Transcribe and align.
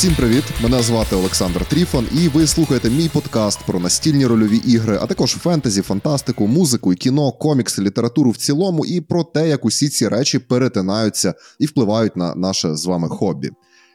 Всім 0.00 0.14
привіт! 0.14 0.44
Мене 0.62 0.82
звати 0.82 1.16
Олександр 1.16 1.64
Тріфон, 1.64 2.06
і 2.12 2.28
ви 2.28 2.46
слухаєте 2.46 2.90
мій 2.90 3.08
подкаст 3.08 3.60
про 3.66 3.80
настільні 3.80 4.26
рольові 4.26 4.56
ігри, 4.56 4.98
а 5.02 5.06
також 5.06 5.30
фентезі, 5.30 5.82
фантастику, 5.82 6.46
музику, 6.46 6.90
кіно, 6.90 7.32
комікси, 7.32 7.82
літературу 7.82 8.30
в 8.30 8.36
цілому, 8.36 8.86
і 8.86 9.00
про 9.00 9.24
те, 9.24 9.48
як 9.48 9.64
усі 9.64 9.88
ці 9.88 10.08
речі 10.08 10.38
перетинаються 10.38 11.34
і 11.58 11.66
впливають 11.66 12.16
на 12.16 12.34
наше 12.34 12.76
з 12.76 12.86
вами 12.86 13.08
хобі. 13.08 13.50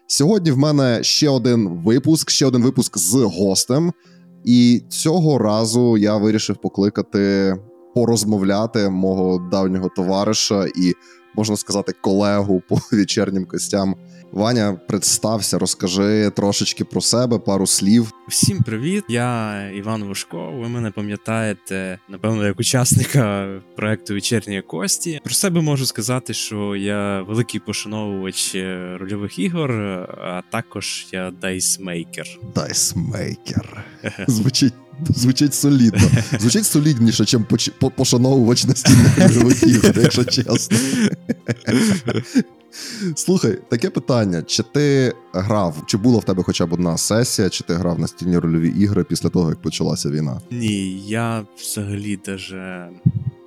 Сьогодні 0.07 0.52
в 0.52 0.57
мене 0.57 1.04
ще 1.04 1.30
один 1.30 1.70
випуск, 1.70 2.30
ще 2.30 2.45
один 2.45 2.63
випуск 2.63 2.98
з 2.98 3.13
гостем. 3.13 3.94
І 4.44 4.84
цього 4.90 5.38
разу 5.38 5.98
я 5.98 6.17
вирішив 6.17 6.58
покликати 6.58 7.55
порозмовляти 7.95 8.90
мого 8.90 9.49
давнього 9.52 9.90
товариша 9.95 10.66
і, 10.66 10.94
можна 11.35 11.58
сказати, 11.58 11.94
колегу 12.02 12.62
по 12.70 12.80
вечірнім 12.91 13.45
костям. 13.45 13.95
Ваня, 14.31 14.79
представся, 14.88 15.59
розкажи 15.59 16.31
трошечки 16.35 16.84
про 16.84 17.02
себе, 17.02 17.39
пару 17.39 17.67
слів. 17.67 18.11
Всім 18.27 18.63
привіт! 18.63 19.03
Я 19.09 19.61
Іван 19.70 20.03
Вушко. 20.03 20.51
Ви 20.51 20.70
мене 20.70 20.91
пам'ятаєте, 20.91 21.99
напевно, 22.09 22.45
як 22.45 22.59
учасника 22.59 23.48
проекту 23.75 24.13
Вечірні 24.13 24.61
Кості. 24.61 25.21
Про 25.23 25.34
себе 25.34 25.61
можу 25.61 25.85
сказати, 25.85 26.34
що 26.34 26.75
я 26.75 27.21
великий 27.21 27.59
пошановувач 27.59 28.55
е, 28.55 28.98
рольових 28.99 29.39
ігор, 29.39 29.71
а 29.71 30.41
також 30.51 31.07
я 31.12 31.31
дайсмейкер. 31.41 32.26
Дайсмейкер. 32.55 33.85
Звучить. 34.27 34.73
Звучить 35.09 35.53
солідно. 35.53 36.09
Звучить 36.39 36.65
солідніше, 36.65 37.37
ніж 37.51 37.71
пошановувач 37.95 38.65
настільних 38.65 39.63
ігор, 39.63 39.99
якщо 39.99 40.23
чесно. 40.26 40.77
Слухай, 43.15 43.57
таке 43.70 43.90
питання: 43.90 44.41
чи 44.41 44.63
ти 44.63 45.13
грав, 45.34 45.84
чи 45.85 45.98
була 45.98 46.20
в 46.20 46.23
тебе 46.23 46.43
хоча 46.43 46.65
б 46.65 46.73
одна 46.73 46.98
сесія, 46.98 47.49
чи 47.49 47.63
ти 47.63 47.73
грав 47.73 47.99
на 47.99 48.07
стільні 48.07 48.37
рольові 48.37 48.70
ігри 48.70 49.04
після 49.04 49.29
того, 49.29 49.49
як 49.49 49.62
почалася 49.62 50.09
війна? 50.09 50.41
Ні, 50.51 50.99
я 51.07 51.45
взагалі 51.57 52.20
даже. 52.26 52.90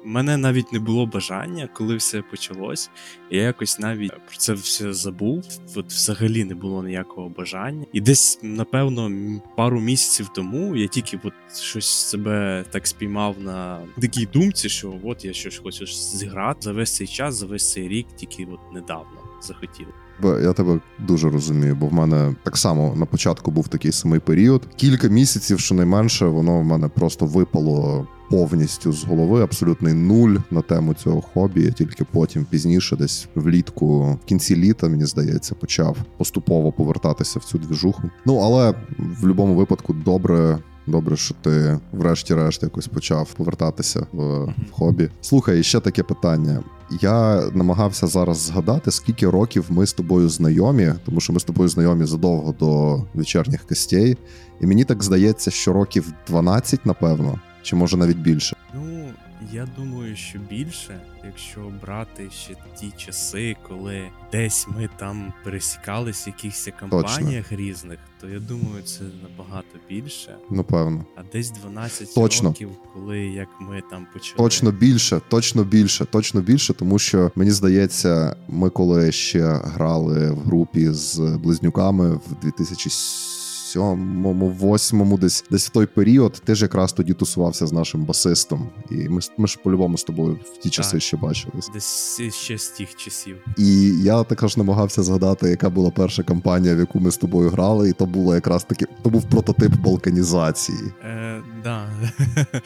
Мене 0.09 0.37
навіть 0.37 0.73
не 0.73 0.79
було 0.79 1.07
бажання, 1.07 1.69
коли 1.73 1.97
все 1.97 2.23
почалось. 2.23 2.91
Я 3.31 3.43
якось 3.43 3.79
навіть 3.79 4.11
про 4.11 4.37
це 4.37 4.53
все 4.53 4.93
забув. 4.93 5.45
От 5.77 5.87
взагалі 5.87 6.45
не 6.45 6.55
було 6.55 6.83
ніякого 6.83 7.29
бажання. 7.29 7.87
І 7.93 8.01
десь, 8.01 8.39
напевно, 8.43 9.11
пару 9.57 9.81
місяців 9.81 10.29
тому 10.35 10.77
я 10.77 10.87
тільки 10.87 11.21
от 11.25 11.57
щось 11.57 11.89
себе 11.89 12.65
так 12.71 12.87
спіймав 12.87 13.37
на 13.41 13.81
такій 14.01 14.27
думці, 14.27 14.69
що 14.69 15.01
от 15.05 15.25
я 15.25 15.33
щось 15.33 15.59
хочу 15.59 15.87
зіграти 15.87 16.61
за 16.61 16.73
весь 16.73 16.97
цей 16.97 17.07
час, 17.07 17.35
за 17.35 17.47
весь 17.47 17.73
цей 17.73 17.89
рік, 17.89 18.07
тільки 18.17 18.45
от 18.45 18.73
недавно 18.75 19.21
захотів. 19.43 19.87
Я 20.23 20.53
тебе 20.53 20.81
дуже 20.99 21.31
розумію, 21.31 21.77
бо 21.81 21.87
в 21.87 21.93
мене 21.93 22.35
так 22.43 22.57
само 22.57 22.95
на 22.97 23.07
початку 23.07 23.51
був 23.51 23.69
такий 23.69 23.93
самий 23.93 24.21
період. 24.21 24.63
Кілька 24.77 25.09
місяців, 25.09 25.61
щонайменше, 25.61 26.27
воно 26.27 26.61
в 26.61 26.65
мене 26.65 26.89
просто 26.89 27.27
випало 27.27 28.07
повністю 28.31 28.93
з 28.93 29.05
голови, 29.05 29.43
абсолютний 29.43 29.95
нуль 29.95 30.37
на 30.51 30.63
тему 30.63 30.95
цього 30.95 31.21
хобі. 31.21 31.63
Я 31.63 31.71
тільки 31.71 32.05
потім 32.05 32.45
пізніше, 32.45 32.97
десь 32.97 33.29
влітку, 33.35 34.19
в 34.25 34.27
кінці 34.27 34.57
літа, 34.57 34.89
мені 34.89 35.05
здається, 35.05 35.55
почав 35.55 35.97
поступово 36.17 36.73
повертатися 36.73 37.39
в 37.39 37.45
цю 37.45 37.59
двіжуху. 37.59 38.03
Ну 38.27 38.37
але 38.37 38.71
в 38.99 39.21
будь-якому 39.21 39.55
випадку 39.55 39.93
добре. 39.93 40.59
Добре, 40.89 41.17
що 41.17 41.35
ти, 41.43 41.79
врешті-решт, 41.93 42.63
якось 42.63 42.87
почав 42.87 43.33
повертатися 43.33 44.07
в, 44.13 44.45
в 44.45 44.71
хобі. 44.71 45.11
Слухай, 45.21 45.63
ще 45.63 45.81
таке 45.81 46.03
питання. 46.03 46.63
Я 47.01 47.47
намагався 47.55 48.07
зараз 48.07 48.39
згадати, 48.39 48.91
скільки 48.91 49.31
років 49.31 49.65
ми 49.69 49.87
з 49.87 49.93
тобою 49.93 50.29
знайомі, 50.29 50.93
тому 51.05 51.21
що 51.21 51.33
ми 51.33 51.41
з 51.41 51.45
тобою 51.45 51.69
знайомі 51.69 52.05
задовго 52.05 52.55
до 52.61 53.03
вечірніх 53.15 53.67
костей. 53.67 54.17
І 54.61 54.67
мені 54.67 54.85
так 54.85 55.03
здається, 55.03 55.51
що 55.51 55.73
років 55.73 56.13
12, 56.29 56.87
напевно, 56.87 57.39
чи 57.63 57.77
може 57.77 57.97
навіть 57.97 58.17
більше. 58.19 58.57
Ну, 58.75 59.09
я 59.53 59.69
думаю, 59.77 60.17
що 60.17 60.39
більше, 60.39 61.01
якщо 61.25 61.73
брати 61.83 62.29
ще 62.31 62.55
ті 62.81 62.93
часи, 62.97 63.57
коли 63.69 64.09
десь 64.33 64.67
ми 64.69 64.89
там 64.99 65.33
пересікались 65.45 66.27
в 66.27 66.29
якихось 66.29 66.69
компаніях 66.81 67.49
Точно. 67.49 67.57
різних, 67.57 67.99
то 68.21 68.29
я 68.29 68.41
думаю, 68.41 68.83
це 68.83 69.05
набагато 69.23 69.79
більше. 69.89 70.37
Напевно. 70.51 71.05
А 71.17 71.21
десь 71.33 71.51
12 71.51 72.15
точно. 72.15 72.49
років, 72.49 72.71
коли 72.95 73.19
як 73.19 73.49
ми 73.61 73.83
там 73.91 74.07
почали. 74.13 74.37
Точно 74.37 74.73
більше, 74.73 75.21
точно 75.29 75.65
більше, 75.65 76.05
точно 76.05 76.41
більше, 76.41 76.75
тому 76.75 76.99
що 76.99 77.33
мені 77.35 77.51
здається, 77.51 78.37
ми 78.49 78.71
коли 78.71 79.13
ще 79.13 79.45
грали 79.65 80.31
в 80.31 80.39
групі 80.39 80.91
з 80.91 81.19
близнюками 81.19 82.11
в 82.11 82.41
2007 82.43 83.38
сьомому, 83.69 84.49
восьмому, 84.49 85.19
десь 85.19 85.45
десь 85.51 85.67
в 85.67 85.71
той 85.71 85.87
період, 85.87 86.43
ти 86.45 86.55
ж 86.55 86.65
якраз 86.65 86.93
тоді 86.93 87.15
тусувався 87.15 87.67
з 87.67 87.73
нашим 87.73 88.05
басистом. 88.05 88.71
І 88.91 89.09
ми 89.09 89.21
ми 89.39 89.47
ж 89.47 89.59
по-любому 89.65 89.99
з 89.99 90.05
тобою 90.05 90.39
в 90.55 90.59
ті 90.59 90.71
часи 90.71 90.93
так. 90.93 91.03
ще 91.03 91.17
бачились. 91.17 91.71
Десь 91.75 92.21
ще 92.35 92.59
з 92.59 92.69
тих 92.69 92.97
часів. 92.97 93.37
І 93.59 94.03
я 94.03 94.25
також 94.25 94.57
намагався 94.57 95.03
згадати, 95.03 95.51
яка 95.51 95.71
була 95.71 95.91
перша 95.91 96.23
кампанія, 96.23 96.75
в 96.75 96.79
яку 96.79 97.01
ми 97.01 97.11
з 97.11 97.17
тобою 97.17 97.51
грали, 97.51 97.89
і 97.89 97.93
то 97.93 98.07
було 98.07 98.35
якраз 98.35 98.65
таки 98.65 98.87
то 99.03 99.11
був 99.11 99.31
прототип 99.31 99.77
балканізації. 99.77 100.93
Е, 101.05 101.43
да. 101.65 101.89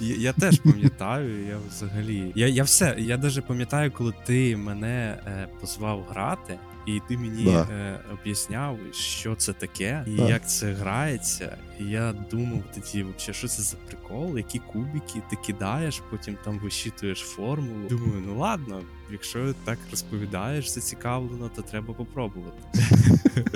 Я, 0.00 0.14
я 0.14 0.32
теж 0.32 0.58
пам'ятаю, 0.58 1.46
я 1.46 1.56
взагалі. 1.68 2.32
Я 2.34 2.48
я 2.48 2.62
все, 2.62 2.94
я 2.98 3.18
навіть 3.18 3.46
пам'ятаю, 3.46 3.92
коли 3.92 4.14
ти 4.26 4.56
мене 4.56 5.18
е, 5.26 5.48
позвав 5.60 6.06
грати, 6.10 6.58
і 6.96 7.02
ти 7.08 7.18
мені 7.18 7.44
да. 7.44 7.66
е, 7.72 8.00
об'ясняв, 8.12 8.78
що 8.92 9.34
це 9.34 9.52
таке, 9.52 10.04
і 10.06 10.16
да. 10.16 10.28
як 10.28 10.50
це 10.50 10.72
грається. 10.72 11.56
І 11.80 11.84
я 11.84 12.14
думав 12.30 12.62
тоді, 12.74 13.02
взагалі, 13.02 13.34
що 13.34 13.48
це 13.48 13.62
за 13.62 13.76
прикол, 13.76 14.36
які 14.36 14.58
кубики 14.58 15.22
ти 15.30 15.36
кидаєш, 15.46 16.02
потім 16.10 16.36
там 16.44 16.58
вищитуєш 16.58 17.18
формулу. 17.18 17.88
Думаю, 17.88 18.22
ну 18.26 18.38
ладно, 18.38 18.80
якщо 19.12 19.54
так 19.64 19.78
розповідаєш, 19.90 20.70
зацікавлено, 20.70 21.50
то 21.56 21.62
треба 21.62 21.94
попробувати. 21.94 22.62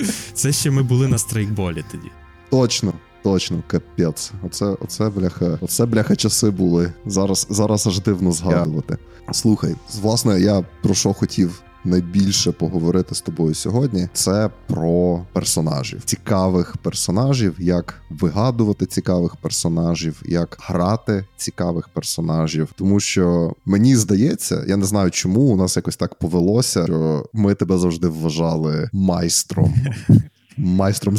Це 0.34 0.52
ще 0.52 0.70
ми 0.70 0.82
були 0.82 1.08
на 1.08 1.18
страйкболі 1.18 1.84
тоді. 1.90 2.10
Точно. 2.50 2.92
Точно, 3.22 3.62
капець. 3.66 4.32
Оце, 4.42 4.66
оце 4.66 5.10
бляха, 5.10 5.58
оце 5.60 5.86
бляха 5.86 6.16
часи 6.16 6.50
були. 6.50 6.92
Зараз 7.06 7.46
зараз 7.50 7.86
аж 7.86 8.00
дивно 8.00 8.32
згадувати. 8.32 8.98
Слухай, 9.32 9.74
власне, 10.02 10.40
я 10.40 10.64
про 10.82 10.94
що 10.94 11.12
хотів 11.12 11.62
найбільше 11.84 12.52
поговорити 12.52 13.14
з 13.14 13.20
тобою 13.20 13.54
сьогодні, 13.54 14.08
це 14.12 14.50
про 14.66 15.26
персонажів, 15.32 16.02
цікавих 16.04 16.76
персонажів, 16.76 17.56
як 17.58 18.02
вигадувати 18.10 18.86
цікавих 18.86 19.36
персонажів, 19.36 20.22
як 20.24 20.58
грати 20.60 21.24
цікавих 21.36 21.88
персонажів. 21.88 22.68
Тому 22.76 23.00
що 23.00 23.54
мені 23.64 23.96
здається, 23.96 24.64
я 24.68 24.76
не 24.76 24.84
знаю, 24.84 25.10
чому 25.10 25.40
у 25.40 25.56
нас 25.56 25.76
якось 25.76 25.96
так 25.96 26.14
повелося, 26.14 26.84
що 26.84 27.26
ми 27.32 27.54
тебе 27.54 27.78
завжди 27.78 28.08
вважали 28.08 28.90
майстром. 28.92 29.74
Майстром 30.56 31.18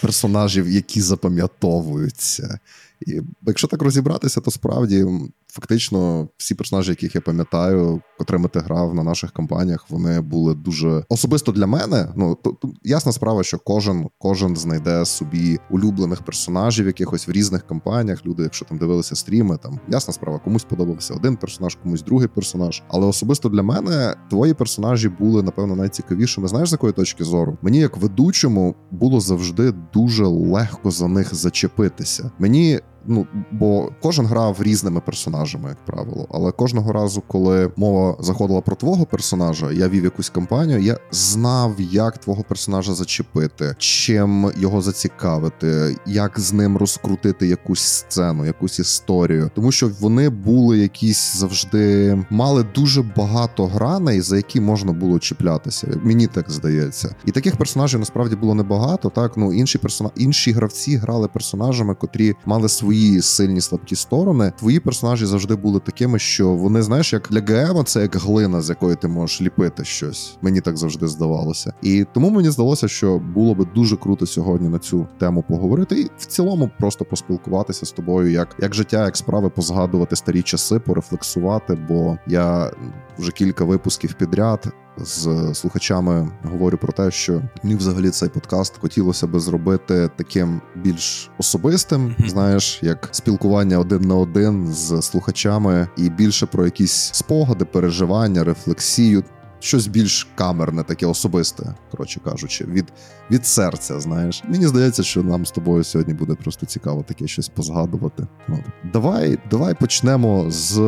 персонажів, 0.00 0.70
які 0.70 1.00
запам'ятовуються. 1.00 2.58
І 3.06 3.20
Якщо 3.46 3.66
так 3.66 3.82
розібратися, 3.82 4.40
то 4.40 4.50
справді 4.50 5.06
фактично 5.52 6.28
всі 6.36 6.54
персонажі, 6.54 6.90
яких 6.90 7.14
я 7.14 7.20
пам'ятаю, 7.20 8.00
котрими 8.18 8.48
ти 8.48 8.58
грав 8.58 8.94
на 8.94 9.02
наших 9.02 9.32
кампаніях, 9.32 9.90
вони 9.90 10.20
були 10.20 10.54
дуже 10.54 11.04
особисто 11.08 11.52
для 11.52 11.66
мене. 11.66 12.08
Ну 12.16 12.34
то, 12.34 12.52
то 12.52 12.68
ясна 12.84 13.12
справа, 13.12 13.42
що 13.42 13.58
кожен 13.58 14.08
кожен 14.18 14.56
знайде 14.56 15.04
собі 15.04 15.58
улюблених 15.70 16.22
персонажів, 16.22 16.86
якихось 16.86 17.28
в 17.28 17.30
різних 17.30 17.66
кампаніях. 17.66 18.26
Люди, 18.26 18.42
якщо 18.42 18.64
там 18.64 18.78
дивилися 18.78 19.16
стріми, 19.16 19.58
там 19.62 19.80
ясна 19.88 20.14
справа, 20.14 20.38
комусь 20.38 20.64
подобався 20.64 21.14
один 21.14 21.36
персонаж, 21.36 21.74
комусь 21.74 22.02
другий 22.02 22.28
персонаж. 22.28 22.82
Але 22.88 23.06
особисто 23.06 23.48
для 23.48 23.62
мене 23.62 24.14
твої 24.30 24.54
персонажі 24.54 25.08
були 25.08 25.42
напевно 25.42 25.76
найцікавішими. 25.76 26.48
Знаєш, 26.48 26.68
з 26.68 26.72
якої 26.72 26.92
точки 26.92 27.24
зору? 27.24 27.58
Мені 27.62 27.78
як 27.78 27.96
ведучому 27.96 28.74
було 28.90 29.20
завжди 29.20 29.72
дуже 29.94 30.24
легко 30.24 30.90
за 30.90 31.08
них 31.08 31.34
зачепитися. 31.34 32.30
Мені 32.38 32.80
Ну 33.10 33.26
бо 33.50 33.92
кожен 34.02 34.26
грав 34.26 34.56
різними 34.60 35.00
персонажами, 35.00 35.68
як 35.68 35.84
правило. 35.84 36.26
Але 36.30 36.52
кожного 36.52 36.92
разу, 36.92 37.22
коли 37.26 37.70
мова 37.76 38.16
заходила 38.20 38.60
про 38.60 38.76
твого 38.76 39.06
персонажа, 39.06 39.72
я 39.72 39.88
вів 39.88 40.04
якусь 40.04 40.30
кампанію, 40.30 40.78
я 40.78 40.98
знав, 41.10 41.74
як 41.78 42.18
твого 42.18 42.42
персонажа 42.42 42.94
зачепити, 42.94 43.74
чим 43.78 44.52
його 44.56 44.82
зацікавити, 44.82 45.96
як 46.06 46.40
з 46.40 46.52
ним 46.52 46.76
розкрутити 46.76 47.46
якусь 47.46 47.80
сцену, 47.80 48.46
якусь 48.46 48.78
історію, 48.78 49.50
тому 49.54 49.72
що 49.72 49.90
вони 50.00 50.28
були 50.28 50.78
якісь 50.78 51.36
завжди 51.36 52.18
мали 52.30 52.64
дуже 52.74 53.02
багато 53.02 53.66
граней, 53.66 54.20
за 54.20 54.36
які 54.36 54.60
можна 54.60 54.92
було 54.92 55.18
чіплятися. 55.18 55.88
Мені 56.02 56.26
так 56.26 56.50
здається, 56.50 57.14
і 57.24 57.30
таких 57.30 57.56
персонажів 57.56 58.00
насправді 58.00 58.36
було 58.36 58.54
небагато. 58.54 59.10
Так 59.10 59.36
ну 59.36 59.52
інші 59.52 59.78
персона 59.78 60.10
інші 60.16 60.52
гравці 60.52 60.96
грали 60.96 61.28
персонажами, 61.28 61.94
котрі 61.94 62.34
мали 62.46 62.68
свої 62.68 62.97
твої 62.98 63.22
сильні 63.22 63.60
слабкі 63.60 63.96
сторони, 63.96 64.52
твої 64.58 64.80
персонажі 64.80 65.26
завжди 65.26 65.56
були 65.56 65.80
такими, 65.80 66.18
що 66.18 66.48
вони 66.48 66.82
знаєш, 66.82 67.12
як 67.12 67.28
для 67.30 67.40
ГМ 67.40 67.84
це 67.84 68.02
як 68.02 68.16
глина, 68.16 68.62
з 68.62 68.68
якої 68.68 68.96
ти 68.96 69.08
можеш 69.08 69.42
ліпити 69.42 69.84
щось. 69.84 70.38
Мені 70.42 70.60
так 70.60 70.76
завжди 70.76 71.08
здавалося. 71.08 71.72
І 71.82 72.06
тому 72.14 72.30
мені 72.30 72.50
здалося, 72.50 72.88
що 72.88 73.18
було 73.18 73.54
би 73.54 73.66
дуже 73.74 73.96
круто 73.96 74.26
сьогодні 74.26 74.68
на 74.68 74.78
цю 74.78 75.06
тему 75.18 75.44
поговорити, 75.48 76.00
і 76.00 76.10
в 76.18 76.26
цілому 76.26 76.70
просто 76.78 77.04
поспілкуватися 77.04 77.86
з 77.86 77.92
тобою, 77.92 78.30
як 78.30 78.56
як 78.58 78.74
життя, 78.74 79.04
як 79.04 79.16
справи, 79.16 79.50
позгадувати 79.50 80.16
старі 80.16 80.42
часи, 80.42 80.78
порефлексувати. 80.78 81.78
Бо 81.88 82.18
я 82.26 82.72
вже 83.18 83.32
кілька 83.32 83.64
випусків 83.64 84.14
підряд 84.14 84.72
з 85.00 85.54
слухачами 85.54 86.28
говорю 86.42 86.78
про 86.78 86.92
те, 86.92 87.10
що 87.10 87.42
мені 87.62 87.76
взагалі 87.76 88.10
цей 88.10 88.28
подкаст 88.28 88.78
хотілося 88.78 89.26
би 89.26 89.40
зробити 89.40 90.10
таким 90.16 90.60
більш 90.76 91.30
особистим, 91.38 92.06
mm-hmm. 92.08 92.28
знаєш, 92.28 92.78
як 92.82 93.08
спілкування 93.10 93.78
один 93.78 94.00
на 94.00 94.14
один 94.14 94.72
з 94.72 95.02
слухачами, 95.02 95.88
і 95.96 96.10
більше 96.10 96.46
про 96.46 96.64
якісь 96.64 97.10
спогади, 97.12 97.64
переживання, 97.64 98.44
рефлексію 98.44 99.24
щось 99.60 99.86
більш 99.86 100.28
камерне, 100.34 100.82
таке 100.82 101.06
особисте, 101.06 101.74
коротше 101.90 102.20
кажучи, 102.24 102.64
від 102.64 102.92
від 103.30 103.46
серця. 103.46 104.00
Знаєш, 104.00 104.42
мені 104.48 104.66
здається, 104.66 105.02
що 105.02 105.22
нам 105.22 105.46
з 105.46 105.50
тобою 105.50 105.84
сьогодні 105.84 106.14
буде 106.14 106.34
просто 106.34 106.66
цікаво 106.66 107.04
таке 107.08 107.26
щось 107.26 107.48
позгадувати. 107.48 108.26
От. 108.48 108.60
Давай, 108.92 109.38
давай 109.50 109.74
почнемо 109.74 110.50
з 110.50 110.80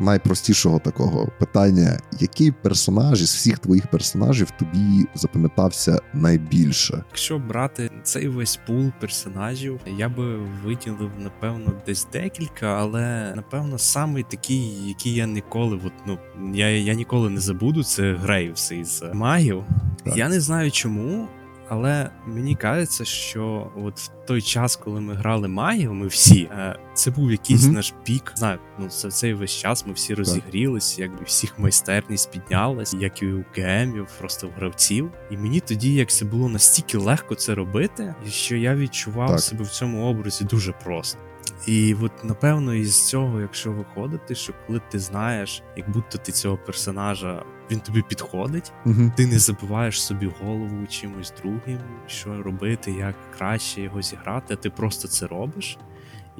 найпростішого 0.00 0.78
такого 0.78 1.28
питання: 1.38 2.00
який 2.20 2.52
персонаж 2.52 3.22
із 3.22 3.34
всіх 3.34 3.58
твоїх 3.58 3.90
персонажів 3.90 4.50
тобі 4.50 5.06
запам'ятався 5.14 5.98
найбільше? 6.14 7.04
Якщо 7.08 7.38
брати 7.38 7.90
цей 8.02 8.28
весь 8.28 8.60
пул 8.66 8.92
персонажів, 9.00 9.80
я 9.98 10.08
би 10.08 10.36
виділив 10.64 11.10
напевно 11.18 11.72
десь 11.86 12.06
декілька, 12.12 12.66
але 12.66 13.32
напевно 13.36 13.78
самий 13.78 14.22
такий, 14.22 14.88
який 14.88 15.14
я 15.14 15.26
ніколи, 15.26 15.80
от, 15.84 15.92
ну 16.06 16.18
я, 16.54 16.68
я 16.68 16.94
ніколи 16.94 17.30
не 17.30 17.40
забуду, 17.40 17.84
це 17.84 18.17
Грейвс 18.22 18.72
із 18.72 19.04
магів. 19.12 19.64
Так. 20.04 20.16
Я 20.16 20.28
не 20.28 20.40
знаю 20.40 20.70
чому, 20.70 21.28
але 21.68 22.10
мені 22.26 22.56
кажеться, 22.56 23.04
що 23.04 23.70
от 23.76 23.98
в 23.98 24.10
той 24.26 24.42
час, 24.42 24.76
коли 24.76 25.00
ми 25.00 25.14
грали 25.14 25.48
магів, 25.48 25.94
ми 25.94 26.06
всі, 26.06 26.42
е, 26.42 26.78
це 26.94 27.10
був 27.10 27.30
якийсь 27.30 27.62
mm-hmm. 27.62 27.72
наш 27.72 27.94
пік. 28.04 28.32
Знаю, 28.36 28.58
ну 28.78 28.90
за 28.90 29.10
цей 29.10 29.34
весь 29.34 29.56
час 29.56 29.86
ми 29.86 29.92
всі 29.92 30.14
розігрілися, 30.14 31.02
якби 31.02 31.24
всіх 31.24 31.58
майстерність 31.58 32.30
піднялась, 32.30 32.94
як 32.94 33.22
і 33.22 33.26
у 33.32 33.44
гемів, 33.54 34.06
просто 34.18 34.46
в 34.46 34.50
гравців. 34.56 35.10
І 35.30 35.36
мені 35.36 35.60
тоді 35.60 35.94
як 35.94 36.10
це 36.10 36.24
було 36.24 36.48
настільки 36.48 36.98
легко 36.98 37.34
це 37.34 37.54
робити, 37.54 38.14
що 38.28 38.56
я 38.56 38.74
відчував 38.74 39.30
так. 39.30 39.40
себе 39.40 39.64
в 39.64 39.68
цьому 39.68 40.10
образі 40.10 40.44
дуже 40.44 40.72
просто. 40.72 41.18
І 41.66 41.96
от 42.02 42.24
напевно 42.24 42.74
із 42.74 43.08
цього, 43.08 43.40
якщо 43.40 43.72
виходити, 43.72 44.34
що 44.34 44.52
коли 44.66 44.80
ти 44.90 44.98
знаєш, 44.98 45.62
як 45.76 45.90
будто 45.90 46.18
ти 46.18 46.32
цього 46.32 46.56
персонажа 46.56 47.42
він 47.70 47.80
тобі 47.80 48.02
підходить, 48.02 48.72
угу. 48.86 49.12
ти 49.16 49.26
не 49.26 49.38
забиваєш 49.38 50.02
собі 50.02 50.32
голову 50.40 50.86
чимось 50.86 51.32
другим, 51.42 51.78
що 52.06 52.42
робити, 52.42 52.92
як 52.92 53.14
краще 53.38 53.80
його 53.80 54.02
зіграти, 54.02 54.56
ти 54.56 54.70
просто 54.70 55.08
це 55.08 55.26
робиш. 55.26 55.78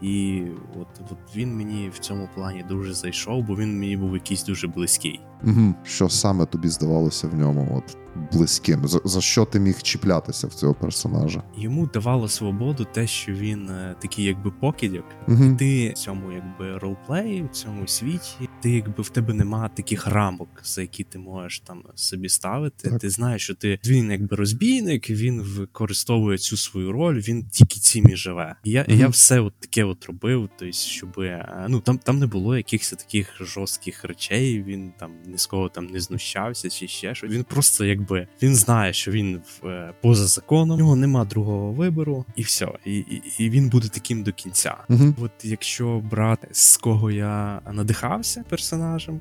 І 0.03 0.43
от 0.81 0.89
от 1.11 1.37
він 1.37 1.57
мені 1.57 1.91
в 1.95 1.99
цьому 1.99 2.29
плані 2.35 2.65
дуже 2.69 2.95
зайшов, 2.95 3.45
бо 3.45 3.57
він 3.57 3.79
мені 3.79 3.97
був 3.97 4.15
якийсь 4.15 4.45
дуже 4.45 4.69
близький. 4.69 5.21
Угу. 5.45 5.75
Що 5.85 6.09
саме 6.09 6.47
тобі 6.47 6.69
здавалося 6.69 7.29
в 7.29 7.35
ньому? 7.35 7.69
От 7.77 7.97
близьким? 8.33 8.89
За, 8.89 9.01
за 9.05 9.21
що 9.21 9.45
ти 9.45 9.61
міг 9.61 9.83
чіплятися 9.83 10.47
в 10.47 10.55
цього 10.55 10.75
персонажа? 10.75 11.43
Йому 11.57 11.87
давало 11.87 12.29
свободу 12.29 12.87
те, 12.93 13.07
що 13.07 13.33
він 13.33 13.71
е, 13.71 13.95
такий, 14.03 14.25
якби 14.25 14.51
покидьок, 14.51 15.05
угу. 15.29 15.45
і 15.45 15.57
ти 15.57 15.91
в 15.91 15.93
цьому 15.93 16.33
якби 16.33 16.79
ролплеї, 16.79 17.43
в 17.43 17.49
цьому 17.49 17.87
світі, 17.87 18.49
ти 18.63 18.71
якби 18.71 19.03
в 19.03 19.09
тебе 19.09 19.35
нема 19.35 19.69
таких 19.69 20.07
рамок, 20.07 20.49
за 20.65 20.81
які 20.81 21.05
ти 21.05 21.19
можеш 21.19 21.61
там 21.61 21.83
собі 21.95 22.29
ставити. 22.29 22.91
Так. 22.91 23.01
Ти 23.01 23.11
знаєш, 23.11 23.43
що 23.43 23.55
ти 23.55 23.79
він 23.87 24.11
якби 24.11 24.37
розбійник, 24.37 25.11
він 25.11 25.43
використовує 25.43 26.39
цю 26.39 26.57
свою 26.57 26.93
роль, 26.93 27.21
він 27.21 27.45
тільки 27.45 27.81
цим 27.81 28.09
і 28.09 28.17
живе. 28.17 28.55
І 28.65 28.71
я 28.71 28.85
угу. 28.89 28.99
я 28.99 29.09
все 29.09 29.41
от 29.41 29.55
таке 29.61 29.85
от 29.85 30.05
робив, 30.05 30.49
тобто, 30.59 30.73
щоб 30.73 31.21
е, 31.21 31.67
ну 31.69 31.81
там 31.81 31.99
там 31.99 32.19
не 32.19 32.27
було 32.27 32.57
якихось 32.57 32.91
таких 32.91 33.35
жорстких 33.41 34.05
речей. 34.05 34.63
Він 34.63 34.93
там 34.99 35.13
ні 35.27 35.39
з 35.39 35.47
кого 35.47 35.69
там 35.69 35.87
не 35.87 36.01
знущався, 36.01 36.71
чи 36.71 36.89
ще 36.89 37.15
щось. 37.15 37.31
Він 37.31 37.45
просто 37.45 37.85
якби 37.85 38.08
він 38.43 38.57
знає, 38.57 38.93
що 38.93 39.11
він 39.11 39.41
в, 39.63 39.93
поза 40.03 40.27
законом, 40.27 40.77
у 40.77 40.79
нього 40.79 40.97
нема 40.97 41.25
другого 41.25 41.73
вибору, 41.73 42.25
і 42.37 42.43
все. 42.43 42.69
І 42.85 42.97
і, 42.99 43.23
і 43.39 43.51
він 43.51 43.69
буде 43.69 43.89
таким 43.89 44.23
до 44.23 44.33
кінця. 44.33 44.77
Угу. 44.89 45.15
От 45.21 45.31
якщо 45.43 46.03
брати 46.11 46.49
з 46.53 46.77
кого 46.77 47.11
я 47.11 47.61
надихався 47.73 48.45
персонажем, 48.49 49.21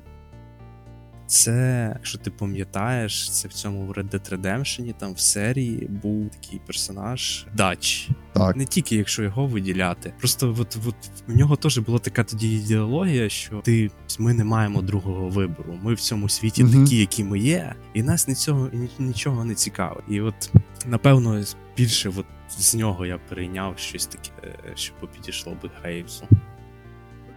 це, 1.28 1.90
якщо 1.94 2.18
ти 2.18 2.30
пам'ятаєш, 2.30 3.30
це 3.30 3.48
в 3.48 3.52
цьому 3.52 3.92
Red 3.92 4.10
Dead 4.10 4.34
Redemption, 4.34 4.94
там 4.98 5.12
в 5.14 5.20
серії 5.20 5.86
був 6.02 6.30
такий 6.30 6.60
персонаж 6.66 7.46
Дач. 7.54 8.08
Так. 8.32 8.56
Не 8.56 8.64
тільки 8.64 8.96
якщо 8.96 9.22
його 9.22 9.46
виділяти. 9.46 10.12
Просто 10.18 10.56
от, 10.58 10.78
от 10.86 10.94
в 11.26 11.36
нього 11.36 11.56
теж 11.56 11.78
була 11.78 11.98
така 11.98 12.24
тоді 12.24 12.54
ідеологія, 12.54 13.28
що 13.28 13.60
ти 13.64 13.90
ми 14.18 14.34
не 14.34 14.44
маємо 14.44 14.82
другого 14.82 15.28
вибору. 15.28 15.78
Ми 15.82 15.94
в 15.94 16.00
цьому 16.00 16.28
світі 16.28 16.64
угу. 16.64 16.72
такі, 16.72 16.96
які 16.96 17.24
ми 17.24 17.38
є, 17.38 17.74
і 17.94 18.02
нас 18.02 18.28
нічого 18.28 18.70
нічого 18.98 19.44
не 19.44 19.54
цікавить. 19.54 20.04
І 20.08 20.20
от 20.20 20.50
напевно 20.86 21.44
більше 21.76 22.08
от 22.08 22.26
з 22.58 22.74
нього 22.74 23.06
я 23.06 23.18
перейняв 23.28 23.78
щось 23.78 24.06
таке, 24.06 24.30
е, 24.44 24.72
що 24.74 24.92
підійшло 25.16 25.56
би 25.62 25.70
Грейвсу. 25.80 26.24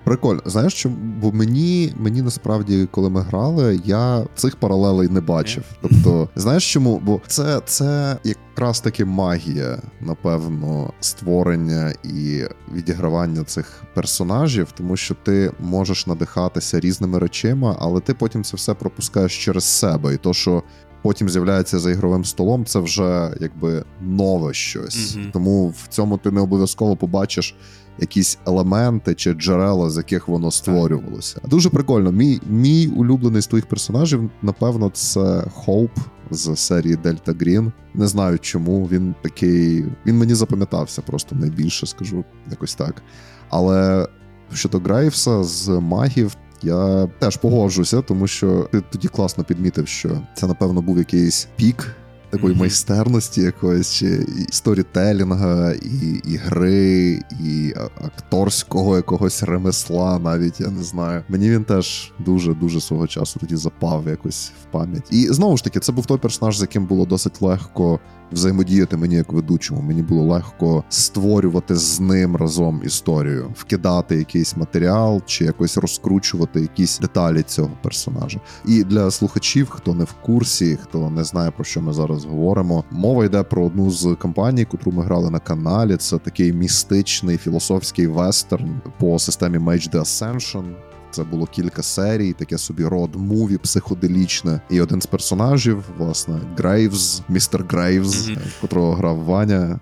Прикольно, 0.03 0.41
знаєш, 0.45 0.73
що 0.73 0.89
бо 1.21 1.31
мені 1.31 1.93
мені 1.97 2.21
насправді, 2.21 2.87
коли 2.91 3.09
ми 3.09 3.21
грали, 3.21 3.81
я 3.85 4.23
цих 4.35 4.55
паралелей 4.55 5.09
не 5.09 5.21
бачив. 5.21 5.63
Тобто, 5.81 6.29
знаєш 6.35 6.73
чому? 6.73 6.99
Бо 6.99 7.21
це 7.27 7.61
це 7.65 8.17
якраз 8.23 8.79
таки 8.79 9.05
магія, 9.05 9.77
напевно, 10.01 10.93
створення 10.99 11.93
і 12.03 12.43
відігравання 12.73 13.43
цих 13.43 13.83
персонажів, 13.93 14.71
тому 14.77 14.97
що 14.97 15.15
ти 15.23 15.51
можеш 15.59 16.07
надихатися 16.07 16.79
різними 16.79 17.19
речима, 17.19 17.77
але 17.79 17.99
ти 17.99 18.13
потім 18.13 18.43
це 18.43 18.57
все 18.57 18.73
пропускаєш 18.73 19.45
через 19.45 19.63
себе, 19.63 20.13
і 20.13 20.17
то, 20.17 20.33
що. 20.33 20.63
Потім 21.03 21.29
з'являється 21.29 21.79
за 21.79 21.91
ігровим 21.91 22.25
столом, 22.25 22.65
це 22.65 22.79
вже 22.79 23.33
якби 23.39 23.83
нове 24.01 24.53
щось. 24.53 25.17
Mm-hmm. 25.17 25.31
Тому 25.31 25.69
в 25.69 25.87
цьому 25.89 26.17
ти 26.17 26.31
не 26.31 26.41
обов'язково 26.41 26.95
побачиш 26.95 27.55
якісь 28.01 28.37
елементи 28.47 29.15
чи 29.15 29.33
джерела, 29.33 29.89
з 29.89 29.97
яких 29.97 30.27
воно 30.27 30.51
створювалося. 30.51 31.41
Дуже 31.45 31.69
прикольно. 31.69 32.11
Мій 32.11 32.41
мій 32.49 32.87
улюблений 32.87 33.41
з 33.41 33.47
твоїх 33.47 33.65
персонажів, 33.65 34.29
напевно, 34.41 34.89
це 34.89 35.43
Хоуп 35.53 35.91
з 36.31 36.55
серії 36.55 36.95
Дельта 36.95 37.33
Грін. 37.33 37.71
Не 37.93 38.07
знаю 38.07 38.39
чому. 38.39 38.85
Він 38.91 39.15
такий. 39.21 39.85
Він 40.05 40.17
мені 40.17 40.33
запам'ятався 40.33 41.01
просто 41.01 41.35
найбільше, 41.35 41.87
скажу 41.87 42.23
якось 42.49 42.75
так. 42.75 43.01
Але 43.49 44.07
щодо 44.53 44.79
Грейвса 44.79 45.43
з 45.43 45.69
магів. 45.69 46.35
Я 46.63 47.07
теж 47.19 47.37
погоджуся, 47.37 48.01
тому 48.01 48.27
що 48.27 48.69
ти 48.71 48.81
тоді 48.81 49.07
класно 49.07 49.43
підмітив, 49.43 49.87
що 49.87 50.21
це 50.35 50.47
напевно 50.47 50.81
був 50.81 50.97
якийсь 50.97 51.47
пік 51.55 51.95
такої 52.31 52.55
майстерності 52.55 53.41
якоїсь 53.41 53.91
чи 53.91 54.27
сторітелінга, 54.49 55.71
і 55.71 56.21
і 56.25 56.35
гри, 56.35 57.19
і 57.43 57.73
акторського 58.05 58.95
якогось 58.95 59.43
ремесла, 59.43 60.19
навіть 60.19 60.59
я 60.59 60.67
не 60.67 60.83
знаю. 60.83 61.23
Мені 61.29 61.49
він 61.49 61.63
теж 61.63 62.11
дуже 62.19 62.53
дуже 62.53 62.81
свого 62.81 63.07
часу 63.07 63.39
тоді 63.39 63.55
запав 63.55 64.07
якось 64.07 64.51
в 64.63 64.71
пам'ять. 64.71 65.07
І 65.11 65.27
знову 65.27 65.57
ж 65.57 65.63
таки, 65.63 65.79
це 65.79 65.91
був 65.91 66.05
той 66.05 66.17
персонаж, 66.17 66.57
з 66.57 66.61
яким 66.61 66.85
було 66.85 67.05
досить 67.05 67.41
легко 67.41 67.99
взаємодіяти 68.31 68.97
мені 68.97 69.15
як 69.15 69.33
ведучому. 69.33 69.81
Мені 69.81 70.01
було 70.01 70.23
легко 70.23 70.83
створювати 70.89 71.75
з 71.75 71.99
ним 71.99 72.35
разом 72.35 72.81
історію, 72.85 73.53
вкидати 73.55 74.15
якийсь 74.15 74.57
матеріал 74.57 75.21
чи 75.25 75.45
якось 75.45 75.77
розкручувати 75.77 76.61
якісь 76.61 76.99
деталі 76.99 77.41
цього 77.41 77.71
персонажа. 77.83 78.39
І 78.65 78.83
для 78.83 79.11
слухачів, 79.11 79.69
хто 79.69 79.93
не 79.93 80.03
в 80.03 80.13
курсі, 80.13 80.77
хто 80.83 81.09
не 81.09 81.23
знає 81.23 81.51
про 81.51 81.63
що 81.63 81.81
ми 81.81 81.93
зараз 81.93 82.20
говоримо, 82.25 82.83
мова 82.91 83.25
йде 83.25 83.43
про 83.43 83.65
одну 83.65 83.91
з 83.91 84.15
кампаній, 84.19 84.65
котру 84.65 84.91
ми 84.91 85.03
грали 85.03 85.29
на 85.29 85.39
каналі. 85.39 85.97
Це 85.97 86.17
такий 86.17 86.53
містичний 86.53 87.37
філософський 87.37 88.07
вестерн 88.07 88.81
по 88.99 89.19
системі 89.19 89.57
Mage 89.57 89.91
The 89.91 89.99
Ascension. 89.99 90.63
Це 91.11 91.23
було 91.23 91.45
кілька 91.45 91.83
серій, 91.83 92.33
таке 92.33 92.57
собі 92.57 92.85
road 92.85 93.15
movie 93.15 93.57
психоделічне. 93.57 94.61
І 94.69 94.81
один 94.81 95.01
з 95.01 95.05
персонажів, 95.05 95.83
власне, 95.97 96.39
Грейвз, 96.57 97.21
містер 97.29 97.65
Грейвз, 97.69 98.29
mm-hmm. 98.29 98.61
котрого 98.61 98.93
грав 98.93 99.17
Ваня. 99.17 99.79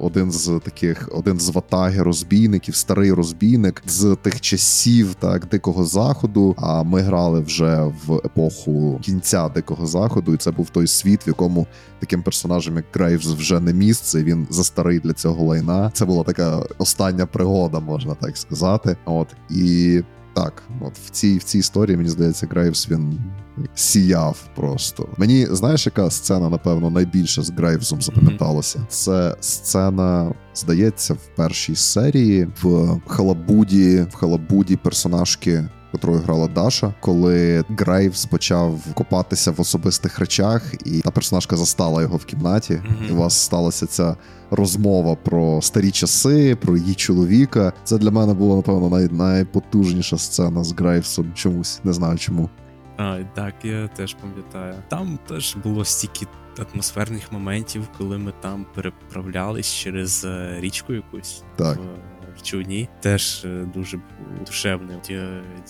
Один 0.00 0.32
з 0.32 0.60
таких, 0.64 1.08
один 1.12 1.40
з 1.40 1.50
ватаги 1.50 2.02
розбійників, 2.02 2.74
старий 2.74 3.12
розбійник 3.12 3.82
з 3.86 4.16
тих 4.22 4.40
часів 4.40 5.14
так 5.14 5.46
дикого 5.46 5.84
заходу. 5.84 6.54
А 6.58 6.82
ми 6.82 7.00
грали 7.00 7.40
вже 7.40 7.92
в 8.06 8.16
епоху 8.24 8.98
кінця 9.02 9.48
дикого 9.48 9.86
заходу, 9.86 10.34
і 10.34 10.36
це 10.36 10.50
був 10.50 10.70
той 10.70 10.86
світ, 10.86 11.26
в 11.26 11.28
якому 11.28 11.66
таким 11.98 12.22
персонажам, 12.22 12.76
як 12.76 12.84
Грейвс, 12.92 13.26
вже 13.26 13.60
не 13.60 13.72
місце. 13.72 14.22
Він 14.22 14.46
застарий 14.50 14.98
для 14.98 15.12
цього 15.12 15.44
лайна. 15.44 15.90
Це 15.94 16.04
була 16.04 16.24
така 16.24 16.62
остання 16.78 17.26
пригода, 17.26 17.80
можна 17.80 18.14
так 18.14 18.36
сказати. 18.36 18.96
От 19.04 19.28
і 19.50 20.02
так, 20.34 20.62
от 20.80 20.98
в 20.98 21.10
цій 21.10 21.38
в 21.38 21.42
цій 21.42 21.58
історії 21.58 21.96
мені 21.96 22.08
здається, 22.08 22.46
Грейвс 22.50 22.90
він 22.90 23.20
сяяв 23.74 24.48
просто. 24.56 25.08
Мені 25.16 25.46
знаєш, 25.46 25.86
яка 25.86 26.10
сцена, 26.10 26.48
напевно, 26.48 26.90
найбільше 26.90 27.42
з 27.42 27.50
Грейвзом 27.50 28.02
запам'яталася? 28.02 28.78
Mm-hmm. 28.78 28.88
Це 28.88 29.36
сцена, 29.40 30.34
здається, 30.54 31.14
в 31.14 31.36
першій 31.36 31.76
серії 31.76 32.48
в 32.62 32.98
Халабуді, 33.06 34.06
в 34.10 34.14
Халабуді 34.14 34.76
персонажки. 34.76 35.68
Котрою 35.92 36.20
грала 36.20 36.48
Даша, 36.48 36.94
коли 37.00 37.64
Грейвс 37.68 38.26
почав 38.26 38.80
копатися 38.94 39.50
в 39.50 39.60
особистих 39.60 40.18
речах, 40.18 40.74
і 40.84 41.00
та 41.00 41.10
персонажка 41.10 41.56
застала 41.56 42.02
його 42.02 42.16
в 42.16 42.24
кімнаті, 42.24 42.74
mm-hmm. 42.74 43.08
і 43.08 43.12
у 43.12 43.16
вас 43.16 43.34
сталася 43.34 43.86
ця 43.86 44.16
розмова 44.50 45.14
про 45.14 45.62
старі 45.62 45.90
часи, 45.90 46.56
про 46.56 46.76
її 46.76 46.94
чоловіка. 46.94 47.72
Це 47.84 47.98
для 47.98 48.10
мене 48.10 48.34
була, 48.34 48.56
напевно, 48.56 48.88
най- 48.88 49.08
найпотужніша 49.08 50.18
сцена 50.18 50.64
з 50.64 50.72
Грейвсом. 50.72 51.32
Чомусь 51.34 51.80
не 51.84 51.92
знаю 51.92 52.18
чому. 52.18 52.50
А, 52.96 53.18
Так, 53.34 53.54
я 53.62 53.88
теж 53.88 54.14
пам'ятаю. 54.14 54.74
Там 54.88 55.18
теж 55.28 55.56
було 55.64 55.84
стільки 55.84 56.26
атмосферних 56.72 57.32
моментів, 57.32 57.88
коли 57.98 58.18
ми 58.18 58.32
там 58.40 58.66
переправлялись 58.74 59.74
через 59.74 60.24
е, 60.24 60.56
річку 60.60 60.92
якусь. 60.92 61.42
Так. 61.56 61.76
В, 61.76 61.80
в 62.40 62.42
човні 62.42 62.88
теж 63.00 63.44
е, 63.44 63.66
дуже 63.74 63.98
душевний 64.46 64.96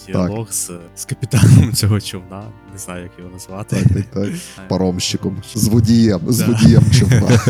діалог 0.07 0.53
з, 0.53 0.71
з 0.97 1.05
капітаном 1.05 1.73
цього 1.75 2.01
човна. 2.01 2.45
Не 2.73 2.79
знаю, 2.79 3.03
як 3.03 3.13
його 3.19 3.31
назвати. 3.31 3.77
Так, 3.77 3.89
так, 3.95 4.05
так. 4.05 4.33
Паромщиком. 4.69 5.43
З 5.55 5.69
водієм, 5.69 6.21
з 6.27 6.41
водієм 6.41 6.91
човна. 6.91 7.29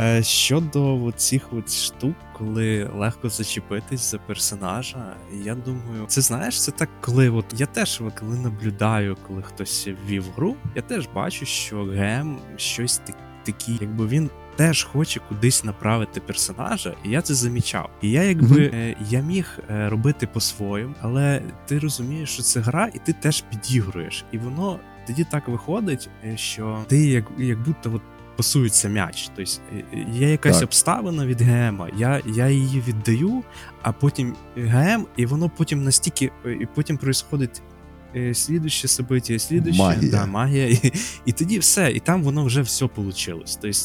Е, 0.00 0.22
щодо 0.22 1.12
цих 1.16 1.42
от 1.52 1.72
штук, 1.72 2.14
коли 2.38 2.90
легко 2.96 3.28
зачепитись 3.28 4.10
за 4.10 4.18
персонажа, 4.18 5.16
я 5.44 5.54
думаю, 5.54 6.04
це 6.06 6.20
знаєш, 6.20 6.62
це 6.62 6.70
так, 6.70 6.88
коли 7.00 7.30
от 7.30 7.44
я 7.56 7.66
теж 7.66 8.02
коли 8.20 8.38
наблюдаю, 8.38 9.16
коли 9.26 9.42
хтось 9.42 9.88
ввів 10.06 10.24
гру, 10.36 10.56
я 10.74 10.82
теж 10.82 11.08
бачу, 11.14 11.46
що 11.46 11.84
ГМ 11.84 12.38
щось 12.56 13.00
таке, 13.44 13.72
якби 13.80 14.06
він. 14.06 14.30
Теж 14.58 14.84
хоче 14.84 15.20
кудись 15.28 15.64
направити 15.64 16.20
персонажа, 16.20 16.94
і 17.04 17.10
я 17.10 17.22
це 17.22 17.34
замічав. 17.34 17.90
І 18.02 18.10
я 18.10 18.22
якби 18.22 18.56
mm-hmm. 18.56 18.96
я 19.10 19.20
міг 19.20 19.58
е, 19.70 19.88
робити 19.88 20.26
по-своєму, 20.26 20.94
але 21.00 21.42
ти 21.66 21.78
розумієш, 21.78 22.30
що 22.30 22.42
це 22.42 22.60
гра, 22.60 22.90
і 22.94 22.98
ти 22.98 23.12
теж 23.12 23.40
підігруєш. 23.40 24.24
І 24.32 24.38
воно 24.38 24.80
тоді 25.06 25.24
так 25.24 25.48
виходить, 25.48 26.08
що 26.34 26.84
ти 26.88 27.06
як 27.06 27.24
як 27.38 27.62
будто 27.62 27.92
от 27.94 28.02
пасується 28.36 28.88
м'яч. 28.88 29.30
Тобто 29.36 29.52
є 30.12 30.30
якась 30.30 30.58
так. 30.58 30.64
обставина 30.64 31.26
від 31.26 31.40
ГМа, 31.40 31.88
я 31.96 32.20
я 32.26 32.48
її 32.48 32.80
віддаю, 32.80 33.42
а 33.82 33.92
потім 33.92 34.36
ГМ, 34.56 35.06
і 35.16 35.26
воно 35.26 35.50
потім 35.56 35.84
настільки, 35.84 36.30
і 36.60 36.66
потім 36.74 36.96
происходить 36.96 37.62
е, 38.16 38.34
слідуще 38.34 38.88
собиття, 38.88 39.38
слідуще 39.38 39.82
магія. 39.82 40.10
Да, 40.10 40.26
магія. 40.26 40.68
І, 40.68 40.92
і 41.26 41.32
тоді 41.32 41.58
все, 41.58 41.92
і 41.92 42.00
там 42.00 42.22
воно 42.22 42.44
вже 42.44 42.62
все 42.62 42.88
вийшло. 42.96 43.44
Тобто 43.62 43.78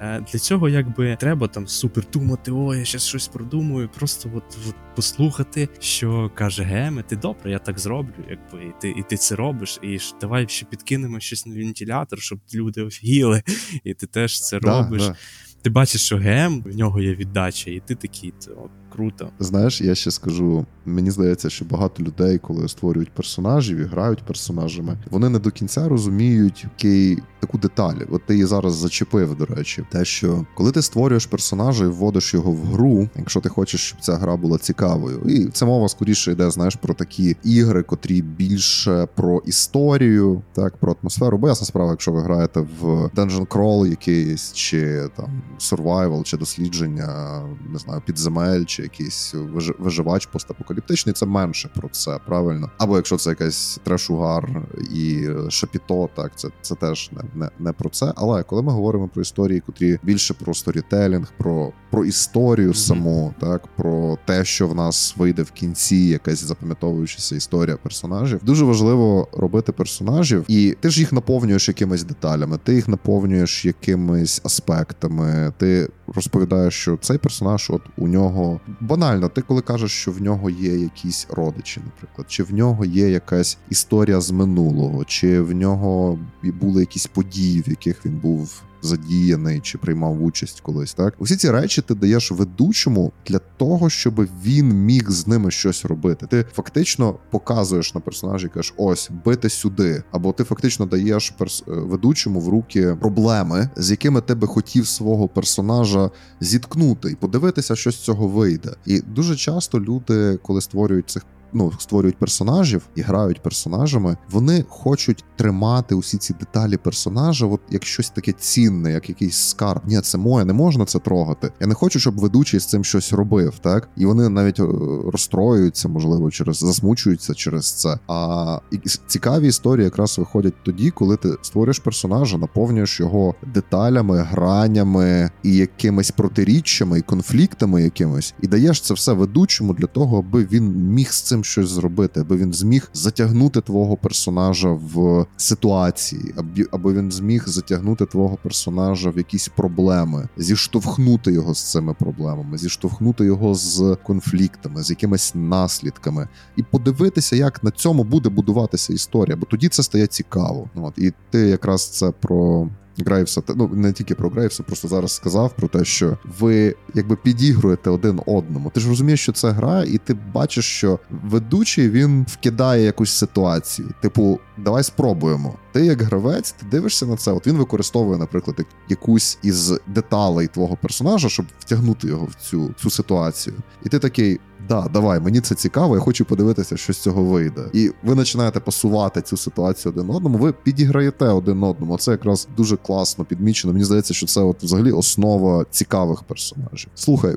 Е, 0.00 0.20
для 0.32 0.38
цього 0.38 0.68
якби 0.68 1.16
треба 1.16 1.48
там 1.48 1.66
супер 1.66 2.04
думати, 2.12 2.50
о, 2.52 2.74
я 2.74 2.84
зараз 2.84 3.06
щось 3.06 3.28
продумую, 3.28 3.88
просто 3.88 4.30
от, 4.34 4.58
от 4.68 4.74
послухати, 4.96 5.68
що 5.78 6.30
каже 6.34 6.62
Геме, 6.62 7.02
ти 7.02 7.16
добре, 7.16 7.50
я 7.50 7.58
так 7.58 7.78
зроблю, 7.78 8.24
якби 8.30 8.64
і 8.64 8.72
ти 8.80 8.88
і 8.88 9.02
ти 9.02 9.16
це 9.16 9.36
робиш, 9.36 9.78
і 9.82 9.98
ж 9.98 10.14
давай 10.20 10.48
ще 10.48 10.66
підкинемо 10.66 11.20
щось 11.20 11.46
на 11.46 11.54
вентилятор, 11.54 12.20
щоб 12.20 12.38
люди 12.54 12.82
офігіли, 12.82 13.42
і 13.84 13.94
ти 13.94 14.06
теж 14.06 14.40
це 14.40 14.60
да, 14.60 14.82
робиш. 14.82 15.02
Да. 15.02 15.16
Ти 15.62 15.70
бачиш, 15.70 16.04
що 16.04 16.16
ГМ 16.16 16.62
в 16.62 16.76
нього 16.76 17.00
є 17.00 17.14
віддача, 17.14 17.70
і 17.70 17.80
ти 17.80 17.94
такий, 17.94 18.32
от, 18.56 18.70
круто. 18.92 19.28
Знаєш, 19.38 19.80
я 19.80 19.94
ще 19.94 20.10
скажу: 20.10 20.66
мені 20.86 21.10
здається, 21.10 21.50
що 21.50 21.64
багато 21.64 22.02
людей, 22.02 22.38
коли 22.38 22.68
створюють 22.68 23.10
персонажів 23.10 23.78
і 23.78 23.84
грають 23.84 24.22
персонажами, 24.22 24.98
вони 25.10 25.28
не 25.28 25.38
до 25.38 25.50
кінця 25.50 25.88
розуміють 25.88 26.64
який, 26.64 27.18
таку 27.40 27.58
деталь. 27.58 27.96
От 28.10 28.26
ти 28.26 28.34
її 28.34 28.46
зараз 28.46 28.74
зачепив, 28.74 29.36
до 29.36 29.44
речі, 29.44 29.84
те, 29.90 30.04
що 30.04 30.46
коли 30.54 30.72
ти 30.72 30.82
створюєш 30.82 31.26
персонажа 31.26 31.84
і 31.84 31.88
вводиш 31.88 32.34
його 32.34 32.52
в 32.52 32.64
гру, 32.64 33.08
якщо 33.16 33.40
ти 33.40 33.48
хочеш, 33.48 33.80
щоб 33.80 34.00
ця 34.00 34.14
гра 34.14 34.36
була 34.36 34.58
цікавою, 34.58 35.22
і 35.28 35.46
це 35.46 35.66
мова 35.66 35.88
скоріше 35.88 36.32
йде, 36.32 36.50
знаєш, 36.50 36.76
про 36.76 36.94
такі 36.94 37.36
ігри, 37.44 37.82
котрі 37.82 38.22
більше 38.22 39.08
про 39.14 39.42
історію, 39.46 40.42
так 40.52 40.76
про 40.76 40.96
атмосферу. 41.02 41.38
Бо 41.38 41.48
ясна 41.48 41.66
справа, 41.66 41.90
якщо 41.90 42.12
ви 42.12 42.22
граєте 42.22 42.60
в 42.60 42.84
Dungeon 42.86 43.46
Crawl 43.46 43.86
якийсь, 43.86 44.52
чи 44.52 45.08
там 45.16 45.42
survival, 45.60 46.22
чи 46.22 46.36
дослідження, 46.36 47.40
не 47.72 47.78
знаю, 47.78 48.02
підземель, 48.06 48.64
чи 48.76 48.82
якийсь 48.82 49.34
виживач 49.78 50.26
постапокаліптичний, 50.26 51.12
це 51.12 51.26
менше 51.26 51.70
про 51.74 51.88
це, 51.88 52.18
правильно. 52.26 52.70
Або 52.78 52.96
якщо 52.96 53.16
це 53.16 53.30
якась 53.30 53.80
трешугар 53.84 54.62
і 54.94 55.28
шапіто, 55.48 56.08
так 56.14 56.38
це 56.38 56.48
це 56.62 56.74
теж 56.74 57.10
не, 57.12 57.22
не 57.34 57.50
не, 57.58 57.72
про 57.72 57.88
це. 57.88 58.12
Але 58.16 58.42
коли 58.42 58.62
ми 58.62 58.72
говоримо 58.72 59.08
про 59.08 59.22
історії, 59.22 59.62
котрі 59.66 59.98
більше 60.02 60.34
про 60.34 60.54
сторітелінг, 60.54 61.32
про 61.38 61.72
про 61.90 62.04
історію 62.04 62.68
mm-hmm. 62.68 62.74
саму, 62.86 63.34
так 63.40 63.66
про 63.66 64.18
те, 64.24 64.44
що 64.44 64.68
в 64.68 64.74
нас 64.74 65.14
вийде 65.16 65.42
в 65.42 65.50
кінці, 65.50 65.96
якась 65.96 66.44
запам'ятовуючася 66.44 67.36
історія 67.36 67.76
персонажів, 67.76 68.40
дуже 68.42 68.64
важливо 68.64 69.28
робити 69.32 69.72
персонажів, 69.72 70.44
і 70.48 70.76
ти 70.80 70.90
ж 70.90 71.00
їх 71.00 71.12
наповнюєш 71.12 71.68
якимись 71.68 72.04
деталями, 72.04 72.58
ти 72.64 72.74
їх 72.74 72.88
наповнюєш 72.88 73.64
якимись 73.64 74.40
аспектами. 74.44 75.52
Ти 75.58 75.88
розповідаєш, 76.14 76.74
що 76.74 76.96
цей 76.96 77.18
персонаж, 77.18 77.70
от 77.70 77.82
у 77.96 78.08
нього 78.08 78.60
банально, 78.80 79.28
ти 79.28 79.42
коли 79.42 79.62
кажеш, 79.62 79.90
що 79.90 80.12
в 80.12 80.22
нього 80.22 80.50
є 80.50 80.76
якісь 80.76 81.26
родичі, 81.30 81.80
наприклад, 81.84 82.26
чи 82.30 82.42
в 82.42 82.54
нього 82.54 82.84
є 82.84 83.10
якась 83.10 83.58
історія 83.70 84.20
з 84.20 84.30
минулого, 84.30 85.04
чи 85.04 85.40
в 85.40 85.52
нього 85.52 86.18
були 86.42 86.80
якісь 86.80 87.06
події, 87.06 87.60
в 87.60 87.68
яких 87.68 88.06
він 88.06 88.16
був 88.18 88.62
задіяний 88.86 89.60
чи 89.60 89.78
приймав 89.78 90.22
участь 90.22 90.60
колись. 90.60 90.94
Так 90.94 91.14
усі 91.18 91.36
ці 91.36 91.50
речі 91.50 91.82
ти 91.82 91.94
даєш 91.94 92.32
ведучому 92.32 93.12
для 93.26 93.38
того, 93.38 93.90
щоб 93.90 94.28
він 94.44 94.72
міг 94.72 95.10
з 95.10 95.26
ними 95.26 95.50
щось 95.50 95.84
робити. 95.84 96.26
Ти 96.26 96.46
фактично 96.52 97.18
показуєш 97.30 97.94
на 97.94 98.00
персонажі, 98.00 98.48
кажеш, 98.48 98.74
ось 98.76 99.10
бити 99.24 99.48
сюди, 99.48 100.02
або 100.10 100.32
ти 100.32 100.44
фактично 100.44 100.86
даєш 100.86 101.30
перс... 101.30 101.64
Е, 101.68 101.70
ведучому 101.70 102.40
в 102.40 102.48
руки 102.48 102.96
проблеми, 103.00 103.68
з 103.76 103.90
якими 103.90 104.20
ти 104.20 104.34
би 104.34 104.46
хотів 104.46 104.86
свого 104.86 105.28
персонажа 105.28 106.10
зіткнути 106.40 107.10
і 107.10 107.14
подивитися, 107.14 107.76
що 107.76 107.90
з 107.90 107.96
цього 107.96 108.28
вийде. 108.28 108.70
І 108.86 109.00
дуже 109.00 109.36
часто 109.36 109.80
люди, 109.80 110.38
коли 110.42 110.60
створюють 110.60 111.10
цих 111.10 111.22
ну, 111.56 111.72
створюють 111.78 112.18
персонажів 112.18 112.82
і 112.94 113.00
грають 113.00 113.42
персонажами, 113.42 114.16
вони 114.30 114.64
хочуть 114.68 115.24
тримати 115.36 115.94
усі 115.94 116.18
ці 116.18 116.34
деталі 116.34 116.76
персонажа, 116.76 117.46
от 117.46 117.60
як 117.70 117.84
щось 117.84 118.10
таке 118.10 118.32
цінне, 118.32 118.92
як 118.92 119.08
якийсь 119.08 119.36
скарб. 119.36 119.82
Ні, 119.86 120.00
це 120.00 120.18
моє, 120.18 120.44
не 120.44 120.52
можна 120.52 120.84
це 120.84 120.98
трогати. 120.98 121.52
Я 121.60 121.66
не 121.66 121.74
хочу, 121.74 122.00
щоб 122.00 122.18
ведучий 122.18 122.60
з 122.60 122.66
цим 122.66 122.84
щось 122.84 123.12
робив, 123.12 123.54
так 123.60 123.88
і 123.96 124.06
вони 124.06 124.28
навіть 124.28 124.60
е, 124.60 124.66
розстроюються, 125.12 125.88
можливо, 125.88 126.30
через 126.30 126.56
засмучуються 126.56 127.34
через 127.34 127.72
це. 127.72 127.98
А 128.08 128.58
цікаві 129.06 129.48
історії 129.48 129.84
якраз 129.84 130.18
виходять 130.18 130.54
тоді, 130.64 130.90
коли 130.90 131.16
ти 131.16 131.28
створюєш 131.42 131.78
персонажа, 131.78 132.38
наповнюєш 132.38 133.00
його 133.00 133.34
деталями, 133.54 134.18
гранями 134.18 135.30
і 135.42 135.54
якимись 135.54 136.10
протиріччями 136.10 136.98
і 136.98 137.02
конфліктами, 137.02 137.82
якимось, 137.82 138.34
і 138.42 138.46
даєш 138.46 138.80
це 138.80 138.94
все 138.94 139.12
ведучому 139.12 139.74
для 139.74 139.86
того, 139.86 140.18
аби 140.18 140.48
він 140.52 140.76
міг 140.76 141.12
з 141.12 141.22
цим 141.22 141.44
щось 141.46 141.68
зробити, 141.68 142.20
аби 142.20 142.36
він 142.36 142.52
зміг 142.52 142.90
затягнути 142.92 143.60
твого 143.60 143.96
персонажа 143.96 144.70
в 144.70 145.26
ситуації, 145.36 146.34
аби 146.70 146.92
він 146.92 147.12
зміг 147.12 147.44
затягнути 147.46 148.06
твого 148.06 148.38
персонажа 148.42 149.10
в 149.10 149.18
якісь 149.18 149.48
проблеми, 149.48 150.28
зіштовхнути 150.36 151.32
його 151.32 151.54
з 151.54 151.70
цими 151.70 151.94
проблемами, 151.94 152.58
зіштовхнути 152.58 153.24
його 153.24 153.54
з 153.54 153.96
конфліктами, 154.02 154.82
з 154.82 154.90
якимись 154.90 155.32
наслідками, 155.34 156.28
і 156.56 156.62
подивитися, 156.62 157.36
як 157.36 157.64
на 157.64 157.70
цьому 157.70 158.04
буде 158.04 158.28
будуватися 158.28 158.92
історія, 158.92 159.36
бо 159.36 159.46
тоді 159.46 159.68
це 159.68 159.82
стає 159.82 160.06
цікаво. 160.06 160.70
От 160.74 160.98
і 160.98 161.12
ти 161.30 161.38
якраз 161.38 161.88
це 161.88 162.10
про 162.10 162.68
Грейвса, 162.98 163.42
ну 163.48 163.70
не 163.74 163.92
тільки 163.92 164.14
про 164.14 164.28
Грейвса, 164.28 164.62
просто 164.62 164.88
зараз 164.88 165.12
сказав 165.12 165.52
про 165.56 165.68
те, 165.68 165.84
що 165.84 166.18
ви 166.38 166.74
якби 166.94 167.16
підігруєте 167.16 167.90
один 167.90 168.20
одному. 168.26 168.70
Ти 168.70 168.80
ж 168.80 168.88
розумієш, 168.88 169.20
що 169.20 169.32
це 169.32 169.50
гра, 169.50 169.84
і 169.84 169.98
ти 169.98 170.16
бачиш, 170.34 170.64
що 170.64 170.98
ведучий 171.10 171.90
він 171.90 172.26
вкидає 172.28 172.84
якусь 172.84 173.12
ситуацію. 173.12 173.88
Типу, 174.02 174.40
давай 174.58 174.82
спробуємо. 174.82 175.54
Ти 175.72 175.86
як 175.86 176.02
гравець, 176.02 176.52
ти 176.52 176.66
дивишся 176.70 177.06
на 177.06 177.16
це. 177.16 177.32
От 177.32 177.46
він 177.46 177.56
використовує, 177.56 178.18
наприклад, 178.18 178.56
якусь 178.88 179.38
із 179.42 179.72
деталей 179.86 180.46
твого 180.46 180.76
персонажа, 180.76 181.28
щоб 181.28 181.46
втягнути 181.58 182.08
його 182.08 182.26
в 182.26 182.34
цю, 182.34 182.74
цю 182.80 182.90
ситуацію. 182.90 183.56
І 183.84 183.88
ти 183.88 183.98
такий 183.98 184.40
да, 184.68 184.88
давай, 184.92 185.20
мені 185.20 185.40
це 185.40 185.54
цікаво, 185.54 185.94
я 185.94 186.00
хочу 186.00 186.24
подивитися, 186.24 186.76
що 186.76 186.92
з 186.92 186.98
цього 186.98 187.24
вийде. 187.24 187.62
І 187.72 187.90
ви 188.02 188.16
починаєте 188.16 188.60
пасувати 188.60 189.22
цю 189.22 189.36
ситуацію 189.36 189.92
один 189.92 190.10
одному. 190.10 190.38
Ви 190.38 190.52
підіграєте 190.52 191.24
один 191.24 191.62
одному. 191.62 191.98
Це 191.98 192.10
якраз 192.10 192.48
дуже 192.56 192.76
класно 192.76 193.24
підмічено. 193.24 193.72
Мені 193.72 193.84
здається, 193.84 194.14
що 194.14 194.26
це 194.26 194.40
от 194.40 194.62
взагалі 194.62 194.92
основа 194.92 195.64
цікавих 195.70 196.22
персонажів. 196.22 196.90
Слухай, 196.94 197.36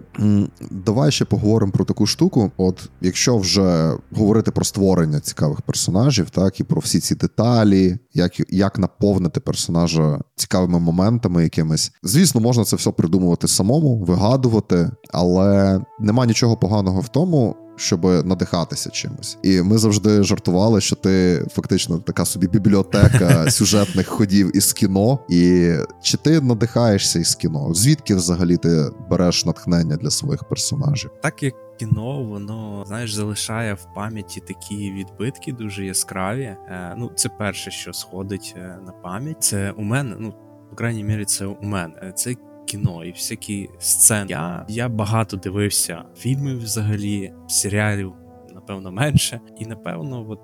давай 0.72 1.12
ще 1.12 1.26
поговоримо 1.26 1.72
про 1.72 1.86
таку 1.86 2.06
штуку. 2.06 2.52
От 2.58 2.90
якщо 3.02 3.38
вже 3.38 3.98
говорити 4.12 4.52
про 4.52 4.66
створення 4.66 5.20
цікавих 5.20 5.62
персонажів, 5.62 6.30
так 6.30 6.60
і 6.60 6.64
про 6.64 6.82
всі 6.82 7.00
ці 7.00 7.16
деталі, 7.16 7.98
як 8.14 8.34
як 8.50 8.80
наповнити 8.80 9.40
персонажа 9.40 10.20
цікавими 10.36 10.80
моментами, 10.80 11.44
якимись, 11.44 11.92
звісно, 12.04 12.42
можна 12.42 12.64
це 12.64 12.76
все 12.76 12.92
придумувати 12.92 13.48
самому, 13.48 13.98
вигадувати, 13.98 14.92
але 15.12 15.80
нема 16.00 16.26
нічого 16.26 16.58
поганого 16.58 17.02
в 17.02 17.08
тому 17.08 17.19
тому, 17.20 17.56
щоб 17.76 18.06
надихатися 18.06 18.90
чимось. 18.90 19.38
І 19.44 19.62
ми 19.62 19.78
завжди 19.78 20.24
жартували, 20.24 20.82
що 20.82 20.96
ти 20.96 21.46
фактично 21.52 21.98
така 21.98 22.26
собі 22.26 22.48
бібліотека 22.48 23.52
сюжетних 23.52 24.08
ходів 24.08 24.58
із 24.58 24.74
кіно. 24.74 25.20
І 25.30 25.74
чи 26.02 26.18
ти 26.18 26.42
надихаєшся 26.42 27.20
із 27.20 27.36
кіно? 27.36 27.74
Звідки 27.74 28.16
взагалі 28.16 28.58
ти 28.58 28.92
береш 29.10 29.46
натхнення 29.46 29.96
для 29.96 30.10
своїх 30.10 30.44
персонажів? 30.44 31.12
Так 31.22 31.44
як 31.44 31.54
кіно, 31.78 32.24
воно 32.24 32.84
знаєш, 32.88 33.14
залишає 33.14 33.74
в 33.74 33.88
пам'яті 33.96 34.40
такі 34.48 34.92
відбитки 34.92 35.54
дуже 35.54 35.86
яскраві. 35.86 36.42
Е, 36.42 36.96
ну, 36.98 37.12
це 37.16 37.30
перше, 37.30 37.72
що 37.72 37.94
сходить 37.94 38.54
е, 38.58 38.80
на 38.86 38.92
пам'ять. 38.92 39.44
Це 39.44 39.72
у 39.72 39.82
мене, 39.82 40.16
ну. 40.20 40.34
В 40.72 40.76
крайній 40.76 41.04
мірі, 41.04 41.26
це 41.26 41.46
у 41.46 41.66
мене. 41.66 42.14
Це 42.16 42.36
кіно 42.70 43.06
і 43.06 43.12
всякі 43.12 43.70
сцени. 43.80 44.26
Я 44.30 44.66
я 44.70 44.90
багато 44.90 45.38
дивився 45.38 46.04
фільмів 46.18 46.64
взагалі, 46.64 47.34
серіалів, 47.48 48.14
напевно, 48.54 48.92
менше. 48.92 49.40
І 49.58 49.66
напевно, 49.66 50.26
от 50.30 50.40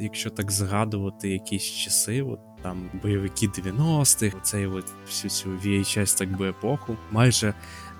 якщо 0.00 0.30
так 0.30 0.52
згадувати 0.52 1.28
якісь 1.28 1.64
часи, 1.64 2.22
от 2.22 2.40
там 2.62 2.90
бойовики 3.02 3.46
90-х, 3.46 4.36
цей 4.42 4.66
от 4.66 4.84
всю 5.06 5.30
цю 5.30 5.50
VHS, 5.50 6.18
так 6.18 6.36
би 6.36 6.48
епоху, 6.48 6.96
майже 7.10 7.54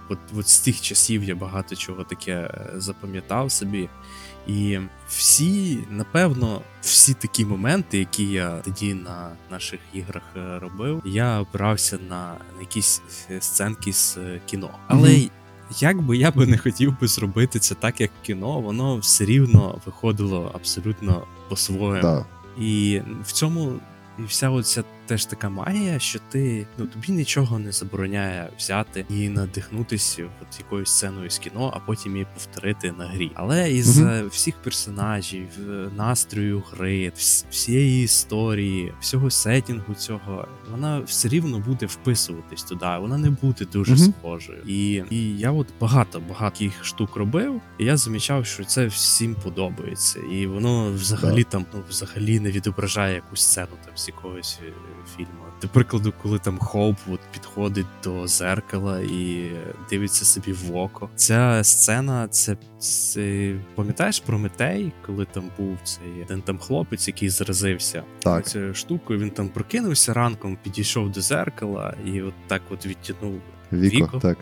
от, 0.08 0.18
от 0.36 0.48
з 0.48 0.58
тих 0.60 0.80
часів 0.80 1.24
я 1.24 1.34
багато 1.34 1.76
чого 1.76 2.04
таке 2.04 2.32
е, 2.32 2.70
запам'ятав 2.76 3.52
собі. 3.52 3.88
І 4.46 4.78
всі, 5.08 5.78
напевно, 5.90 6.62
всі 6.80 7.14
такі 7.14 7.44
моменти, 7.44 7.98
які 7.98 8.24
я 8.24 8.58
тоді 8.58 8.94
на 8.94 9.30
наших 9.50 9.80
іграх 9.94 10.22
е, 10.36 10.58
робив, 10.58 11.02
я 11.04 11.40
опирався 11.40 11.98
на 12.08 12.34
якісь 12.60 13.02
е, 13.30 13.40
сценки 13.40 13.92
з 13.92 14.18
кіно. 14.46 14.70
Але 14.86 15.08
mm-hmm. 15.08 15.30
як 15.80 16.02
би 16.02 16.16
я 16.16 16.30
би 16.30 16.46
не 16.46 16.58
хотів 16.58 17.00
би 17.00 17.08
зробити 17.08 17.58
це 17.58 17.74
так, 17.74 18.00
як 18.00 18.10
кіно, 18.22 18.60
воно 18.60 18.96
все 18.96 19.24
рівно 19.24 19.80
виходило 19.86 20.50
абсолютно 20.54 21.22
по-своєму. 21.48 22.02
Да. 22.02 22.26
І 22.58 23.00
в 23.24 23.32
цьому 23.32 23.72
і 24.18 24.22
вся 24.22 24.50
оця 24.50 24.84
теж 25.08 25.24
така 25.24 25.48
магія, 25.48 25.98
що 25.98 26.18
ти 26.28 26.66
ну 26.78 26.86
тобі 26.86 27.12
нічого 27.12 27.58
не 27.58 27.72
забороняє 27.72 28.48
взяти 28.58 29.06
і 29.10 29.28
надихнутися 29.28 30.24
от 30.42 30.58
якоюсь 30.58 30.90
сценою 30.90 31.30
з 31.30 31.38
кіно, 31.38 31.72
а 31.74 31.78
потім 31.78 32.12
її 32.12 32.26
повторити 32.34 32.92
на 32.92 33.06
грі. 33.06 33.30
Але 33.34 33.72
із 33.72 34.00
угу. 34.00 34.10
всіх 34.30 34.54
персонажів, 34.54 35.48
е, 35.70 35.90
настрою 35.96 36.62
гри, 36.70 37.12
всієї 37.50 38.04
історії, 38.04 38.94
всього 39.00 39.30
сетінгу 39.30 39.94
цього, 39.94 40.48
вона 40.70 41.00
все 41.00 41.28
рівно 41.28 41.58
буде 41.58 41.86
вписуватись 41.86 42.62
туди, 42.62 42.86
вона 43.00 43.18
не 43.18 43.30
буде 43.30 43.64
дуже 43.64 43.94
угу. 43.94 44.02
схожою. 44.02 44.62
І 44.66 45.02
і 45.10 45.38
я 45.38 45.52
от 45.52 45.66
багато 45.80 46.22
багато 46.28 46.64
штук 46.82 47.16
робив, 47.16 47.60
і 47.78 47.84
я 47.84 47.96
замічав, 47.96 48.46
що 48.46 48.64
це 48.64 48.86
всім 48.86 49.34
подобається, 49.34 50.20
і 50.32 50.46
воно 50.46 50.92
взагалі 50.92 51.44
там 51.44 51.66
ну 51.74 51.82
взагалі 51.88 52.40
не 52.40 52.50
відображає 52.50 53.14
якусь 53.14 53.40
сцену 53.40 53.72
там 53.84 53.96
з 53.96 54.08
якогось 54.08 54.58
е, 54.62 54.72
фільму. 55.16 55.44
До 55.62 55.68
прикладу, 55.68 56.12
коли 56.22 56.38
там 56.38 56.58
Хоуп 56.58 56.96
от 57.12 57.20
підходить 57.32 57.86
до 58.04 58.26
зеркала 58.26 59.00
і 59.00 59.50
дивиться 59.90 60.24
собі 60.24 60.52
в 60.52 60.76
око. 60.76 61.10
Ця 61.14 61.64
сцена, 61.64 62.28
це, 62.28 62.56
це 62.78 63.54
пам'ятаєш 63.74 64.20
Прометей, 64.20 64.92
коли 65.06 65.24
там 65.24 65.50
був 65.58 65.78
цей 65.84 66.22
один 66.24 66.42
там 66.42 66.58
хлопець, 66.58 67.08
який 67.08 67.28
заразився 67.28 68.02
так. 68.18 68.46
цією 68.46 68.74
штукою. 68.74 69.18
Він 69.18 69.30
там 69.30 69.48
прокинувся 69.48 70.14
ранком, 70.14 70.58
підійшов 70.62 71.12
до 71.12 71.20
зеркала 71.20 71.94
і 72.04 72.22
от 72.22 72.34
так 72.46 72.62
от 72.70 72.86
відтягнув 72.86 73.40
Віко, 73.72 73.96
Віко. 73.96 74.18
так 74.18 74.38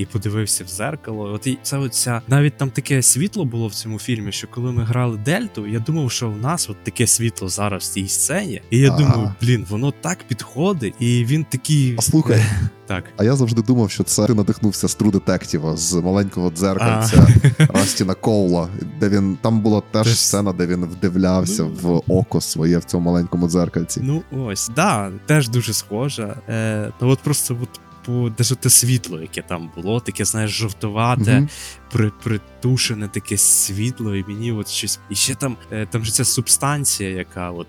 і 0.00 0.06
подивився 0.06 0.64
в 0.64 0.68
зеркало. 0.68 1.32
От 1.32 1.46
і 1.46 1.58
це 1.62 1.78
оця 1.78 2.22
навіть 2.28 2.56
там 2.56 2.70
таке 2.70 3.02
світло 3.02 3.44
було 3.44 3.66
в 3.66 3.74
цьому 3.74 3.98
фільмі, 3.98 4.32
що 4.32 4.48
коли 4.48 4.72
ми 4.72 4.84
грали 4.84 5.16
Дельту, 5.16 5.66
я 5.66 5.78
думав, 5.78 6.10
що 6.10 6.30
в 6.30 6.36
нас 6.36 6.70
от 6.70 6.84
таке 6.84 7.06
світло 7.06 7.48
зараз 7.48 7.82
в 7.82 7.86
цій 7.86 8.08
сцені. 8.08 8.62
І 8.70 8.78
я 8.78 8.90
думаю, 8.90 9.34
блін, 9.42 9.66
воно 9.68 9.92
так 10.00 10.18
підходить, 10.28 10.94
і 10.98 11.24
він 11.24 11.44
такий. 11.44 11.94
А 11.98 12.02
слухай. 12.02 12.42
Так. 12.86 13.04
А 13.16 13.24
я 13.24 13.36
завжди 13.36 13.62
думав, 13.62 13.90
що 13.90 14.02
це 14.02 14.26
ти 14.26 14.34
надихнувся 14.34 14.88
з 14.88 14.98
True 14.98 15.10
Detective, 15.10 15.76
з 15.76 15.94
маленького 15.94 16.50
дзеркальця 16.50 17.26
Растіна 17.58 18.14
Коула, 18.14 18.68
де 19.00 19.08
він 19.08 19.38
там 19.40 19.60
була 19.60 19.82
теж 19.90 20.18
сцена, 20.18 20.52
де 20.52 20.66
він 20.66 20.84
вдивлявся 20.84 21.62
ну... 21.62 21.70
в 21.82 22.12
око 22.12 22.40
своє 22.40 22.78
в 22.78 22.84
цьому 22.84 23.10
маленькому 23.10 23.48
дзеркальці. 23.48 24.00
Ну 24.04 24.22
ось, 24.30 24.70
да, 24.76 25.10
теж 25.26 25.48
дуже 25.48 25.72
схожа. 25.72 26.36
Е, 26.48 26.92
Ну 27.00 27.08
от 27.08 27.18
просто 27.18 27.58
от 27.62 27.80
типу, 28.02 28.30
те 28.36 28.70
світло, 28.70 29.20
яке 29.20 29.42
там 29.42 29.70
було, 29.76 30.00
таке, 30.00 30.24
знаєш, 30.24 30.50
жовтувате. 30.50 31.48
При, 31.92 32.12
притушене 32.22 33.08
таке 33.08 33.36
світло, 33.36 34.16
і 34.16 34.24
мені 34.28 34.52
от 34.52 34.68
щось. 34.68 35.00
І 35.10 35.14
ще 35.14 35.34
там 35.34 35.56
е, 35.72 35.86
там 35.86 36.04
же 36.04 36.12
ця 36.12 36.24
субстанція, 36.24 37.10
яка 37.10 37.50
от 37.50 37.68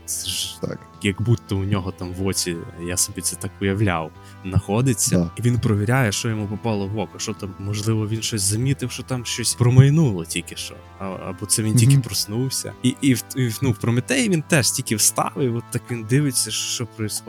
так. 0.62 0.80
як 1.02 1.22
будто 1.22 1.58
у 1.58 1.64
нього 1.64 1.92
там 1.92 2.14
в 2.14 2.28
оці, 2.28 2.56
я 2.88 2.98
собі 2.98 3.22
це 3.22 3.36
так 3.36 3.52
уявляв, 3.62 4.12
знаходиться, 4.46 5.18
да. 5.18 5.32
і 5.38 5.42
він 5.42 5.60
провіряє, 5.60 6.12
що 6.12 6.30
йому 6.30 6.48
попало 6.48 6.88
в 6.88 7.00
око. 7.00 7.20
Що 7.20 7.34
там, 7.34 7.54
можливо, 7.60 8.08
він 8.08 8.22
щось 8.22 8.42
замітив, 8.42 8.92
що 8.92 9.04
там 9.04 9.26
щось 9.26 9.54
промайнуло 9.54 10.26
тільки 10.26 10.56
що. 10.56 10.76
А, 11.00 11.06
або 11.06 11.46
це 11.46 11.64
він 11.64 11.74
mm-hmm. 11.74 11.78
тільки 11.78 12.00
проснувся. 12.00 12.74
І 12.84 12.96
і, 13.02 13.18
і 13.36 13.52
ну, 13.62 13.72
в 13.72 13.78
Прометеї 13.78 14.30
він 14.30 14.42
теж 14.42 14.72
тільки 14.72 14.96
встав, 14.96 15.32
і 15.42 15.48
от 15.48 15.64
так 15.72 15.82
він 15.92 16.04
дивиться, 16.04 16.52
що 16.52 16.88
відбувається. 17.00 17.24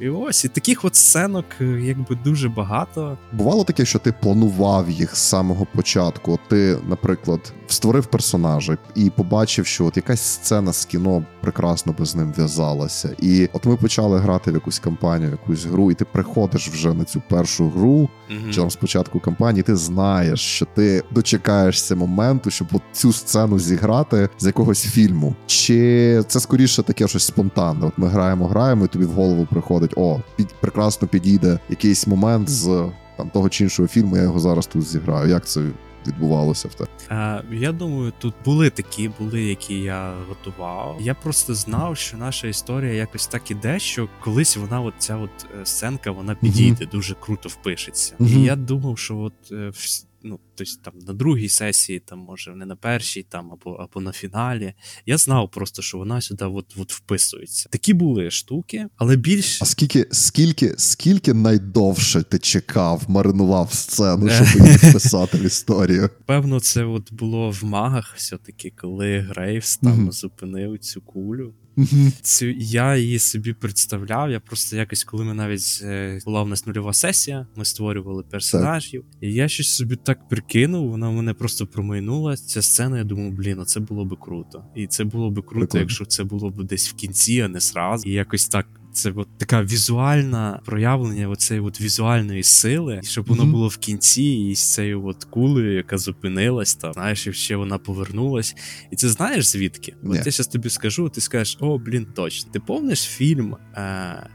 І 0.00 0.08
ось 0.08 0.44
і 0.44 0.48
таких 0.48 0.84
от 0.84 0.94
сценок, 0.94 1.44
е, 1.60 1.64
якби 1.64 2.14
дуже 2.24 2.48
багато. 2.48 3.18
Бувало 3.32 3.64
таке, 3.64 3.84
що 3.84 3.98
ти 3.98 4.12
планував 4.12 4.90
їх 4.90 5.16
з 5.16 5.20
самого 5.20 5.66
початку. 5.74 6.29
Ти, 6.48 6.78
наприклад, 6.88 7.52
створив 7.66 8.06
персонажа 8.06 8.78
і 8.94 9.10
побачив, 9.10 9.66
що 9.66 9.86
от 9.86 9.96
якась 9.96 10.20
сцена 10.20 10.72
з 10.72 10.84
кіно 10.84 11.24
прекрасно 11.40 11.94
би 11.98 12.06
з 12.06 12.16
ним 12.16 12.32
в'язалася. 12.36 13.16
І 13.18 13.48
от 13.52 13.66
ми 13.66 13.76
почали 13.76 14.18
грати 14.18 14.50
в 14.50 14.54
якусь 14.54 14.78
кампанію, 14.78 15.30
якусь 15.30 15.64
гру, 15.64 15.90
і 15.90 15.94
ти 15.94 16.04
приходиш 16.04 16.68
вже 16.68 16.94
на 16.94 17.04
цю 17.04 17.22
першу 17.28 17.68
гру, 17.68 18.08
mm-hmm. 18.30 18.50
чи 18.50 18.60
там 18.60 18.70
спочатку 18.70 19.20
кампанії, 19.20 19.62
ти 19.62 19.76
знаєш, 19.76 20.40
що 20.40 20.66
ти 20.74 21.02
дочекаєшся 21.10 21.96
моменту, 21.96 22.50
щоб 22.50 22.68
от 22.72 22.82
цю 22.92 23.12
сцену 23.12 23.58
зіграти 23.58 24.28
з 24.38 24.46
якогось 24.46 24.82
фільму. 24.82 25.34
Чи 25.46 26.22
це 26.28 26.40
скоріше 26.40 26.82
таке 26.82 27.08
щось 27.08 27.24
спонтанне? 27.24 27.86
От 27.86 27.92
ми 27.96 28.08
граємо, 28.08 28.46
граємо, 28.46 28.84
і 28.84 28.88
тобі 28.88 29.04
в 29.04 29.12
голову 29.12 29.46
приходить: 29.50 29.94
о, 29.96 30.20
під 30.36 30.48
прекрасно 30.60 31.08
підійде 31.08 31.58
якийсь 31.68 32.06
момент 32.06 32.48
з 32.48 32.90
там 33.16 33.30
того 33.30 33.48
чи 33.48 33.64
іншого 33.64 33.88
фільму. 33.88 34.16
Я 34.16 34.22
його 34.22 34.40
зараз 34.40 34.66
тут 34.66 34.82
зіграю. 34.82 35.28
Як 35.28 35.46
це 35.46 35.60
відбувалося 36.06 36.68
в 36.68 36.74
те? 36.74 36.84
Е, 37.10 37.44
Я 37.52 37.72
думаю, 37.72 38.12
тут 38.18 38.34
були 38.44 38.70
такі, 38.70 39.10
були, 39.18 39.42
які 39.42 39.80
я 39.80 40.14
готував. 40.28 40.98
Я 41.00 41.14
просто 41.14 41.54
знав, 41.54 41.96
що 41.96 42.16
наша 42.16 42.48
історія 42.48 42.92
якось 42.92 43.26
так 43.26 43.50
іде, 43.50 43.78
що 43.78 44.08
колись 44.20 44.56
вона, 44.56 44.80
от 44.80 44.94
ця 44.98 45.16
от 45.16 45.30
е, 45.60 45.66
сценка, 45.66 46.10
вона 46.10 46.34
підійде, 46.34 46.84
mm-hmm. 46.84 46.90
дуже 46.90 47.14
круто 47.14 47.48
впишеться. 47.48 48.14
Mm-hmm. 48.20 48.38
І 48.38 48.42
я 48.42 48.56
думав, 48.56 48.98
що 48.98 49.18
от 49.18 49.52
е, 49.52 49.70
ну, 50.22 50.40
тобто 50.54 50.72
там 50.82 50.94
на 51.06 51.12
другій 51.12 51.48
сесії, 51.48 52.00
там, 52.00 52.18
може, 52.18 52.54
не 52.56 52.66
на 52.66 52.76
першій, 52.76 53.22
там, 53.22 53.52
або 53.52 53.70
або 53.70 54.00
на 54.00 54.12
фіналі. 54.12 54.74
Я 55.06 55.18
знав 55.18 55.50
просто, 55.50 55.82
що 55.82 55.98
вона 55.98 56.20
сюди 56.20 56.44
от, 56.44 56.74
от 56.76 56.92
вписується. 56.92 57.68
Такі 57.68 57.94
були 57.94 58.30
штуки, 58.30 58.86
але 58.96 59.16
більш. 59.16 59.62
А 59.62 59.64
скільки 59.64 60.06
скільки, 60.10 60.74
скільки 60.78 61.34
найдовше 61.34 62.22
ти 62.22 62.38
чекав, 62.38 63.02
маринував 63.08 63.72
сцену, 63.72 64.30
щоб 64.30 64.66
її 64.66 64.76
вписати 64.76 65.38
в 65.38 65.42
історію? 65.42 66.10
Певно, 66.26 66.60
це 66.60 66.84
от 66.84 67.12
було 67.12 67.50
в 67.50 67.64
магах, 67.64 68.14
все-таки, 68.16 68.72
коли 68.76 69.18
Грейвс 69.18 69.76
там 69.76 70.12
зупинив 70.12 70.78
цю 70.78 71.00
кулю. 71.00 71.54
Цю 72.22 72.46
я 72.50 72.96
її 72.96 73.18
собі 73.18 73.52
представляв. 73.52 74.30
Я 74.30 74.40
просто 74.40 74.76
якось, 74.76 75.04
коли 75.04 75.24
ми 75.24 75.34
навіть 75.34 75.80
е, 75.82 76.20
була 76.24 76.42
в 76.42 76.48
нас 76.48 76.66
нульова 76.66 76.92
сесія, 76.92 77.46
ми 77.56 77.64
створювали 77.64 78.22
персонажів, 78.22 79.04
так. 79.12 79.22
і 79.22 79.34
я 79.34 79.48
щось 79.48 79.74
собі 79.74 79.96
так 79.96 80.28
прикинув. 80.28 80.90
Вона 80.90 81.10
мене 81.10 81.34
просто 81.34 81.66
промайнула. 81.66 82.36
Ця 82.36 82.62
сцена. 82.62 82.98
Я 82.98 83.04
думав, 83.04 83.32
блін, 83.32 83.64
це 83.66 83.80
було 83.80 84.04
би 84.04 84.16
круто, 84.20 84.64
і 84.76 84.86
це 84.86 85.04
було 85.04 85.30
би 85.30 85.42
круто, 85.42 85.58
Прикольно. 85.58 85.80
якщо 85.80 86.04
це 86.04 86.24
було 86.24 86.50
б 86.50 86.64
десь 86.64 86.88
в 86.88 86.94
кінці, 86.94 87.40
а 87.40 87.48
не 87.48 87.60
сразу. 87.60 88.08
І 88.08 88.12
якось 88.12 88.48
так 88.48 88.79
це 89.02 89.12
от 89.16 89.38
така 89.38 89.62
візуальна 89.62 90.60
проявлення 90.64 91.28
оцеї 91.28 91.60
от 91.60 91.80
візуальної 91.80 92.42
сили, 92.42 93.00
щоб 93.02 93.26
воно 93.26 93.42
mm-hmm. 93.42 93.50
було 93.50 93.68
в 93.68 93.76
кінці, 93.76 94.22
і 94.22 94.54
з 94.54 94.74
цією 94.74 95.06
от 95.06 95.24
кулею, 95.24 95.74
яка 95.74 95.98
зупинилась, 95.98 96.74
та 96.74 96.92
знаєш, 96.92 97.26
і 97.26 97.32
ще 97.32 97.56
вона 97.56 97.78
повернулась. 97.78 98.54
І 98.90 98.96
це 98.96 99.08
знаєш 99.08 99.46
звідки? 99.46 99.94
Yeah. 100.02 100.10
От 100.10 100.26
я 100.26 100.32
зараз 100.32 100.46
тобі 100.46 100.70
скажу, 100.70 101.08
ти 101.08 101.20
скажеш, 101.20 101.56
о, 101.60 101.78
блін, 101.78 102.06
точно. 102.14 102.52
Ти 102.52 102.60
помниш 102.60 103.02
фільм? 103.02 103.56
Е- 103.76 104.30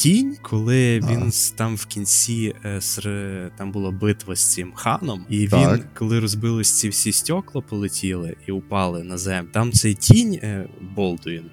Тінь, 0.00 0.36
коли 0.42 1.00
він 1.00 1.22
а. 1.28 1.56
там 1.56 1.76
в 1.76 1.86
кінці 1.86 2.54
е, 2.64 3.50
там 3.58 3.72
була 3.72 3.90
битва 3.90 4.36
з 4.36 4.52
цим 4.52 4.72
ханом, 4.74 5.26
і 5.28 5.48
так. 5.48 5.78
він, 5.78 5.84
коли 5.94 6.20
розбились 6.20 6.78
ці 6.78 6.88
всі 6.88 7.12
стекла, 7.12 7.60
полетіли 7.60 8.36
і 8.46 8.52
упали 8.52 9.04
на 9.04 9.18
землю, 9.18 9.48
там 9.52 9.72
цей 9.72 9.94
тінь 9.94 10.34
е, 10.34 10.68
Болдуін, 10.96 11.44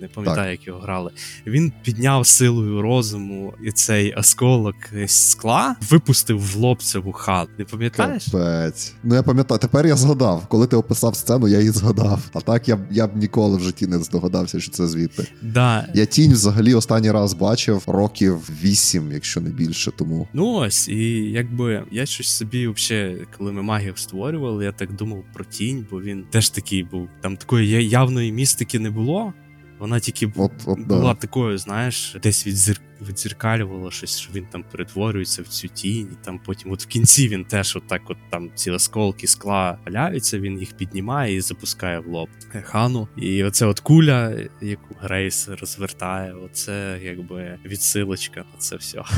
не 0.00 0.08
пам'ятаю, 0.08 0.50
як 0.50 0.66
його 0.66 0.80
грали. 0.80 1.10
Він 1.46 1.72
підняв 1.82 2.26
силою 2.26 2.82
розуму 2.82 3.54
і 3.64 3.72
цей 3.72 4.14
осколок 4.14 4.76
скла 5.06 5.76
випустив 5.90 6.52
в 6.52 6.56
лоб 6.56 6.82
цю 6.82 7.12
хату. 7.12 7.50
Не 7.58 7.64
пам'ятаєш? 7.64 8.24
Капець. 8.24 8.94
Ну 9.02 9.14
я 9.14 9.22
пам'ятаю, 9.22 9.58
тепер 9.58 9.86
я 9.86 9.96
згадав. 9.96 10.46
Коли 10.48 10.66
ти 10.66 10.76
описав 10.76 11.16
сцену, 11.16 11.48
я 11.48 11.58
її 11.58 11.70
згадав. 11.70 12.20
А 12.32 12.40
так 12.40 12.68
я 12.68 12.76
б 12.76 12.80
я 12.90 13.06
б 13.06 13.16
ніколи 13.16 13.56
в 13.56 13.60
житті 13.60 13.86
не 13.86 13.98
здогадався, 13.98 14.60
що 14.60 14.70
це 14.72 14.86
звідти. 14.86 15.26
Да. 15.42 15.88
Я 15.94 16.06
тінь 16.06 16.32
взагалі 16.32 16.74
останній 16.74 17.10
раз 17.10 17.34
бачив 17.34 17.82
років 17.86 18.50
вісім, 18.62 19.12
якщо 19.12 19.40
не 19.40 19.50
більше. 19.50 19.90
Тому 19.90 20.28
ну 20.32 20.52
ось, 20.52 20.88
і 20.88 21.30
якби 21.30 21.84
я 21.90 22.06
щось 22.06 22.28
собі, 22.28 22.68
взагалі, 22.68 23.26
коли 23.38 23.52
ми 23.52 23.62
магів 23.62 23.98
створювали, 23.98 24.64
я 24.64 24.72
так 24.72 24.92
думав 24.92 25.24
про 25.34 25.44
тінь, 25.44 25.86
бо 25.90 26.00
він 26.00 26.24
теж 26.30 26.50
такий 26.50 26.82
був. 26.82 27.08
Там 27.20 27.36
такої 27.36 27.88
явної 27.88 28.32
містики 28.32 28.78
не 28.78 28.90
було. 28.90 29.32
Вона 29.78 30.00
тільки 30.00 30.32
от, 30.36 30.52
от, 30.66 30.78
була 30.78 31.14
да. 31.14 31.20
такою, 31.20 31.58
знаєш, 31.58 32.16
десь 32.22 32.46
відзір... 32.46 32.80
відзеркалювала 33.08 33.90
щось, 33.90 34.18
що 34.18 34.32
він 34.32 34.46
там 34.52 34.64
перетворюється 34.72 35.42
в 35.42 35.46
цю 35.46 35.68
тінь, 35.68 36.08
і 36.12 36.24
там 36.24 36.40
потім, 36.46 36.72
от 36.72 36.82
в 36.82 36.86
кінці 36.86 37.28
він 37.28 37.44
теж 37.44 37.76
отак, 37.76 38.02
от 38.08 38.16
там 38.30 38.50
ці 38.54 38.70
осколки 38.70 39.26
скла 39.26 39.78
валяються, 39.86 40.38
він 40.38 40.58
їх 40.58 40.72
піднімає 40.72 41.36
і 41.36 41.40
запускає 41.40 41.98
в 41.98 42.06
лоб 42.06 42.28
хану. 42.62 43.08
І 43.16 43.44
оце 43.44 43.66
от 43.66 43.80
куля, 43.80 44.36
яку 44.60 44.94
Грейс 45.00 45.48
розвертає, 45.48 46.34
оце 46.34 47.00
якби 47.02 47.58
відсилочка 47.64 48.40
на 48.40 48.58
це 48.58 48.76
все. 48.76 49.02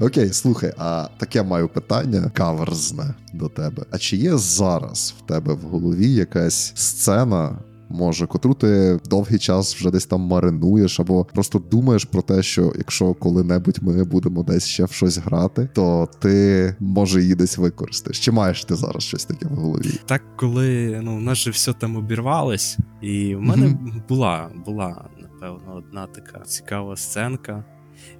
Окей, 0.00 0.32
слухай, 0.32 0.72
а 0.76 1.08
таке 1.18 1.42
маю 1.42 1.68
питання 1.68 2.30
каверзне 2.34 3.14
до 3.32 3.48
тебе. 3.48 3.84
А 3.90 3.98
чи 3.98 4.16
є 4.16 4.36
зараз 4.36 5.14
в 5.18 5.26
тебе 5.26 5.54
в 5.54 5.60
голові 5.60 6.12
якась 6.12 6.72
сцена, 6.74 7.58
може, 7.88 8.26
котру 8.26 8.54
ти 8.54 9.00
довгий 9.10 9.38
час 9.38 9.76
вже 9.76 9.90
десь 9.90 10.06
там 10.06 10.20
маринуєш, 10.20 11.00
або 11.00 11.24
просто 11.24 11.58
думаєш 11.58 12.04
про 12.04 12.22
те, 12.22 12.42
що 12.42 12.72
якщо 12.78 13.14
коли-небудь 13.14 13.78
ми 13.82 14.04
будемо 14.04 14.42
десь 14.42 14.66
ще 14.66 14.84
в 14.84 14.92
щось 14.92 15.18
грати, 15.18 15.68
то 15.74 16.08
ти 16.18 16.74
може 16.80 17.22
її 17.22 17.34
десь 17.34 17.58
використаєш. 17.58 18.20
Чи 18.20 18.32
маєш 18.32 18.64
ти 18.64 18.74
зараз 18.74 19.02
щось 19.02 19.24
таке 19.24 19.46
в 19.46 19.54
голові? 19.54 20.00
Так, 20.06 20.22
коли 20.36 21.00
ну, 21.02 21.16
в 21.16 21.20
нас 21.20 21.38
же 21.38 21.50
все 21.50 21.72
там 21.72 21.96
обірвалось, 21.96 22.78
і 23.02 23.34
в 23.34 23.40
мене 23.40 23.66
mm-hmm. 23.66 24.08
була, 24.08 24.50
була, 24.66 25.08
напевно, 25.22 25.74
одна 25.76 26.06
така 26.06 26.40
цікава 26.40 26.96
сценка. 26.96 27.64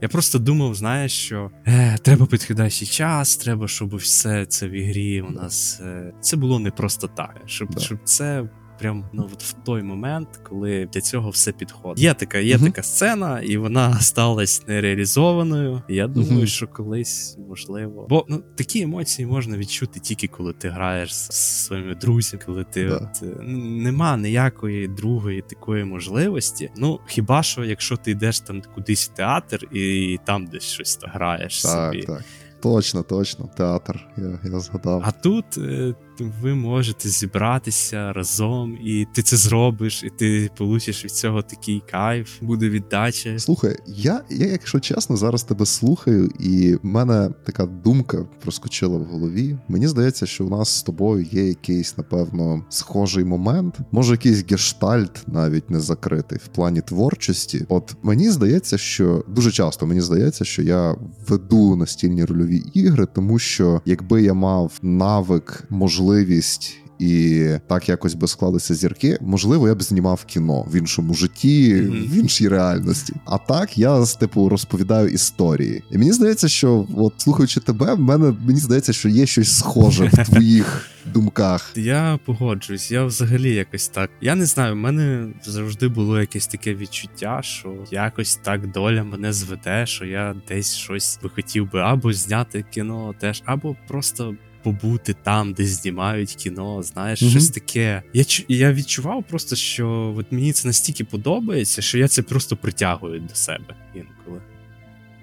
Я 0.00 0.08
просто 0.08 0.38
думав, 0.38 0.74
знаєш, 0.74 1.12
що 1.12 1.50
е, 1.66 1.98
треба 2.02 2.26
підходящий 2.26 2.88
час, 2.88 3.36
треба, 3.36 3.68
щоб 3.68 3.96
все 3.96 4.46
це 4.46 4.68
в 4.68 4.70
ігрі 4.70 5.22
у 5.22 5.30
нас 5.30 5.80
е, 5.80 6.12
це 6.20 6.36
було 6.36 6.58
не 6.58 6.70
просто 6.70 7.06
так, 7.06 7.42
щоб 7.46 7.68
да. 7.74 7.80
щоб 7.80 7.98
це 8.04 8.48
прям 8.78 9.04
ну 9.12 9.30
от 9.32 9.42
в 9.42 9.52
той 9.52 9.82
момент, 9.82 10.28
коли 10.48 10.88
для 10.92 11.00
цього 11.00 11.30
все 11.30 11.52
підходить. 11.52 12.02
Є 12.02 12.14
така, 12.14 12.38
є 12.38 12.56
uh-huh. 12.56 12.64
така 12.64 12.82
сцена, 12.82 13.40
і 13.40 13.56
вона 13.56 14.00
сталася 14.00 14.62
нереалізованою. 14.66 15.82
Я 15.88 16.06
думаю, 16.06 16.40
uh-huh. 16.40 16.46
що 16.46 16.66
колись 16.66 17.38
можливо. 17.48 18.06
Бо 18.10 18.26
ну 18.28 18.42
такі 18.56 18.80
емоції 18.80 19.26
можна 19.26 19.56
відчути 19.56 20.00
тільки 20.00 20.28
коли 20.28 20.52
ти 20.52 20.68
граєш 20.68 21.14
з 21.14 21.64
своїми 21.64 21.94
друзями, 21.94 22.42
коли 22.46 22.64
ти 22.64 22.88
yeah. 22.88 22.96
от, 22.96 23.22
е, 23.22 23.42
нема 23.82 24.16
ніякої 24.16 24.88
другої 24.88 25.42
такої 25.42 25.84
можливості. 25.84 26.70
Ну 26.76 27.00
хіба 27.06 27.42
що, 27.42 27.64
якщо 27.64 27.96
ти 27.96 28.10
йдеш 28.10 28.40
там 28.40 28.62
кудись 28.74 29.08
в 29.08 29.14
театр 29.14 29.68
і 29.72 30.18
там 30.24 30.46
десь 30.46 30.62
щось 30.62 30.98
граєш 31.02 31.62
так, 31.62 31.92
собі. 31.92 32.02
Так. 32.02 32.24
Точно, 32.60 33.02
точно, 33.02 33.50
театр. 33.56 34.06
Я 34.16 34.40
я 34.44 34.60
згадав. 34.60 35.02
А 35.04 35.10
тут 35.10 35.58
е, 35.58 35.94
ви 36.20 36.54
можете 36.54 37.08
зібратися 37.08 38.12
разом, 38.12 38.78
і 38.84 39.06
ти 39.14 39.22
це 39.22 39.36
зробиш, 39.36 40.02
і 40.04 40.10
ти 40.10 40.50
получиш 40.56 41.04
від 41.04 41.10
цього 41.10 41.42
такий 41.42 41.82
кайф, 41.90 42.42
буде 42.42 42.68
віддача. 42.68 43.38
Слухай, 43.38 43.76
я, 43.86 44.20
я, 44.30 44.46
якщо 44.46 44.80
чесно, 44.80 45.16
зараз 45.16 45.42
тебе 45.42 45.66
слухаю, 45.66 46.30
і 46.40 46.74
в 46.74 46.86
мене 46.86 47.30
така 47.44 47.66
думка 47.66 48.18
проскочила 48.42 48.98
в 48.98 49.04
голові. 49.04 49.58
Мені 49.68 49.88
здається, 49.88 50.26
що 50.26 50.46
у 50.46 50.48
нас 50.48 50.68
з 50.68 50.82
тобою 50.82 51.26
є 51.30 51.48
якийсь, 51.48 51.98
напевно, 51.98 52.64
схожий 52.68 53.24
момент, 53.24 53.78
може, 53.92 54.12
якийсь 54.12 54.44
гештальт 54.50 55.22
навіть 55.26 55.70
не 55.70 55.80
закритий 55.80 56.38
в 56.44 56.48
плані 56.48 56.80
творчості. 56.80 57.66
От 57.68 57.96
мені 58.02 58.30
здається, 58.30 58.78
що 58.78 59.24
дуже 59.28 59.50
часто 59.52 59.86
мені 59.86 60.00
здається, 60.00 60.44
що 60.44 60.62
я 60.62 60.96
веду 61.28 61.76
настільні 61.76 62.24
рольові 62.24 62.62
ігри, 62.74 63.06
тому 63.14 63.38
що 63.38 63.82
якби 63.84 64.22
я 64.22 64.34
мав 64.34 64.72
навик, 64.82 65.64
можливість 65.70 66.07
можливість. 66.08 66.78
І 66.98 67.46
так 67.68 67.88
якось 67.88 68.14
би 68.14 68.28
склалися 68.28 68.74
зірки. 68.74 69.18
Можливо, 69.20 69.68
я 69.68 69.74
б 69.74 69.82
знімав 69.82 70.24
кіно 70.24 70.66
в 70.72 70.76
іншому 70.76 71.14
житті, 71.14 71.74
mm-hmm. 71.74 72.10
в 72.10 72.14
іншій 72.14 72.48
реальності. 72.48 73.14
А 73.24 73.38
так 73.38 73.78
я 73.78 74.04
типу 74.06 74.48
розповідаю 74.48 75.08
історії. 75.08 75.82
І 75.90 75.98
мені 75.98 76.12
здається, 76.12 76.48
що 76.48 76.86
от 76.96 77.12
слухаючи 77.16 77.60
тебе, 77.60 77.94
в 77.94 78.00
мене 78.00 78.34
мені 78.46 78.60
здається, 78.60 78.92
що 78.92 79.08
є 79.08 79.26
щось 79.26 79.58
схоже 79.58 80.04
в 80.04 80.26
твоїх 80.26 80.90
думках. 81.14 81.72
Я 81.76 82.18
погоджуюсь, 82.24 82.90
я 82.90 83.04
взагалі 83.04 83.54
якось 83.54 83.88
так. 83.88 84.10
Я 84.20 84.34
не 84.34 84.46
знаю, 84.46 84.72
в 84.72 84.76
мене 84.76 85.28
завжди 85.44 85.88
було 85.88 86.20
якесь 86.20 86.46
таке 86.46 86.74
відчуття, 86.74 87.40
що 87.42 87.74
якось 87.90 88.36
так 88.36 88.70
доля 88.70 89.04
мене 89.04 89.32
зведе, 89.32 89.86
що 89.86 90.04
я 90.04 90.34
десь 90.48 90.74
щось 90.74 91.18
би 91.22 91.30
хотів 91.30 91.72
би 91.72 91.80
або 91.80 92.12
зняти 92.12 92.64
кіно 92.70 93.14
теж, 93.20 93.42
або 93.44 93.76
просто 93.88 94.34
побути 94.62 95.14
там, 95.22 95.52
де 95.52 95.64
знімають 95.64 96.34
кіно, 96.34 96.82
знаєш, 96.82 97.22
mm-hmm. 97.22 97.30
щось 97.30 97.50
таке. 97.50 98.02
Я 98.12 98.24
я 98.48 98.72
відчував 98.72 99.24
просто, 99.24 99.56
що 99.56 100.14
от 100.18 100.32
мені 100.32 100.52
це 100.52 100.68
настільки 100.68 101.04
подобається, 101.04 101.82
що 101.82 101.98
я 101.98 102.08
це 102.08 102.22
просто 102.22 102.56
притягую 102.56 103.20
до 103.20 103.34
себе 103.34 103.76
інколи. 103.94 104.42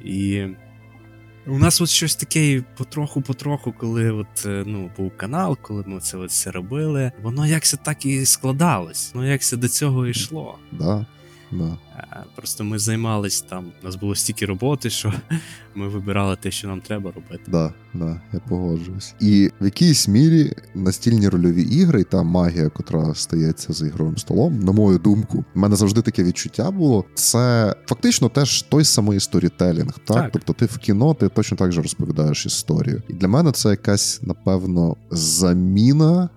І 0.04 0.46
у 1.48 1.58
нас 1.58 1.82
от 1.82 1.90
щось 1.90 2.16
таке 2.16 2.64
потроху-потроху, 2.78 3.74
коли 3.78 4.12
от, 4.12 4.46
е, 4.46 4.64
ну, 4.68 4.92
був 4.98 5.18
канал, 5.18 5.58
коли 5.62 5.84
ми 5.88 6.00
це 6.00 6.18
от 6.18 6.30
все 6.30 6.52
робили, 6.52 7.12
воно 7.22 7.48
якся 7.48 7.78
так 7.78 8.06
і 8.06 8.26
складалось, 8.26 9.12
воно 9.14 9.28
якся 9.28 9.58
до 9.58 9.70
цього 9.70 10.08
йшло. 10.08 10.58
Да. 10.72 11.06
Да. 11.52 11.78
Просто 12.36 12.64
ми 12.64 12.80
займались 12.80 13.42
там, 13.42 13.66
у 13.82 13.86
нас 13.86 13.96
було 13.96 14.16
стільки 14.16 14.46
роботи, 14.46 14.90
що 14.90 15.14
ми 15.76 15.88
вибирали 15.88 16.36
те, 16.36 16.52
що 16.52 16.68
нам 16.68 16.82
треба 16.82 17.12
робити. 17.12 17.44
Да, 17.48 17.74
да, 17.94 18.22
я 18.34 18.40
погоджуюсь. 18.40 19.16
І 19.20 19.52
в 19.62 19.66
якійсь 19.66 20.08
мірі 20.08 20.54
настільні 20.76 21.30
рольові 21.30 21.62
ігри, 21.62 22.02
і 22.02 22.04
та 22.04 22.24
магія, 22.24 22.70
котра 22.70 23.16
стається 23.16 23.74
за 23.74 23.88
ігровим 23.88 24.18
столом, 24.18 24.60
на 24.60 24.72
мою 24.72 24.98
думку, 24.98 25.46
в 25.56 25.60
мене 25.60 25.76
завжди 25.76 26.02
таке 26.02 26.24
відчуття 26.24 26.72
було. 26.72 27.06
Це 27.14 27.76
фактично 27.86 28.30
теж 28.30 28.62
той 28.62 28.84
самий 28.84 29.20
сторітелінг. 29.20 29.94
Так? 29.94 30.18
так, 30.18 30.30
тобто, 30.34 30.54
ти 30.54 30.66
в 30.66 30.78
кіно, 30.78 31.14
ти 31.14 31.30
точно 31.30 31.58
так 31.58 31.72
же 31.72 31.82
розповідаєш 31.82 32.46
історію. 32.46 33.02
І 33.08 33.14
для 33.14 33.28
мене 33.28 33.52
це 33.52 33.70
якась, 33.70 34.22
напевно, 34.22 34.96
заміна, 35.12 36.30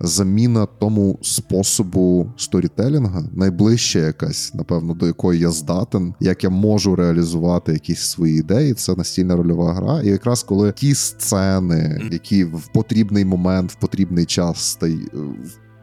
заміна 0.00 0.66
тому 0.66 1.18
способу 1.22 2.32
сторітелінга, 2.36 3.24
найближча 3.32 3.98
якась, 3.98 4.54
напевно, 4.54 4.83
до 4.92 5.06
якої 5.06 5.40
я 5.40 5.50
здатен, 5.50 6.14
як 6.20 6.44
я 6.44 6.50
можу 6.50 6.96
реалізувати 6.96 7.72
якісь 7.72 8.00
свої 8.00 8.38
ідеї. 8.38 8.74
Це 8.74 8.94
настільна 8.94 9.36
рольова 9.36 9.74
гра. 9.74 10.02
І 10.02 10.08
якраз 10.08 10.42
коли 10.42 10.72
ті 10.72 10.94
сцени, 10.94 12.08
які 12.12 12.44
в 12.44 12.68
потрібний 12.74 13.24
момент, 13.24 13.72
в 13.72 13.74
потрібний 13.74 14.24
час 14.24 14.78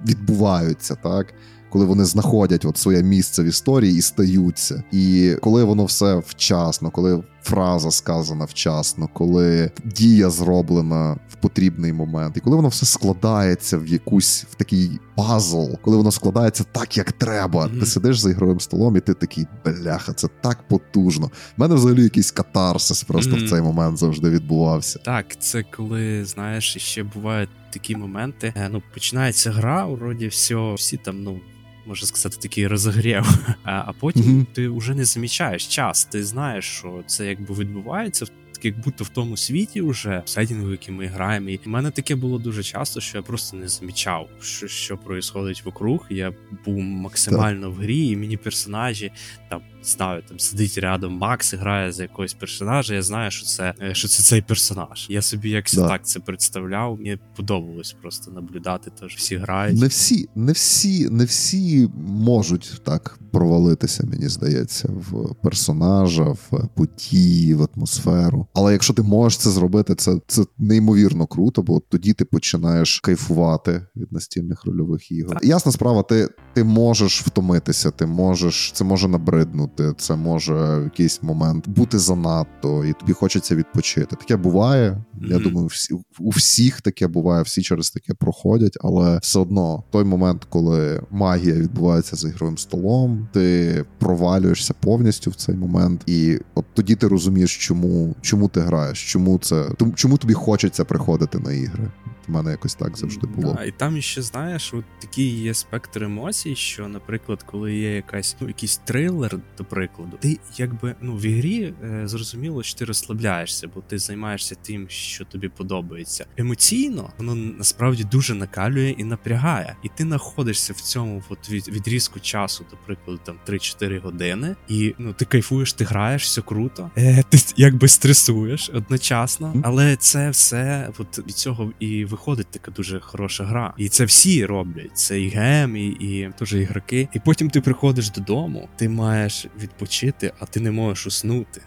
відбуваються, 0.07 0.95
так. 0.95 1.33
Коли 1.69 1.85
вони 1.85 2.05
знаходять 2.05 2.65
от 2.65 2.77
своє 2.77 3.03
місце 3.03 3.43
в 3.43 3.45
історії 3.45 3.97
і 3.97 4.01
стаються, 4.01 4.83
і 4.91 5.35
коли 5.41 5.63
воно 5.63 5.85
все 5.85 6.15
вчасно, 6.27 6.89
коли 6.89 7.23
фраза 7.43 7.91
сказана 7.91 8.45
вчасно, 8.45 9.10
коли 9.13 9.71
дія 9.86 10.30
зроблена 10.30 11.17
в 11.30 11.36
потрібний 11.36 11.93
момент, 11.93 12.38
і 12.38 12.39
коли 12.39 12.56
воно 12.56 12.67
все 12.67 12.86
складається 12.86 13.77
в 13.77 13.88
якусь 13.88 14.45
в 14.51 14.56
такий 14.56 14.99
пазл, 15.15 15.65
коли 15.82 15.97
воно 15.97 16.12
складається 16.12 16.63
так, 16.71 16.97
як 16.97 17.12
треба. 17.12 17.65
Mm-hmm. 17.65 17.80
Ти 17.80 17.86
сидиш 17.86 18.19
за 18.19 18.30
ігровим 18.30 18.60
столом, 18.60 18.97
і 18.97 18.99
ти 18.99 19.13
такий 19.13 19.47
бляха, 19.65 20.13
це 20.13 20.27
так 20.41 20.67
потужно. 20.67 21.25
У 21.25 21.62
мене 21.62 21.75
взагалі 21.75 22.04
якийсь 22.04 22.32
катарсис 22.32 23.04
просто 23.04 23.32
mm-hmm. 23.32 23.45
в 23.45 23.49
цей 23.49 23.62
момент 23.62 23.97
завжди 23.97 24.30
відбувався. 24.30 24.99
Так, 24.99 25.39
це 25.39 25.63
коли 25.63 26.25
знаєш, 26.25 26.75
ще 26.77 27.04
бувають 27.04 27.49
такі 27.73 27.95
моменти. 27.95 28.54
Е, 28.58 28.69
ну 28.71 28.82
починається 28.93 29.51
гра, 29.51 29.86
вроді 29.86 30.27
все, 30.27 30.73
всі 30.73 30.97
там, 30.97 31.23
ну 31.23 31.39
можна 31.85 32.07
сказати, 32.07 32.37
такий 32.41 32.67
розогрів. 32.67 33.25
А 33.63 33.83
а 33.87 33.93
потім 33.99 34.23
mm-hmm. 34.23 34.45
ти 34.53 34.69
вже 34.69 34.95
не 34.95 35.05
замічаєш 35.05 35.67
час. 35.67 36.05
Ти 36.05 36.23
знаєш, 36.23 36.65
що 36.65 37.03
це 37.07 37.25
якби 37.25 37.55
відбувається 37.55 38.25
як 38.65 38.79
будто 38.79 39.03
в 39.03 39.09
тому 39.09 39.37
світі 39.37 39.81
вже 39.81 40.21
сетінгу, 40.25 40.71
який 40.71 40.95
ми 40.95 41.05
граємо. 41.05 41.49
І 41.49 41.59
в 41.65 41.67
мене 41.67 41.91
таке 41.91 42.15
було 42.15 42.39
дуже 42.39 42.63
часто, 42.63 43.01
що 43.01 43.17
я 43.17 43.21
просто 43.21 43.57
не 43.57 43.67
замічав, 43.67 44.29
що 44.41 44.67
що 44.67 44.97
происходить 44.97 45.65
вокруг. 45.65 46.07
Я 46.09 46.33
був 46.65 46.79
максимально 46.79 47.67
так. 47.67 47.77
в 47.77 47.81
грі, 47.81 48.07
і 48.07 48.17
мені 48.17 48.37
персонажі 48.37 49.11
там 49.49 49.61
знаю, 49.83 50.23
там 50.27 50.39
сидить 50.39 50.77
рядом 50.77 51.13
Макс 51.13 51.53
грає 51.53 51.91
за 51.91 52.03
якогось 52.03 52.33
персонажа. 52.33 52.93
Я 52.93 53.01
знаю, 53.01 53.31
що 53.31 53.45
це 53.45 53.73
е, 53.81 53.93
що 53.93 54.07
це 54.07 54.23
цей 54.23 54.41
персонаж. 54.41 55.07
Я 55.09 55.21
собі 55.21 55.49
якось 55.49 55.73
да. 55.73 55.87
так 55.87 56.07
це 56.07 56.19
представляв. 56.19 56.97
Мені 56.97 57.17
подобалось 57.35 57.95
просто 58.01 58.31
наблюдати. 58.31 58.91
Тож 58.99 59.15
всі 59.15 59.37
грають. 59.37 59.79
Не 59.79 59.87
всі, 59.87 60.29
не 60.35 60.51
всі, 60.51 61.09
не 61.09 61.25
всі 61.25 61.89
можуть 62.07 62.81
так 62.83 63.19
провалитися, 63.31 64.03
мені 64.03 64.27
здається, 64.27 64.89
в 65.11 65.35
персонажа, 65.35 66.23
в 66.23 66.67
події, 66.75 67.53
в 67.53 67.67
атмосферу. 67.75 68.47
Але 68.53 68.71
якщо 68.71 68.93
ти 68.93 69.01
можеш 69.01 69.39
це 69.39 69.49
зробити, 69.49 69.95
це 69.95 70.19
це 70.27 70.43
неймовірно 70.57 71.27
круто, 71.27 71.61
бо 71.61 71.79
тоді 71.79 72.13
ти 72.13 72.25
починаєш 72.25 72.99
кайфувати 72.99 73.85
від 73.95 74.11
настільних 74.11 74.65
рольових 74.65 75.11
ігор. 75.11 75.33
Так. 75.33 75.45
Ясна 75.45 75.71
справа, 75.71 76.03
ти 76.03 76.29
ти 76.53 76.63
можеш 76.63 77.21
втомитися, 77.21 77.91
ти 77.91 78.05
можеш 78.05 78.71
це 78.71 78.83
може 78.83 79.07
набриднути, 79.07 79.70
це 79.97 80.15
може 80.15 80.79
в 80.79 80.84
якийсь 80.84 81.23
момент 81.23 81.69
бути 81.69 81.99
занадто, 81.99 82.86
і 82.86 82.93
тобі 82.93 83.13
хочеться 83.13 83.55
відпочити. 83.55 84.15
Таке 84.15 84.38
буває. 84.38 84.89
Mm-hmm. 84.91 85.27
Я 85.27 85.39
думаю, 85.39 85.67
всі 85.67 85.93
у 86.19 86.29
всіх 86.29 86.81
таке 86.81 87.07
буває, 87.07 87.43
всі 87.43 87.62
через 87.62 87.91
таке 87.91 88.13
проходять, 88.13 88.77
але 88.81 89.19
все 89.21 89.39
одно 89.39 89.84
той 89.91 90.03
момент, 90.03 90.45
коли 90.49 91.01
магія 91.12 91.55
відбувається 91.55 92.15
за 92.15 92.29
ігровим 92.29 92.57
столом, 92.57 93.27
ти 93.34 93.86
провалюєшся 93.99 94.73
повністю 94.79 95.31
в 95.31 95.36
цей 95.36 95.55
момент, 95.55 96.01
і 96.05 96.39
от 96.55 96.65
тоді 96.73 96.95
ти 96.95 97.07
розумієш, 97.07 97.57
чому 97.57 98.15
чому 98.21 98.47
ти 98.47 98.60
граєш, 98.60 99.12
чому 99.12 99.38
це 99.38 99.65
чому 99.95 100.17
тобі 100.17 100.34
хочеться 100.34 100.86
приходити 100.86 101.39
на 101.39 101.51
ігри. 101.51 101.91
В 102.27 102.31
мене 102.31 102.51
якось 102.51 102.75
так 102.75 102.97
завжди 102.97 103.27
було. 103.27 103.53
Да, 103.53 103.63
І 103.63 103.71
там 103.71 104.01
ще 104.01 104.21
знаєш, 104.21 104.73
от 104.73 104.86
такий 104.99 105.41
є 105.41 105.53
спектр 105.53 106.03
емоцій, 106.03 106.55
що, 106.55 106.88
наприклад, 106.88 107.43
коли 107.43 107.75
є 107.75 107.95
якась 107.95 108.36
ну, 108.39 108.47
якийсь 108.47 108.77
трилер, 108.77 109.39
до 109.57 109.63
прикладу, 109.63 110.17
ти 110.19 110.39
якби 110.57 110.95
ну 111.01 111.15
в 111.15 111.25
ігрі 111.25 111.73
е, 111.84 112.07
зрозуміло, 112.07 112.63
що 112.63 112.79
ти 112.79 112.86
розслабляєшся, 112.86 113.67
бо 113.75 113.81
ти 113.81 113.97
займаєшся 113.97 114.55
тим, 114.55 114.86
що 114.89 115.25
тобі 115.25 115.49
подобається. 115.49 116.25
Емоційно 116.38 117.10
воно 117.17 117.36
насправді 117.36 118.03
дуже 118.03 118.36
накалює 118.36 118.89
і 118.89 119.03
напрягає, 119.03 119.75
і 119.84 119.89
ти 119.95 120.03
знаходишся 120.03 120.73
в 120.73 120.81
цьому 120.81 121.23
от 121.29 121.49
від, 121.49 121.67
відрізку 121.67 122.19
часу, 122.19 122.65
до 122.71 122.77
прикладу, 122.77 123.19
там 123.23 123.36
3-4 123.47 124.01
години, 124.01 124.55
і 124.67 124.95
ну 124.97 125.13
ти 125.13 125.25
кайфуєш, 125.25 125.73
ти 125.73 125.84
граєш, 125.84 126.23
все 126.23 126.41
круто, 126.41 126.91
е, 126.97 127.23
ти 127.29 127.38
якби 127.57 127.88
стресуєш 127.88 128.71
одночасно, 128.73 129.53
але 129.63 129.95
це 129.95 130.29
все 130.29 130.89
от 130.97 131.17
від 131.17 131.36
цього 131.36 131.71
і 131.79 132.05
виходить 132.12 132.47
така 132.52 132.71
дуже 132.71 133.00
хороша 133.00 133.43
гра. 133.43 133.74
І 133.78 133.89
це 133.89 134.06
всі 134.06 134.45
роблять. 134.45 134.91
Це 134.93 135.21
і 135.21 135.30
гем, 135.30 135.78
і, 135.78 135.88
і 135.88 136.32
теж 136.39 136.54
ігроки. 136.54 137.08
І 137.13 137.19
потім 137.19 137.50
ти 137.50 137.62
приходиш 137.62 138.10
додому, 138.10 138.69
ти 138.76 138.89
маєш 138.89 139.47
відпочити, 139.62 140.34
а 140.39 140.45
ти 140.45 140.60
не 140.60 140.71
можеш 140.71 141.08
уснути. 141.08 141.62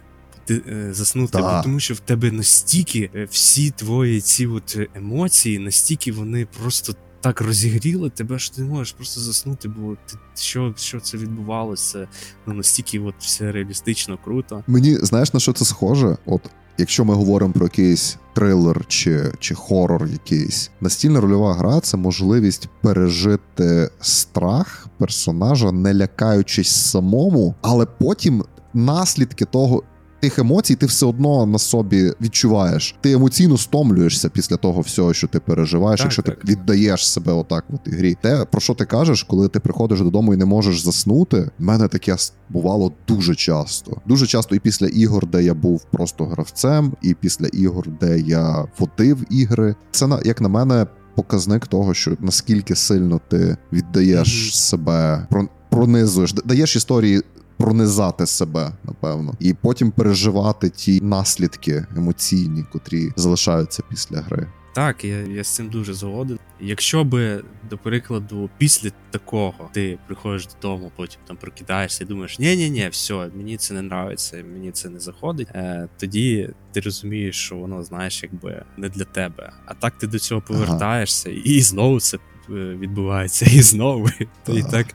Ти 0.44 0.62
е, 0.68 0.94
заснути, 0.94 1.38
бо 1.38 1.60
тому 1.62 1.80
що 1.80 1.94
в 1.94 2.00
тебе 2.00 2.30
настільки 2.30 3.10
е, 3.14 3.24
всі 3.30 3.70
твої 3.70 4.20
ці 4.20 4.46
от 4.46 4.78
емоції, 4.94 5.58
настільки 5.58 6.12
вони 6.12 6.46
просто 6.60 6.94
так 7.20 7.40
розігріли 7.40 8.10
тебе, 8.10 8.38
що 8.38 8.54
ти 8.54 8.62
не 8.62 8.68
можеш 8.68 8.92
просто 8.92 9.20
заснути, 9.20 9.68
бо 9.68 9.96
ти 10.06 10.16
що 10.36 10.74
що 10.76 11.00
це 11.00 11.16
відбувалося? 11.18 12.08
Ну 12.46 12.54
настільки 12.54 13.00
от 13.00 13.14
все 13.18 13.52
реалістично 13.52 14.18
круто. 14.24 14.64
Мені 14.66 14.94
знаєш 14.94 15.34
на 15.34 15.40
що 15.40 15.52
це 15.52 15.64
схоже? 15.64 16.16
От 16.26 16.50
Якщо 16.78 17.04
ми 17.04 17.14
говоримо 17.14 17.52
про 17.52 17.66
якийсь 17.66 18.16
трилер 18.34 18.84
чи 18.88 19.32
чи 19.38 19.54
хорор, 19.54 20.06
якийсь 20.06 20.70
настільна 20.80 21.20
рольова 21.20 21.54
гра 21.54 21.80
це 21.80 21.96
можливість 21.96 22.68
пережити 22.82 23.90
страх 24.00 24.86
персонажа, 24.98 25.72
не 25.72 25.94
лякаючись 25.94 26.90
самому, 26.90 27.54
але 27.62 27.86
потім 27.86 28.44
наслідки 28.74 29.44
того 29.44 29.82
тих 30.24 30.38
емоцій 30.38 30.74
ти 30.74 30.86
все 30.86 31.06
одно 31.06 31.46
на 31.46 31.58
собі 31.58 32.12
відчуваєш. 32.20 32.96
Ти 33.00 33.12
емоційно 33.12 33.58
стомлюєшся 33.58 34.28
після 34.28 34.56
того 34.56 34.80
всього, 34.80 35.14
що 35.14 35.28
ти 35.28 35.40
переживаєш, 35.40 36.00
так, 36.00 36.04
якщо 36.04 36.22
так, 36.22 36.40
ти 36.40 36.52
віддаєш 36.52 37.08
себе 37.08 37.32
отак 37.32 37.64
в 37.70 37.88
ігрі. 37.88 38.16
Те, 38.22 38.44
про 38.44 38.60
що 38.60 38.74
ти 38.74 38.84
кажеш, 38.84 39.22
коли 39.22 39.48
ти 39.48 39.60
приходиш 39.60 40.00
додому 40.00 40.34
і 40.34 40.36
не 40.36 40.44
можеш 40.44 40.80
заснути, 40.80 41.50
в 41.58 41.62
мене 41.62 41.88
таке 41.88 42.16
бувало 42.48 42.92
дуже 43.08 43.34
часто. 43.34 43.96
Дуже 44.06 44.26
часто 44.26 44.54
і 44.54 44.58
після 44.58 44.86
ігор, 44.86 45.26
де 45.26 45.42
я 45.42 45.54
був 45.54 45.84
просто 45.92 46.24
гравцем, 46.24 46.92
і 47.02 47.14
після 47.14 47.46
ігор, 47.46 47.88
де 48.00 48.18
я 48.18 48.66
водив 48.78 49.24
ігри. 49.30 49.74
Це 49.90 50.08
як 50.24 50.40
на 50.40 50.48
мене. 50.48 50.86
Показник 51.16 51.66
того, 51.66 51.94
що 51.94 52.16
наскільки 52.20 52.74
сильно 52.74 53.20
ти 53.28 53.56
віддаєш 53.72 54.28
mm-hmm. 54.28 54.54
себе, 54.54 55.26
пронизуєш, 55.70 56.32
даєш 56.32 56.76
історії 56.76 57.22
пронизати 57.56 58.26
себе, 58.26 58.72
напевно, 58.84 59.34
і 59.40 59.54
потім 59.54 59.90
переживати 59.90 60.70
ті 60.70 61.00
наслідки 61.00 61.86
емоційні, 61.96 62.64
котрі 62.72 63.10
залишаються 63.16 63.82
після 63.90 64.20
гри. 64.20 64.46
Так, 64.74 65.04
я 65.04 65.20
я 65.20 65.44
з 65.44 65.48
цим 65.48 65.68
дуже 65.68 65.94
згоден. 65.94 66.38
Якщо 66.60 67.04
би, 67.04 67.44
до 67.70 67.78
прикладу, 67.78 68.50
після 68.58 68.90
такого 69.10 69.70
ти 69.72 69.98
приходиш 70.06 70.46
додому, 70.46 70.92
потім 70.96 71.20
там 71.26 71.36
прокидаєшся 71.36 72.04
і 72.04 72.06
думаєш, 72.06 72.38
ні 72.38 72.56
ні 72.56 72.70
ні 72.70 72.88
все, 72.88 73.30
мені 73.36 73.56
це 73.56 73.74
не 73.74 73.80
нравиться, 73.80 74.44
мені 74.52 74.70
це 74.70 74.88
не 74.88 75.00
заходить. 75.00 75.48
Е, 75.54 75.88
Тоді 75.98 76.50
ти 76.72 76.80
розумієш, 76.80 77.36
що 77.36 77.56
воно 77.56 77.82
знаєш, 77.82 78.22
якби 78.22 78.64
не 78.76 78.88
для 78.88 79.04
тебе. 79.04 79.52
А 79.66 79.74
так 79.74 79.98
ти 79.98 80.06
до 80.06 80.18
цього 80.18 80.40
повертаєшся, 80.40 81.30
ага. 81.30 81.40
і 81.44 81.60
знову 81.60 82.00
це 82.00 82.16
е, 82.16 82.20
відбувається, 82.52 83.46
і 83.52 83.62
знову. 83.62 84.08
Ага. 84.48 84.58
І 84.58 84.62
так 84.62 84.86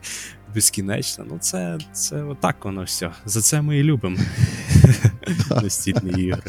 безкінечно. 0.54 1.24
Ну, 1.30 1.38
це 1.40 1.78
це 1.92 2.22
отак 2.22 2.64
воно 2.64 2.84
все. 2.84 3.10
За 3.26 3.40
це 3.40 3.62
ми 3.62 3.78
і 3.78 3.82
любимо 3.82 4.16
настільні 5.50 6.22
ігри. 6.22 6.42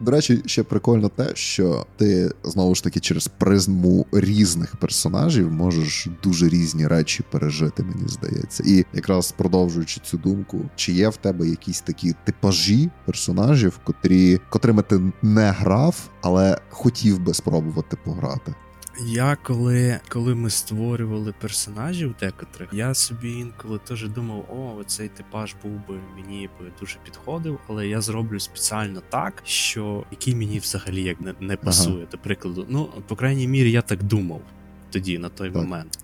До 0.00 0.10
речі, 0.10 0.42
ще 0.46 0.62
прикольно 0.62 1.08
те, 1.08 1.30
що 1.34 1.86
ти 1.96 2.30
знову 2.42 2.74
ж 2.74 2.84
таки 2.84 3.00
через 3.00 3.28
призму 3.28 4.06
різних 4.12 4.76
персонажів 4.76 5.52
можеш 5.52 6.08
дуже 6.22 6.48
різні 6.48 6.86
речі 6.86 7.24
пережити, 7.30 7.82
мені 7.82 8.08
здається. 8.08 8.62
І 8.66 8.84
якраз 8.94 9.32
продовжуючи 9.32 10.00
цю 10.04 10.18
думку, 10.18 10.60
чи 10.76 10.92
є 10.92 11.08
в 11.08 11.16
тебе 11.16 11.48
якісь 11.48 11.80
такі 11.80 12.14
типажі 12.24 12.90
персонажів, 13.06 13.80
котрі, 13.84 14.40
котрими 14.48 14.82
ти 14.82 15.00
не 15.22 15.50
грав, 15.50 15.96
але 16.22 16.58
хотів 16.70 17.20
би 17.20 17.34
спробувати 17.34 17.96
пограти? 18.04 18.54
Я 19.00 19.36
коли 19.42 20.00
коли 20.08 20.34
ми 20.34 20.50
створювали 20.50 21.34
персонажів 21.40 22.14
декотрих, 22.20 22.68
я 22.72 22.94
собі 22.94 23.32
інколи 23.32 23.78
теж 23.78 24.08
думав, 24.08 24.38
о, 24.38 24.84
цей 24.84 25.08
типаж 25.08 25.54
був 25.62 25.72
би 25.88 26.00
мені 26.16 26.50
би 26.60 26.72
дуже 26.80 26.98
підходив, 27.04 27.58
але 27.68 27.88
я 27.88 28.00
зроблю 28.00 28.40
спеціально 28.40 29.02
так, 29.10 29.42
що 29.44 30.04
який 30.10 30.34
мені 30.34 30.58
взагалі 30.58 31.02
як 31.02 31.20
не, 31.20 31.34
не 31.40 31.56
пасує. 31.56 31.96
Ага. 31.96 32.06
До 32.12 32.18
прикладу, 32.18 32.66
ну 32.68 32.88
по 33.08 33.16
крайній 33.16 33.48
мірі, 33.48 33.70
я 33.70 33.82
так 33.82 34.02
думав 34.02 34.42
тоді, 34.90 35.18
на 35.18 35.28
той 35.28 35.50
так. 35.50 35.62
момент. 35.62 35.98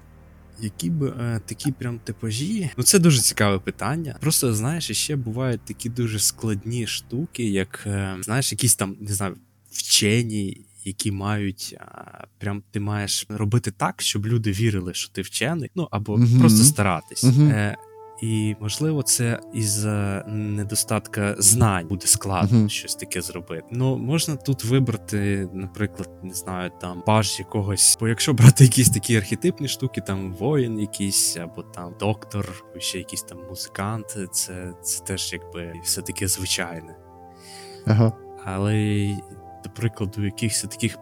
Які 0.61 0.91
б 0.91 1.03
е, 1.03 1.41
такі 1.47 1.73
прям 1.73 1.99
типажі, 1.99 2.71
ну 2.77 2.85
це 2.85 2.99
дуже 2.99 3.21
цікаве 3.21 3.59
питання. 3.59 4.17
Просто 4.21 4.55
знаєш, 4.55 4.91
ще 4.91 5.17
бувають 5.17 5.61
такі 5.61 5.89
дуже 5.89 6.19
складні 6.19 6.87
штуки, 6.87 7.51
як 7.51 7.85
е, 7.87 8.17
знаєш, 8.21 8.53
якісь 8.53 8.75
там 8.75 8.97
не 9.01 9.13
знаю, 9.13 9.37
вчені 9.71 10.61
які 10.85 11.13
мають 11.13 11.77
а, 11.81 12.25
прям 12.39 12.63
ти 12.71 12.81
маєш 12.81 13.27
робити 13.29 13.71
так, 13.71 14.03
щоб 14.03 14.27
люди 14.27 14.53
вірили, 14.53 14.95
що 14.95 15.13
ти 15.13 15.23
вчений, 15.23 15.71
ну 15.75 15.89
або 15.91 16.17
mm-hmm. 16.17 16.41
просто 16.41 16.65
старатись. 16.65 17.25
Mm-hmm. 17.25 17.51
Е, 17.53 17.77
і 18.23 18.57
можливо, 18.61 19.03
це 19.03 19.41
із 19.55 19.85
недостатка 20.27 21.35
знань 21.39 21.89
буде 21.89 22.07
складно 22.07 22.59
uh-huh. 22.59 22.69
щось 22.69 22.95
таке 22.95 23.23
зробити. 23.23 23.65
Ну 23.71 23.99
можна 23.99 24.37
тут 24.37 24.65
вибрати, 24.65 25.49
наприклад, 25.53 26.11
не 26.23 26.35
знаю, 26.35 26.71
там 26.81 27.03
паж 27.07 27.39
якогось. 27.39 27.97
Бо 28.01 28.09
якщо 28.09 28.33
брати 28.33 28.65
якісь 28.65 28.91
такі 28.91 29.17
архетипні 29.17 29.69
штуки, 29.69 30.01
там 30.01 30.33
воїн, 30.33 30.81
якийсь 30.81 31.37
або 31.37 31.63
там 31.63 31.95
доктор, 32.01 32.65
ще 32.79 32.99
якийсь 32.99 33.23
там 33.23 33.39
музикант, 33.49 34.07
це 34.33 34.73
це 34.83 35.05
теж 35.05 35.33
якби 35.33 35.73
все 35.85 36.03
таке 36.03 36.29
звичайне. 36.29 36.97
Ага. 37.87 38.13
Але, 38.45 39.17
до 39.71 39.81
прикладу, 39.81 40.25
якихось 40.25 40.63
таких 40.63 40.99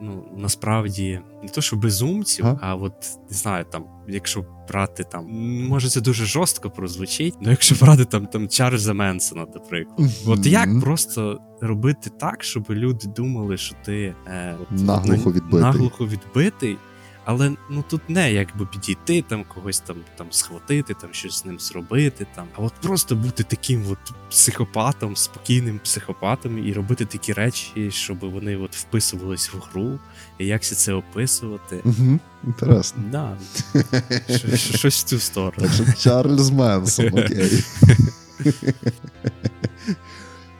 ну, 0.00 0.24
насправді 0.36 1.20
не 1.42 1.48
то, 1.48 1.60
що 1.60 1.76
безумців, 1.76 2.46
а, 2.46 2.56
а 2.60 2.74
от 2.74 2.94
не 3.30 3.36
знаю, 3.36 3.64
там, 3.72 3.84
якщо 4.08 4.44
брати 4.68 5.04
там, 5.04 5.26
може 5.68 5.88
це 5.88 6.00
дуже 6.00 6.24
жорстко 6.24 6.70
прозвучить, 6.70 7.34
але 7.40 7.50
якщо 7.50 7.74
брати 7.84 8.04
там 8.04 8.26
там 8.26 8.48
Чарльза 8.48 8.94
Менсона, 8.94 9.46
наприклад, 9.54 9.98
mm-hmm. 9.98 10.32
от 10.32 10.46
як 10.46 10.80
просто 10.80 11.38
робити 11.60 12.10
так, 12.20 12.44
щоб 12.44 12.66
люди 12.70 13.06
думали, 13.16 13.56
що 13.56 13.76
ти 13.84 14.14
е, 14.26 14.56
от, 14.62 14.70
наглухо 14.70 15.32
відбитий. 15.32 15.60
наглухо 15.60 16.06
відбитий. 16.06 16.76
Але 17.24 17.52
ну 17.70 17.84
тут 17.88 18.10
не 18.10 18.32
якби 18.32 18.66
підійти, 18.66 19.22
там 19.22 19.44
когось 19.44 19.80
там 19.80 19.96
там 20.16 20.26
схватити, 20.30 20.94
там 20.94 21.10
щось 21.12 21.38
з 21.38 21.44
ним 21.44 21.60
зробити. 21.60 22.26
там, 22.34 22.46
А 22.56 22.60
от 22.62 22.72
просто 22.72 23.16
бути 23.16 23.42
таким 23.42 23.84
от 23.90 23.98
психопатом, 24.30 25.16
спокійним 25.16 25.78
психопатом 25.78 26.68
і 26.68 26.72
робити 26.72 27.04
такі 27.04 27.32
речі, 27.32 27.90
щоб 27.90 28.18
вони 28.20 28.56
от 28.56 28.76
вписувались 28.76 29.52
в 29.52 29.58
гру, 29.58 29.98
і 30.38 30.46
як 30.46 30.62
це 30.62 30.92
описувати. 30.92 31.80
Угу, 31.84 32.18
Інтересно. 32.44 33.02
Да. 33.12 33.36
Щось 34.56 35.00
в 35.00 35.02
цю 35.02 35.18
сторону. 35.18 35.52
Так 35.58 35.72
що 35.72 36.02
Чарльз 36.02 36.50
Менсон, 36.50 37.06
окей. 37.06 37.64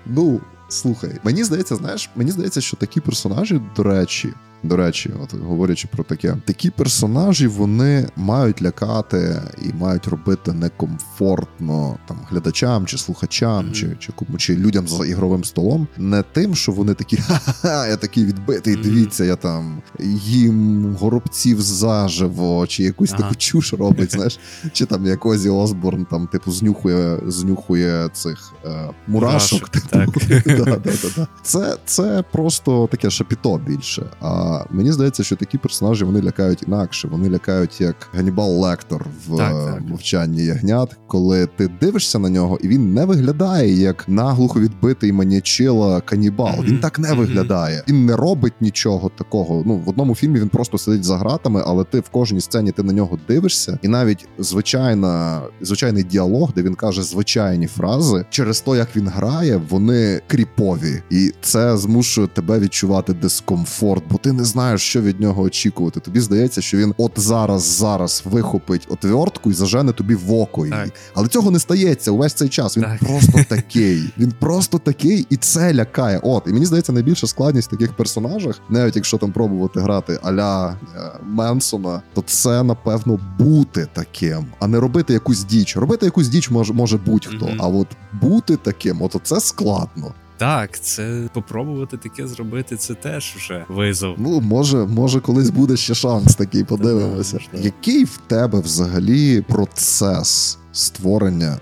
Ну, 0.07 0.41
слухай, 0.69 1.19
мені 1.25 1.45
здається, 1.45 1.77
знаєш, 1.77 2.11
мені 2.17 2.31
здається, 2.31 2.61
що 2.61 2.77
такі 2.77 3.01
персонажі, 3.01 3.61
до 3.77 3.83
речі. 3.83 4.35
До 4.63 4.77
речі, 4.77 5.11
от 5.23 5.35
говорячи 5.35 5.89
про 5.93 6.05
таке, 6.05 6.37
такі 6.45 6.71
персонажі 6.71 7.47
вони 7.47 8.09
мають 8.17 8.63
лякати 8.63 9.43
і 9.63 9.73
мають 9.73 10.07
робити 10.07 10.53
некомфортно 10.53 11.99
там 12.09 12.19
глядачам 12.31 12.87
чи 12.87 12.99
слухачам, 12.99 13.67
mm-hmm. 13.67 13.73
чи 13.73 13.97
чи 13.99 14.13
кому 14.13 14.39
чи 14.39 14.57
людям 14.57 14.89
за 14.89 15.07
ігровим 15.07 15.45
столом, 15.45 15.89
не 15.99 16.23
тим, 16.23 16.55
що 16.55 16.73
вони 16.73 16.95
такі 16.95 17.17
ха-ха, 17.17 17.87
я 17.87 17.97
такий 17.97 18.25
відбитий. 18.25 18.77
Mm-hmm. 18.77 18.83
Дивіться, 18.83 19.25
я 19.25 19.37
там 19.37 19.83
їм 20.25 20.97
горобців 21.01 21.61
заживо, 21.61 22.67
чи 22.67 22.83
якусь 22.83 23.13
ага. 23.13 23.23
таку 23.23 23.35
чуш 23.35 23.73
робить. 23.73 24.13
Знаєш, 24.13 24.39
чи 24.73 24.87
там 24.87 25.07
як 25.07 25.27
Озі 25.27 25.49
Осборн 25.49 26.05
там, 26.05 26.27
типу, 26.27 26.53
знюхує, 26.53 27.19
знюхує 27.27 28.09
цих 28.13 28.53
е, 28.65 28.91
мурашок. 29.07 29.69
Типу. 29.69 30.21
Це 31.43 31.77
це 31.85 32.25
просто 32.33 32.89
таке 32.91 33.11
шапіто 33.11 33.59
більше. 33.67 34.07
А 34.21 34.50
мені 34.71 34.93
здається, 34.93 35.25
що 35.25 35.37
такі 35.37 35.59
персонажі 35.59 36.05
вони 36.05 36.23
лякають 36.23 36.63
інакше. 36.67 37.09
Вони 37.09 37.31
лякають 37.31 37.81
як 37.81 37.97
Ганібал 38.15 38.61
Лектор 38.61 39.07
в 39.27 39.37
так, 39.37 39.53
так. 39.53 39.81
мовчанні 39.89 40.45
ягнят, 40.45 40.97
коли 41.07 41.47
ти 41.47 41.71
дивишся 41.81 42.19
на 42.19 42.31
нього, 42.31 42.59
і 42.63 42.69
він 42.69 42.95
не 42.95 43.05
виглядає 43.05 43.75
як 43.75 44.09
наглухо 44.09 44.61
відбитий 44.61 45.13
манячила 45.13 46.01
канібал. 46.01 46.55
Mm-hmm. 46.55 46.65
Він 46.65 46.79
так 46.79 46.99
не 46.99 47.13
виглядає. 47.13 47.83
Він 47.89 48.07
не 48.07 48.17
робить 48.17 48.53
нічого 48.61 49.11
такого. 49.19 49.63
Ну 49.67 49.77
в 49.77 49.89
одному 49.89 50.15
фільмі 50.15 50.41
він 50.41 50.49
просто 50.49 50.79
сидить 50.79 51.05
за 51.05 51.17
гратами, 51.17 51.63
але 51.67 51.85
ти 51.85 52.01
в 52.01 52.09
кожній 52.09 52.41
сцені 52.41 52.73
ти 52.73 52.83
на 52.83 52.93
нього 52.93 53.19
дивишся, 53.29 53.79
і 53.83 53.89
навіть 53.89 54.29
звичайна 54.39 55.41
звичайний 55.61 56.05
діалог, 56.05 56.53
де 56.57 56.63
він 56.63 56.75
каже 56.75 57.03
звичайні 57.03 57.67
фрази, 57.67 58.25
через 58.31 58.61
то 58.61 58.77
як 58.77 58.97
він 58.97 59.09
грає, 59.09 59.63
вони 59.71 60.21
кріпові, 60.27 61.03
і 61.11 61.33
це 61.41 61.77
змушує 61.77 62.27
тебе 62.27 62.59
відчувати 62.59 63.13
дискомфорт, 63.13 64.05
бо 64.11 64.19
ти 64.19 64.33
не 64.41 64.47
знаєш, 64.47 64.81
що 64.81 65.01
від 65.01 65.21
нього 65.21 65.43
очікувати. 65.43 66.01
Тобі 66.01 66.21
здається, 66.21 66.61
що 66.63 66.77
він 66.77 66.95
от 66.99 67.13
зараз, 67.17 67.63
зараз 67.63 68.23
вихопить 68.25 68.87
отвертку 68.91 69.51
і 69.51 69.55
зажене 69.55 69.93
тобі 69.93 70.15
в 70.15 70.33
око. 70.33 70.67
Так. 70.67 70.89
Але 71.15 71.29
цього 71.29 71.51
не 71.51 71.59
стається 71.59 72.11
увесь 72.11 72.35
цей 72.35 72.49
час. 72.49 72.77
Він 72.77 72.85
так. 72.85 72.99
просто 72.99 73.45
такий. 73.49 74.13
Він 74.19 74.33
просто 74.39 74.79
такий, 74.79 75.27
і 75.31 75.37
це 75.37 75.75
лякає. 75.75 76.21
От, 76.23 76.43
і 76.47 76.53
мені 76.53 76.67
здається, 76.67 76.93
найбільша 76.93 77.27
складність 77.27 77.69
в 77.69 77.71
таких 77.71 77.93
персонажах, 77.93 78.61
навіть 78.69 78.97
якщо 78.97 79.19
там 79.19 79.33
пробувати 79.33 79.81
грати 79.81 80.19
аля 80.23 80.71
е, 80.71 81.01
Менсона, 81.25 82.03
то 82.15 82.23
це 82.27 82.63
напевно 82.63 83.21
бути 83.39 83.87
таким, 83.93 84.47
а 84.59 84.67
не 84.67 84.81
робити 84.81 85.13
якусь 85.13 85.45
діч. 85.45 85.77
Робити 85.77 86.07
якусь 86.07 86.29
діч 86.29 86.51
може 86.51 86.73
може 86.73 86.97
будь-хто. 86.97 87.47
Mm-hmm. 87.47 87.57
А 87.59 87.69
от 87.69 87.89
бути 88.23 88.57
таким, 88.57 89.03
от 89.03 89.17
це 89.23 89.41
складно. 89.41 90.15
Так, 90.41 90.81
це 90.81 91.29
попробувати 91.35 91.97
таке 91.97 92.27
зробити, 92.27 92.77
це 92.77 92.95
теж 92.95 93.35
вже 93.37 93.65
визов. 93.69 94.15
Ну, 94.19 94.41
може, 94.41 94.77
може, 94.77 95.21
колись 95.21 95.51
буде 95.51 95.77
ще 95.77 95.95
шанс 95.95 96.35
такий, 96.35 96.65
подивимося. 96.65 97.39
Який 97.55 98.05
в 98.05 98.17
тебе 98.27 98.61
взагалі 98.61 99.41
процес 99.41 100.59
створення 100.73 101.59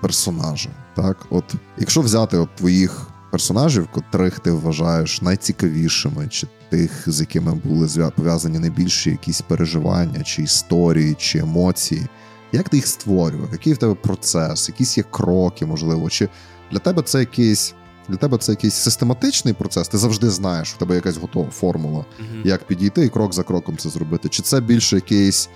персонажа? 0.00 0.70
Так, 0.96 1.26
от, 1.30 1.44
якщо 1.78 2.00
взяти 2.00 2.36
от 2.36 2.56
твоїх 2.56 3.06
персонажів, 3.30 3.88
котрих 3.92 4.38
ти 4.38 4.50
вважаєш 4.50 5.22
найцікавішими, 5.22 6.28
чи 6.28 6.46
тих, 6.70 7.04
з 7.06 7.20
якими 7.20 7.54
були 7.54 8.10
пов'язані 8.16 8.58
найбільші 8.58 9.10
якісь 9.10 9.40
переживання, 9.40 10.22
чи 10.22 10.42
історії, 10.42 11.16
чи 11.18 11.38
емоції, 11.38 12.06
як 12.52 12.68
ти 12.68 12.76
їх 12.76 12.86
створював? 12.86 13.48
Який 13.52 13.72
в 13.72 13.76
тебе 13.76 13.94
процес, 13.94 14.68
якісь 14.68 14.98
є 14.98 15.04
кроки, 15.10 15.66
можливо, 15.66 16.08
чи 16.10 16.28
для 16.72 16.78
тебе 16.78 17.02
це 17.02 17.18
якийсь 17.18 17.74
для 18.08 18.16
тебе 18.16 18.38
це 18.38 18.52
якийсь 18.52 18.74
систематичний 18.74 19.54
процес, 19.54 19.88
ти 19.88 19.98
завжди 19.98 20.30
знаєш, 20.30 20.72
в 20.74 20.76
тебе 20.76 20.94
якась 20.94 21.16
готова 21.16 21.50
формула, 21.50 21.98
uh-huh. 21.98 22.46
як 22.46 22.64
підійти 22.64 23.04
і 23.04 23.08
крок 23.08 23.34
за 23.34 23.42
кроком 23.42 23.76
це 23.76 23.88
зробити. 23.88 24.28
Чи 24.28 24.42
це 24.42 24.60
більше 24.60 24.96
якийсь 24.96 25.48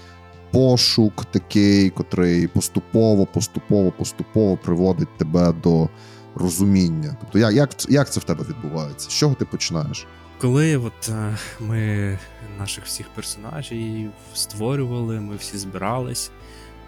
пошук 0.51 1.25
такий, 1.25 1.91
котрий 1.91 2.47
поступово, 2.47 3.27
поступово, 3.27 3.93
поступово 3.93 4.57
приводить 4.57 5.19
тебе 5.19 5.53
до 5.63 5.89
розуміння? 6.35 7.17
Тобто, 7.21 7.39
як 7.39 7.53
як, 7.53 7.71
як 7.89 8.13
це 8.13 8.21
в 8.21 8.25
тебе 8.25 8.45
відбувається? 8.49 9.11
З 9.11 9.13
чого 9.13 9.35
ти 9.35 9.45
починаєш? 9.45 10.07
Коли 10.41 10.77
от 10.77 11.09
е, 11.09 11.37
ми 11.61 12.19
наших 12.59 12.85
всіх 12.85 13.09
персонажів 13.09 14.11
створювали, 14.35 15.21
ми 15.21 15.37
всі 15.37 15.59
збирались. 15.59 16.31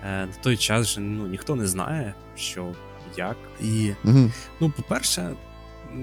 Е, 0.05 0.27
на 0.27 0.33
той 0.43 0.57
час 0.57 0.87
же 0.87 1.01
ну, 1.01 1.27
ніхто 1.27 1.57
не 1.57 1.67
знає, 1.67 2.15
що 2.37 2.73
як. 3.17 3.37
І, 3.63 3.93
угу. 4.05 4.31
ну, 4.61 4.71
по-перше, 4.71 5.37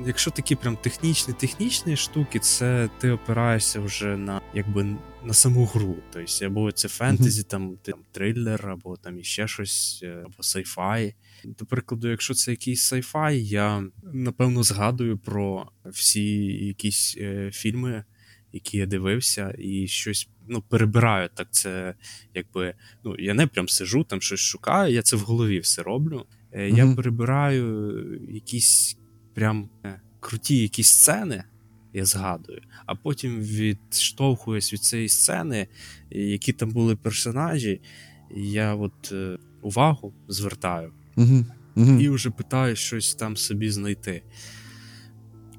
якщо 0.06 0.32
такі 0.32 0.56
прям 0.56 0.78
технічні 0.78 1.34
технічні 1.34 1.96
штуки, 1.96 2.40
це 2.40 2.90
ти 3.00 3.12
опираєшся 3.12 3.80
вже 3.80 4.18
на 4.18 4.42
якби 4.54 4.98
на 5.24 5.34
саму 5.34 5.66
гру. 5.66 5.98
Тобто, 6.14 6.46
або 6.46 6.72
це 6.72 6.88
фентезі, 6.88 7.42
mm-hmm. 7.42 7.50
там 7.50 7.78
там 7.84 8.00
трилер, 8.12 8.70
або 8.70 8.98
там 8.98 9.20
іще 9.20 9.48
щось, 9.48 10.00
е, 10.04 10.24
або 10.26 10.44
сайфай. 10.44 11.16
До 11.46 11.66
прикладу, 11.66 12.10
якщо 12.10 12.34
це 12.34 12.52
якийсь 12.52 12.82
сайфай, 12.82 13.44
я 13.46 13.84
напевно 14.14 14.64
згадую 14.64 15.18
про 15.18 15.72
всі 15.86 16.44
якісь 16.46 17.18
е, 17.18 17.52
фільми. 17.54 18.04
Які 18.56 18.78
я 18.78 18.86
дивився, 18.86 19.56
і 19.58 19.88
щось 19.88 20.30
ну, 20.48 20.62
перебираю. 20.62 21.30
Так 21.34 21.48
це 21.52 21.96
якби 22.34 22.74
ну 23.04 23.16
я 23.20 23.34
не 23.34 23.48
прям 23.48 23.70
сижу, 23.70 24.04
там 24.04 24.22
щось 24.22 24.40
шукаю, 24.40 24.94
я 24.94 25.02
це 25.02 25.16
в 25.16 25.20
голові 25.20 25.60
все 25.60 25.84
роблю. 25.84 26.26
Mm-hmm. 26.56 26.78
Я 26.78 26.96
перебираю 26.96 28.20
якісь 28.30 28.98
прям 29.34 29.70
е, 29.86 30.02
круті 30.20 30.58
якісь 30.58 30.88
сцени, 30.88 31.44
я 31.94 32.06
згадую, 32.06 32.62
а 32.86 32.96
потім 32.96 33.40
відштовхуюсь 33.40 34.74
від 34.74 34.84
цієї 34.84 35.10
сцени, 35.10 35.68
які 36.12 36.54
там 36.54 36.72
були 36.72 36.96
персонажі, 36.96 37.82
я 38.36 38.76
от 38.76 39.12
е, 39.12 39.38
увагу 39.62 40.14
звертаю 40.28 40.92
угу, 41.16 41.46
угу. 41.76 42.00
і 42.00 42.10
вже 42.10 42.30
питаю 42.30 42.76
щось 42.76 43.16
там 43.16 43.38
собі 43.38 43.70
знайти. 43.70 44.24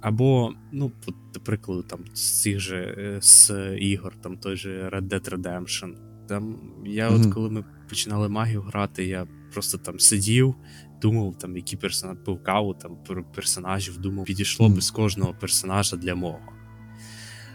Або, 0.00 0.54
ну, 0.72 0.92
от, 1.06 1.14
до 1.34 1.40
прикладу, 1.40 1.82
там 1.82 2.00
з 2.14 2.42
цих 2.42 2.60
же 2.60 2.76
е, 2.98 3.18
з 3.22 3.50
ігор, 3.78 4.14
там 4.20 4.36
той 4.36 4.56
же 4.56 4.88
Red 4.88 5.08
Dead 5.08 5.30
Redemption. 5.30 5.94
Там 6.28 6.58
я, 6.86 7.10
mm-hmm. 7.10 7.26
от 7.26 7.34
коли 7.34 7.50
ми 7.50 7.64
починали 7.88 8.28
магію 8.28 8.62
грати, 8.62 9.04
я 9.04 9.26
просто 9.54 9.78
там 9.78 10.00
сидів, 10.00 10.54
думав, 11.02 11.38
там, 11.38 11.56
які 11.56 11.76
персонажі 11.76 12.18
пив 12.24 12.42
каву 12.42 12.74
там 12.74 12.96
про 13.06 13.24
персонажів, 13.24 13.98
думав, 13.98 14.24
підійшло 14.24 14.68
mm. 14.68 14.74
би 14.74 14.80
з 14.80 14.90
кожного 14.90 15.34
персонажа 15.40 15.96
для 15.96 16.14
мого. 16.14 16.52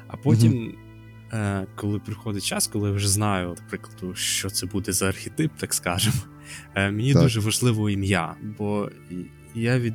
А 0.07 0.17
потім, 0.17 0.53
mm-hmm. 0.53 1.37
е, 1.37 1.67
коли 1.75 1.99
приходить 1.99 2.45
час, 2.45 2.67
коли 2.67 2.89
я 2.89 2.95
вже 2.95 3.07
знаю, 3.07 3.55
наприклад, 3.59 4.17
що 4.17 4.49
це 4.49 4.65
буде 4.65 4.91
за 4.91 5.07
архетип, 5.07 5.51
так 5.57 5.73
скажемо, 5.73 6.17
е, 6.75 6.91
мені 6.91 7.13
так. 7.13 7.21
дуже 7.21 7.39
важливо 7.39 7.89
ім'я, 7.89 8.35
бо 8.57 8.89
я 9.59 9.79
від. 9.79 9.93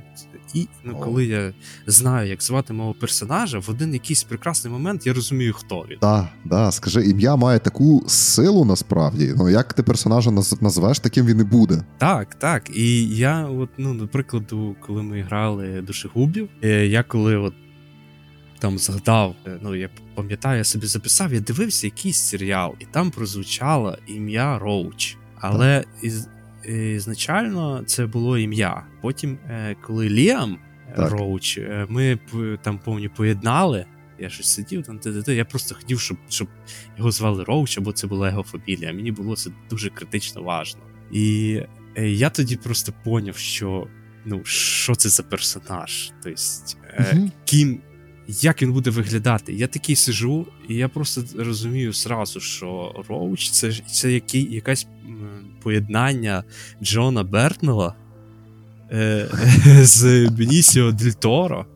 І 0.54 0.68
ну, 0.84 0.96
коли 0.96 1.24
я 1.24 1.52
знаю, 1.86 2.28
як 2.28 2.42
звати 2.42 2.72
мого 2.72 2.94
персонажа, 2.94 3.58
в 3.58 3.70
один 3.70 3.92
якийсь 3.92 4.24
прекрасний 4.24 4.72
момент 4.72 5.06
я 5.06 5.12
розумію, 5.12 5.52
хто 5.52 5.86
він. 5.90 5.98
Так, 5.98 6.26
да, 6.44 6.72
скажи, 6.72 7.04
ім'я 7.06 7.36
має 7.36 7.58
таку 7.58 8.04
силу 8.06 8.64
насправді. 8.64 9.34
Ну 9.36 9.48
як 9.48 9.72
ти 9.72 9.82
персонажа 9.82 10.30
назвеш, 10.60 10.98
таким 10.98 11.26
він 11.26 11.40
і 11.40 11.44
буде. 11.44 11.82
Так, 11.98 12.34
так. 12.34 12.76
І 12.76 13.08
я, 13.08 13.46
от, 13.46 13.70
ну, 13.78 13.94
до 13.94 14.08
прикладу, 14.08 14.76
коли 14.86 15.02
ми 15.02 15.22
грали 15.22 15.80
душегубів, 15.80 16.48
е, 16.64 16.86
я 16.86 17.02
коли 17.02 17.36
от 17.36 17.54
там 18.58 18.78
згадав, 18.78 19.34
е, 19.46 19.58
ну 19.62 19.74
я 19.74 19.90
пам'ятаю, 20.14 20.58
я 20.58 20.64
собі 20.64 20.86
записав, 20.86 21.32
я 21.34 21.40
дивився 21.40 21.86
якийсь 21.86 22.18
серіал, 22.18 22.74
і 22.78 22.84
там 22.84 23.10
прозвучало 23.10 23.98
ім'я 24.06 24.58
Роуч. 24.58 25.16
Але 25.40 25.84
із, 26.02 26.28
ізначально 26.68 27.82
це 27.86 28.06
було 28.06 28.38
ім'я. 28.38 28.86
Потім, 29.00 29.38
е, 29.50 29.76
коли 29.82 30.08
Ліам 30.08 30.58
так. 30.96 31.12
Роуч. 31.12 31.60
Ми 31.88 32.18
там 32.62 32.78
повні 32.78 33.08
поєднали. 33.08 33.86
Я 34.18 34.28
щось 34.28 34.54
сидів 34.54 34.82
там, 34.82 34.98
т-т-т. 34.98 35.34
я 35.34 35.44
просто 35.44 35.74
хотів, 35.74 36.00
щоб 36.00 36.18
щоб 36.28 36.48
його 36.98 37.10
звали 37.10 37.44
Роуч, 37.44 37.78
або 37.78 37.92
це 37.92 38.06
була 38.06 38.28
його 38.28 38.42
фамілія. 38.42 38.92
Мені 38.92 39.12
було 39.12 39.36
це 39.36 39.50
дуже 39.70 39.90
критично 39.90 40.42
важно. 40.42 40.80
І 41.12 41.60
я 41.96 42.30
тоді 42.30 42.56
просто 42.56 42.92
поняв, 43.04 43.36
що 43.36 43.86
ну, 44.24 44.44
що 44.44 44.94
це 44.94 45.08
за 45.08 45.22
персонаж? 45.22 46.12
Тобто, 46.22 46.40
uh 46.98 47.30
ким, 47.44 47.80
як 48.28 48.62
він 48.62 48.72
буде 48.72 48.90
виглядати? 48.90 49.52
Я 49.52 49.66
такий 49.66 49.96
сижу, 49.96 50.46
і 50.68 50.74
я 50.74 50.88
просто 50.88 51.24
розумію 51.38 51.92
сразу, 51.92 52.40
що 52.40 52.94
Роуч 53.08 53.50
це 53.50 53.72
це 53.72 54.12
який, 54.12 54.54
якась 54.54 54.86
поєднання 55.62 56.44
Джона 56.82 57.24
Бертнела 57.24 57.94
е, 58.92 59.28
з 59.82 60.28
Бенісіо 60.28 60.92
Дель 60.92 61.10
Торо. 61.10 61.66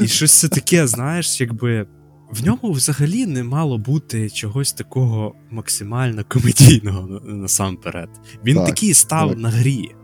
І 0.00 0.08
щось 0.08 0.32
це 0.32 0.48
таке, 0.48 0.86
знаєш, 0.86 1.40
якби. 1.40 1.86
В 2.30 2.46
ньому 2.46 2.72
взагалі 2.72 3.26
не 3.26 3.44
мало 3.44 3.78
бути 3.78 4.30
чогось 4.30 4.72
такого 4.72 5.34
максимально 5.50 6.24
комедійного 6.28 7.20
насамперед. 7.24 8.08
Він 8.44 8.56
так, 8.56 8.66
такий 8.66 8.94
став 8.94 9.28
так. 9.28 9.38
на 9.38 9.50
грі. 9.50 9.94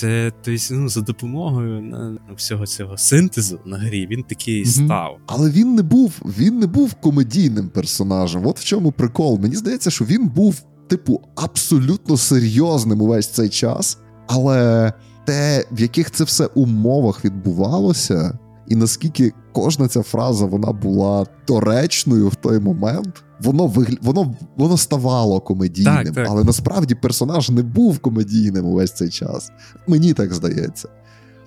Це 0.00 0.32
тобто, 0.42 0.74
ну, 0.74 0.88
за 0.88 1.00
допомогою 1.00 1.82
на, 1.82 2.18
всього 2.36 2.66
цього 2.66 2.96
синтезу 2.96 3.60
на 3.64 3.78
грі 3.78 4.06
він 4.06 4.22
такий 4.22 4.64
mm 4.64 4.84
став. 4.84 5.18
Але 5.26 5.50
він 5.50 5.74
не 5.74 5.82
був 5.82 6.12
він 6.38 6.58
не 6.58 6.66
був 6.66 6.94
комедійним 6.94 7.68
персонажем. 7.68 8.46
От 8.46 8.58
в 8.58 8.64
чому 8.64 8.92
прикол. 8.92 9.38
Мені 9.40 9.56
здається, 9.56 9.90
що 9.90 10.04
він 10.04 10.28
був, 10.28 10.62
типу, 10.88 11.20
абсолютно 11.36 12.16
серйозним 12.16 13.02
увесь 13.02 13.28
цей 13.28 13.48
час. 13.48 13.98
Але 14.26 14.92
те, 15.24 15.64
в 15.72 15.80
яких 15.80 16.10
це 16.10 16.24
все 16.24 16.46
умовах 16.46 17.24
відбувалося, 17.24 18.38
і 18.68 18.76
наскільки 18.76 19.32
кожна 19.52 19.88
ця 19.88 20.02
фраза 20.02 20.46
вона 20.46 20.72
була 20.72 21.26
доречною 21.48 22.28
в 22.28 22.34
той 22.34 22.58
момент, 22.58 23.24
воно 23.40 23.66
вигля... 23.66 23.96
воно, 24.02 24.34
воно 24.56 24.76
ставало 24.76 25.40
комедійним, 25.40 26.04
так, 26.04 26.14
так. 26.14 26.26
але 26.30 26.44
насправді 26.44 26.94
персонаж 26.94 27.50
не 27.50 27.62
був 27.62 27.98
комедійним 27.98 28.66
увесь 28.66 28.92
цей 28.92 29.08
час. 29.08 29.50
Мені 29.86 30.12
так 30.12 30.34
здається. 30.34 30.88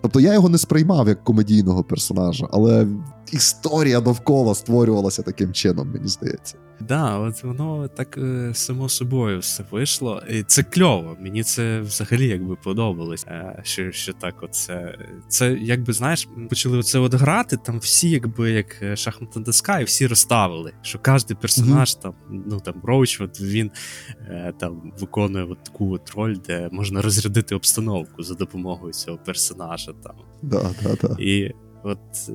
Тобто 0.01 0.19
я 0.19 0.33
його 0.33 0.49
не 0.49 0.57
сприймав 0.57 1.07
як 1.07 1.23
комедійного 1.23 1.83
персонажа, 1.83 2.47
але 2.51 2.87
історія 3.33 4.01
довкола 4.01 4.55
створювалася 4.55 5.21
таким 5.21 5.53
чином, 5.53 5.91
мені 5.91 6.07
здається. 6.07 6.57
Да, 6.79 7.17
от 7.17 7.43
воно 7.43 7.87
так 7.87 8.17
е, 8.17 8.51
само 8.53 8.89
собою 8.89 9.39
все 9.39 9.63
вийшло. 9.71 10.21
І 10.29 10.43
Це 10.43 10.63
кльово. 10.63 11.17
Мені 11.19 11.43
це 11.43 11.79
взагалі 11.79 12.27
якби 12.27 12.55
подобалось. 12.55 13.25
Е, 13.27 13.61
що 13.63 13.91
що 13.91 14.13
так, 14.13 14.43
оце 14.43 14.97
це 15.27 15.57
якби 15.61 15.93
знаєш, 15.93 16.27
почали 16.49 16.77
оце 16.77 16.99
от 16.99 17.13
грати. 17.13 17.57
Там 17.57 17.79
всі, 17.79 18.09
якби 18.09 18.51
як 18.51 18.81
е, 18.81 18.95
шахматна 18.95 19.41
доска, 19.41 19.79
і 19.79 19.83
всі 19.83 20.07
розставили. 20.07 20.73
Що 20.81 20.99
кожен 21.05 21.37
персонаж 21.41 21.89
mm-hmm. 21.89 22.01
там, 22.01 22.13
ну 22.45 22.59
там 22.59 22.81
Роуч, 22.83 23.21
от 23.21 23.41
він 23.41 23.71
там 24.59 24.93
виконує 24.99 25.45
от 25.45 25.63
таку 25.63 25.93
от 25.93 26.11
роль, 26.15 26.35
де 26.47 26.69
можна 26.71 27.01
розрядити 27.01 27.55
обстановку 27.55 28.23
за 28.23 28.33
допомогою 28.33 28.93
цього 28.93 29.17
персонажа. 29.17 29.93
Там 30.03 30.15
да, 30.41 30.69
да, 30.83 30.95
да. 31.01 31.15
і 31.19 31.53
от 31.83 32.29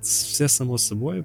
все 0.00 0.48
само 0.48 0.78
собою 0.78 1.24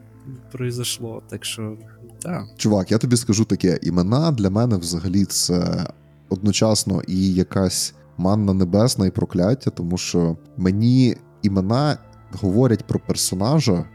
произошло. 0.51 1.21
Так 1.29 1.45
що 1.45 1.77
так. 2.21 2.45
Чувак, 2.57 2.91
я 2.91 2.97
тобі 2.97 3.15
скажу 3.15 3.45
таке: 3.45 3.79
імена 3.81 4.31
для 4.31 4.49
мене 4.49 4.77
взагалі 4.77 5.25
це 5.25 5.87
одночасно 6.29 7.01
і 7.07 7.33
якась 7.33 7.93
манна 8.17 8.53
небесна 8.53 9.05
і 9.07 9.11
прокляття, 9.11 9.71
тому 9.71 9.97
що 9.97 10.37
мені 10.57 11.17
імена 11.41 11.97
говорять 12.31 12.87
про 12.87 12.99
персонажа, 12.99 13.85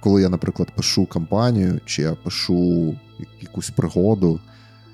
коли 0.00 0.22
я, 0.22 0.28
наприклад, 0.28 0.76
пишу 0.76 1.06
кампанію, 1.06 1.80
чи 1.84 2.02
я 2.02 2.14
пишу 2.24 2.94
якусь 3.40 3.70
пригоду, 3.70 4.40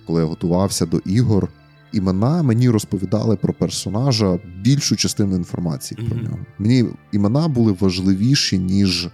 коли 0.07 0.21
я 0.21 0.27
готувався 0.27 0.87
до 0.87 0.99
ігор. 0.99 1.49
Імена 1.93 2.43
мені 2.43 2.71
розповідали 2.71 3.37
про 3.37 3.53
персонажа 3.53 4.39
більшу 4.61 4.97
частину 4.97 5.37
інформації 5.37 6.01
mm-hmm. 6.01 6.09
про 6.09 6.23
нього. 6.23 6.39
Мені 6.59 6.85
імена 7.13 7.49
були 7.49 7.73
важливіші, 7.73 8.59
ніж 8.59 9.09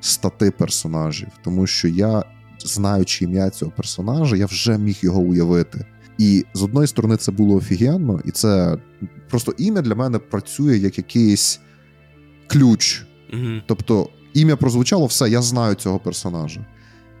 стати 0.00 0.50
персонажів, 0.50 1.28
тому 1.44 1.66
що 1.66 1.88
я 1.88 2.24
знаючи 2.64 3.24
ім'я 3.24 3.50
цього 3.50 3.72
персонажа, 3.76 4.36
я 4.36 4.46
вже 4.46 4.78
міг 4.78 4.98
його 5.02 5.20
уявити. 5.20 5.86
І 6.18 6.44
з 6.54 6.62
одної 6.62 6.86
сторони, 6.86 7.16
це 7.16 7.32
було 7.32 7.54
офігенно, 7.54 8.20
і 8.24 8.30
це 8.30 8.78
просто 9.28 9.54
ім'я 9.58 9.82
для 9.82 9.94
мене 9.94 10.18
працює 10.18 10.78
як 10.78 10.98
якийсь 10.98 11.60
ключ. 12.46 13.04
Mm-hmm. 13.34 13.62
Тобто, 13.66 14.08
ім'я 14.34 14.56
прозвучало 14.56 15.06
все, 15.06 15.30
я 15.30 15.42
знаю 15.42 15.74
цього 15.74 15.98
персонажа. 15.98 16.66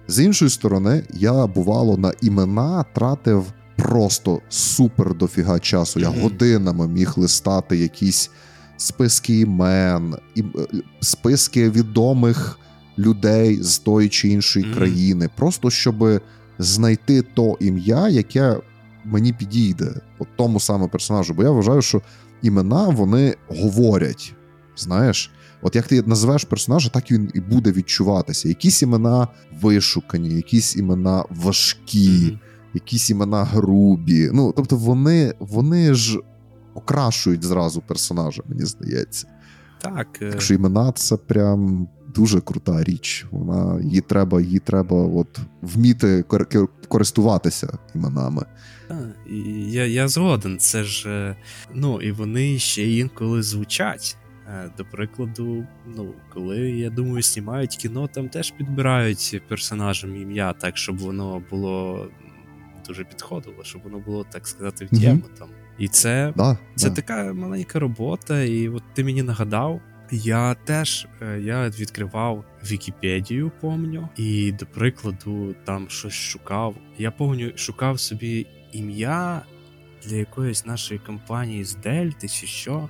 З 0.08 0.24
іншої 0.24 0.50
сторони, 0.50 1.04
я 1.14 1.46
бувало 1.46 1.96
на 1.96 2.12
імена 2.22 2.84
тратив 2.94 3.52
просто 3.82 4.40
супер 4.48 5.14
дофіга 5.14 5.58
часу. 5.58 6.00
Я 6.00 6.08
mm-hmm. 6.08 6.22
годинами 6.22 6.88
міг 6.88 7.12
листати 7.16 7.76
якісь 7.76 8.30
списки 8.76 9.40
імен, 9.40 10.14
і, 10.34 10.40
е, 10.40 10.44
списки 11.00 11.70
відомих 11.70 12.58
людей 12.98 13.62
з 13.62 13.78
тої 13.78 14.08
чи 14.08 14.28
іншої 14.28 14.74
країни, 14.74 15.30
просто 15.36 15.70
щоб 15.70 16.22
знайти 16.58 17.22
то 17.22 17.56
ім'я, 17.60 18.08
яке 18.08 18.56
мені 19.04 19.32
підійде, 19.32 19.94
от 20.18 20.28
тому 20.36 20.60
саме 20.60 20.88
персонажу. 20.88 21.34
Бо 21.34 21.42
я 21.42 21.50
вважаю, 21.50 21.82
що 21.82 22.02
імена 22.42 22.88
вони 22.88 23.34
говорять. 23.48 24.34
Знаєш, 24.76 25.30
от 25.62 25.76
як 25.76 25.86
ти 25.86 26.02
називаєш 26.02 26.44
персонажа, 26.44 26.88
так 26.88 27.10
він 27.10 27.30
і 27.34 27.40
буде 27.40 27.72
відчуватися. 27.72 28.48
Якісь 28.48 28.82
імена 28.82 29.28
вишукані, 29.60 30.34
якісь 30.34 30.76
імена 30.76 31.24
важкі, 31.30 32.08
mm-hmm. 32.08 32.38
Якісь 32.74 33.10
імена 33.10 33.44
грубі. 33.44 34.30
Ну, 34.32 34.52
тобто, 34.56 34.76
вони 34.76 35.34
вони 35.38 35.94
ж 35.94 36.20
окрашують 36.74 37.44
зразу 37.44 37.80
персонажа, 37.80 38.42
мені 38.48 38.64
здається. 38.64 39.26
Так. 39.82 40.18
Е. 40.22 40.30
Так 40.30 40.40
що 40.40 40.54
імена 40.54 40.92
це 40.92 41.16
прям 41.16 41.88
дуже 42.14 42.40
крута 42.40 42.84
річ. 42.84 43.26
Вона 43.30 43.80
її 43.80 44.00
треба, 44.00 44.40
її 44.40 44.58
треба 44.58 44.96
от 44.96 45.38
вміти 45.62 46.24
користуватися 46.88 47.78
іменами. 47.94 48.44
Я 49.68 49.86
я 49.86 50.08
згоден. 50.08 50.58
Це 50.58 50.84
ж 50.84 51.08
е, 51.08 51.36
ну 51.74 52.00
і 52.00 52.12
вони 52.12 52.58
ще 52.58 52.90
інколи 52.90 53.42
звучать. 53.42 54.16
Е, 54.48 54.70
до 54.78 54.84
прикладу, 54.84 55.66
ну, 55.96 56.14
коли 56.34 56.58
я 56.58 56.90
думаю, 56.90 57.22
знімають 57.22 57.76
кіно, 57.76 58.08
там 58.08 58.28
теж 58.28 58.50
підбирають 58.50 59.42
персонажам 59.48 60.16
ім'я, 60.16 60.52
так, 60.52 60.76
щоб 60.76 60.98
воно 60.98 61.42
було 61.50 62.06
дуже 62.90 63.04
підходило, 63.04 63.64
щоб 63.64 63.82
воно 63.82 63.98
було, 63.98 64.26
так 64.30 64.48
сказати, 64.48 64.84
в 64.84 65.00
тему. 65.00 65.20
Mm-hmm. 65.20 65.38
там. 65.38 65.48
І 65.78 65.88
це 65.88 66.32
да, 66.36 66.58
це 66.74 66.88
да. 66.88 66.94
така 66.94 67.32
маленька 67.32 67.78
робота, 67.78 68.42
і 68.42 68.68
от 68.68 68.82
ти 68.94 69.04
мені 69.04 69.22
нагадав, 69.22 69.80
я 70.10 70.54
теж 70.54 71.06
е, 71.22 71.40
я 71.40 71.68
відкривав 71.68 72.44
Вікіпедію, 72.70 73.52
помню, 73.60 74.08
і 74.16 74.52
до 74.52 74.66
прикладу, 74.66 75.54
там 75.64 75.88
щось 75.88 76.12
шукав. 76.12 76.74
Я 76.98 77.10
помню, 77.10 77.52
шукав 77.56 78.00
собі 78.00 78.46
ім'я 78.72 79.42
для 80.04 80.16
якоїсь 80.16 80.66
нашої 80.66 81.00
компанії 81.00 81.64
з 81.64 81.74
Дельти 81.74 82.28
чи 82.28 82.46
що. 82.46 82.88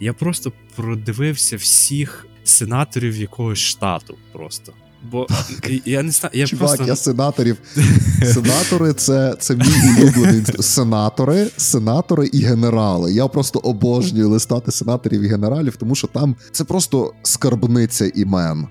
Я 0.00 0.12
просто 0.12 0.52
продивився 0.76 1.56
всіх 1.56 2.26
сенаторів 2.44 3.16
якогось 3.16 3.58
штату. 3.58 4.18
Просто. 4.32 4.72
Бо 5.02 5.26
я 5.84 6.02
не 6.02 6.10
знаю, 6.10 6.30
я 6.34 6.46
Чувак, 6.46 6.66
просто... 6.68 6.84
я 6.84 6.96
сенаторів. 6.96 7.56
Сенатори 8.24 8.92
це 8.92 9.34
це 9.38 9.56
мій 9.56 10.02
улюблений 10.02 10.44
сенатори, 10.60 11.50
сенатори 11.56 12.26
і 12.26 12.42
генерали. 12.42 13.12
Я 13.12 13.28
просто 13.28 13.58
обожнюю 13.58 14.28
листати 14.28 14.70
сенаторів 14.70 15.22
і 15.22 15.28
генералів, 15.28 15.76
тому 15.76 15.94
що 15.94 16.06
там 16.06 16.36
це 16.52 16.64
просто 16.64 17.12
скарбниця 17.22 18.06
імен. 18.06 18.66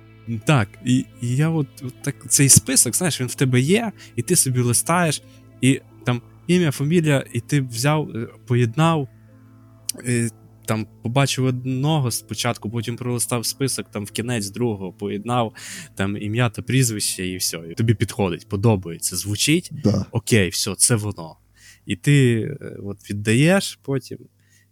Так, 0.45 0.67
і 0.86 1.05
і 1.21 1.36
я 1.36 1.49
от, 1.49 1.67
от 1.84 2.01
так 2.01 2.15
цей 2.30 2.49
список, 2.49 2.95
знаєш, 2.95 3.21
він 3.21 3.28
в 3.28 3.36
тебе 3.36 3.59
є, 3.59 3.91
і 4.15 4.21
ти 4.21 4.36
собі 4.36 4.59
листаєш, 4.61 5.21
і 5.61 5.82
там 6.05 6.21
ім'я, 6.47 6.71
фамілія, 6.71 7.25
і 7.34 7.39
ти 7.39 7.61
взяв, 7.61 8.09
е, 8.15 8.28
поєднав. 8.47 9.07
І 10.07 10.28
там 10.68 10.88
побачив 11.03 11.45
одного 11.45 12.11
спочатку, 12.11 12.70
потім 12.70 12.95
пролистав 12.95 13.45
список, 13.45 13.91
там 13.91 14.05
в 14.05 14.11
кінець 14.11 14.49
другого 14.49 14.93
поєднав 14.93 15.53
там 15.95 16.18
ім'я 16.18 16.49
та 16.49 16.61
прізвище, 16.61 17.28
і 17.28 17.38
все. 17.38 17.59
І 17.72 17.74
тобі 17.74 17.93
підходить, 17.93 18.49
подобається, 18.49 19.15
звучить. 19.15 19.72
Да. 19.84 20.05
Окей, 20.11 20.49
все, 20.49 20.76
це 20.76 20.95
воно. 20.95 21.36
І 21.86 21.95
ти 21.95 22.41
е, 22.41 22.78
от 22.84 23.09
віддаєш 23.09 23.80
потім, 23.82 24.18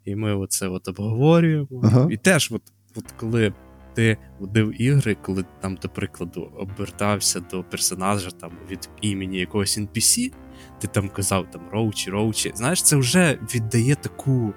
і 0.05 0.15
ми 0.15 0.35
от 0.35 0.87
обговорюємо. 0.87 1.81
Ага. 1.83 2.07
І 2.11 2.17
теж, 2.17 2.49
от, 2.51 2.61
от 2.95 3.11
коли. 3.11 3.53
Ти 3.95 4.17
водив 4.39 4.81
ігри, 4.81 5.17
коли 5.21 5.45
там, 5.61 5.77
до 5.81 5.89
прикладу, 5.89 6.51
обертався 6.57 7.39
до 7.39 7.63
персонажа 7.63 8.31
там 8.31 8.51
від 8.71 8.89
імені 9.01 9.39
якогось 9.39 9.77
NPC, 9.77 10.31
ти 10.79 10.87
там 10.87 11.09
казав 11.09 11.51
там 11.51 11.61
Роучі, 11.71 12.09
Роучі. 12.09 12.51
Знаєш, 12.55 12.83
це 12.83 12.95
вже 12.95 13.39
віддає 13.55 13.95
таку 13.95 14.53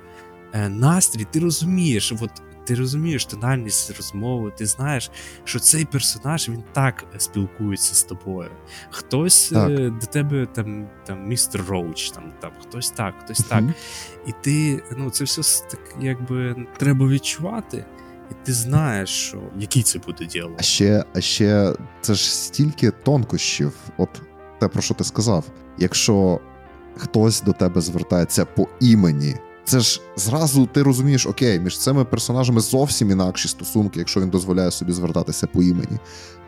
настрій, 0.54 1.26
ти 1.30 1.40
розумієш, 1.40 2.12
от 2.20 2.30
ти 2.68 2.74
розумієш 2.74 3.24
тональність 3.24 3.96
розмови, 3.96 4.52
ти 4.56 4.66
знаєш, 4.66 5.10
що 5.44 5.58
цей 5.58 5.84
персонаж 5.84 6.48
він 6.48 6.62
так 6.72 7.04
спілкується 7.18 7.94
з 7.94 8.02
тобою. 8.02 8.50
Хтось 8.90 9.48
так. 9.48 9.70
Е, 9.70 9.90
до 9.90 10.06
тебе 10.06 10.46
там 10.46 10.88
там 11.06 11.28
містер 11.28 11.64
Роуч, 11.68 12.10
там 12.10 12.32
там 12.40 12.50
хтось 12.60 12.90
так, 12.90 13.14
хтось 13.24 13.38
так. 13.38 13.64
І 14.26 14.32
ти 14.42 14.82
ну 14.96 15.10
це 15.10 15.24
все 15.24 15.66
так 15.70 15.80
якби 16.00 16.66
треба 16.78 17.08
відчувати. 17.08 17.84
І 18.30 18.34
ти 18.44 18.52
знаєш, 18.52 19.08
що 19.08 19.42
який 19.58 19.82
це 19.82 19.98
буде 19.98 20.24
діло. 20.26 20.50
А 20.58 20.62
ще, 20.62 21.04
а 21.14 21.20
ще 21.20 21.74
це 22.00 22.14
ж 22.14 22.34
стільки 22.36 22.90
тонкощів. 22.90 23.72
От 23.96 24.22
те, 24.60 24.68
про 24.68 24.82
що 24.82 24.94
ти 24.94 25.04
сказав. 25.04 25.44
Якщо 25.78 26.40
хтось 26.96 27.42
до 27.42 27.52
тебе 27.52 27.80
звертається 27.80 28.44
по 28.44 28.68
імені, 28.80 29.36
це 29.68 29.80
ж 29.80 30.00
зразу 30.16 30.66
ти 30.66 30.82
розумієш, 30.82 31.26
окей, 31.26 31.60
між 31.60 31.78
цими 31.78 32.04
персонажами 32.04 32.60
зовсім 32.60 33.10
інакші 33.10 33.48
стосунки, 33.48 33.98
якщо 33.98 34.20
він 34.20 34.30
дозволяє 34.30 34.70
собі 34.70 34.92
звертатися 34.92 35.46
по 35.46 35.62
імені. 35.62 35.98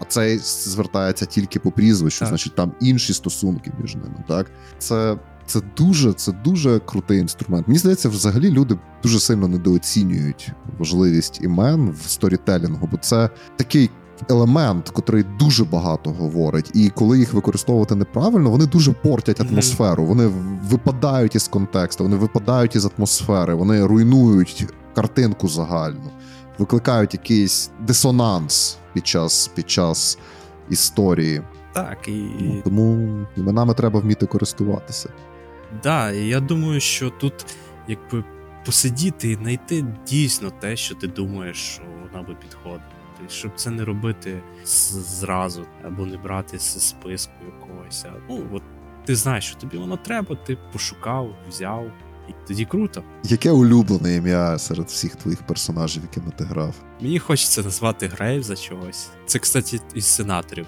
А 0.00 0.04
цей 0.04 0.38
звертається 0.38 1.26
тільки 1.26 1.58
по 1.58 1.70
прізвищу, 1.70 2.18
так. 2.18 2.28
значить 2.28 2.54
там 2.54 2.72
інші 2.80 3.12
стосунки 3.14 3.72
між 3.82 3.94
ними. 3.94 4.24
Так, 4.28 4.50
це 4.78 5.16
це 5.46 5.60
дуже 5.76 6.12
це 6.12 6.32
дуже 6.32 6.78
крутий 6.78 7.18
інструмент. 7.18 7.68
Мені 7.68 7.78
здається, 7.78 8.08
взагалі 8.08 8.50
люди 8.50 8.78
дуже 9.02 9.20
сильно 9.20 9.48
недооцінюють 9.48 10.52
важливість 10.78 11.40
імен 11.42 11.90
в 11.90 12.10
сторітелінгу, 12.10 12.88
бо 12.92 12.96
це 12.96 13.30
такий. 13.56 13.90
Елемент, 14.28 14.88
котрий 14.88 15.24
дуже 15.38 15.64
багато 15.64 16.10
говорить, 16.10 16.70
і 16.74 16.90
коли 16.90 17.18
їх 17.18 17.32
використовувати 17.32 17.94
неправильно, 17.94 18.50
вони 18.50 18.66
дуже 18.66 18.92
портять 18.92 19.40
атмосферу. 19.40 20.04
Вони 20.04 20.26
випадають 20.70 21.34
із 21.34 21.48
контексту, 21.48 22.04
вони 22.04 22.16
випадають 22.16 22.76
із 22.76 22.88
атмосфери, 22.96 23.54
вони 23.54 23.86
руйнують 23.86 24.66
картинку 24.94 25.48
загальну, 25.48 26.10
викликають 26.58 27.14
якийсь 27.14 27.70
дисонанс 27.86 28.78
під 28.92 29.06
час 29.06 29.50
під 29.54 29.70
час 29.70 30.18
історії. 30.70 31.42
Так 31.72 32.08
і 32.08 32.60
тому 32.64 33.18
іменами 33.36 33.74
треба 33.74 34.00
вміти 34.00 34.26
користуватися. 34.26 35.08
Да, 35.82 36.10
і 36.10 36.28
я 36.28 36.40
думаю, 36.40 36.80
що 36.80 37.10
тут 37.10 37.34
якби 37.88 38.24
посидіти 38.66 39.30
і 39.30 39.34
знайти 39.34 39.84
дійсно 40.08 40.50
те, 40.60 40.76
що 40.76 40.94
ти 40.94 41.06
думаєш, 41.06 41.56
що 41.56 41.82
вона 42.02 42.28
би 42.28 42.34
підходила. 42.34 42.89
Тобто, 43.20 43.34
щоб 43.34 43.52
це 43.56 43.70
не 43.70 43.84
робити 43.84 44.42
зразу 44.64 45.66
або 45.84 46.06
не 46.06 46.16
брати 46.16 46.58
з 46.58 46.88
списку 46.88 47.32
якогось. 47.46 48.06
Ну 48.28 48.46
от 48.52 48.62
ти 49.04 49.16
знаєш, 49.16 49.44
що 49.44 49.56
тобі 49.56 49.76
воно 49.76 49.96
треба, 49.96 50.36
ти 50.36 50.58
пошукав, 50.72 51.34
взяв. 51.48 51.92
І 52.28 52.32
тоді 52.48 52.64
круто. 52.64 53.02
Яке 53.24 53.50
улюблене 53.50 54.14
ім'я 54.14 54.58
серед 54.58 54.86
всіх 54.86 55.16
твоїх 55.16 55.42
персонажів, 55.46 56.02
якими 56.02 56.32
ти 56.38 56.44
грав? 56.44 56.74
Мені 57.00 57.18
хочеться 57.18 57.62
назвати 57.62 58.06
Грейв 58.08 58.42
за 58.42 58.56
чогось. 58.56 59.08
Це, 59.26 59.38
кстати, 59.38 59.80
із 59.94 60.04
сенаторів 60.04 60.66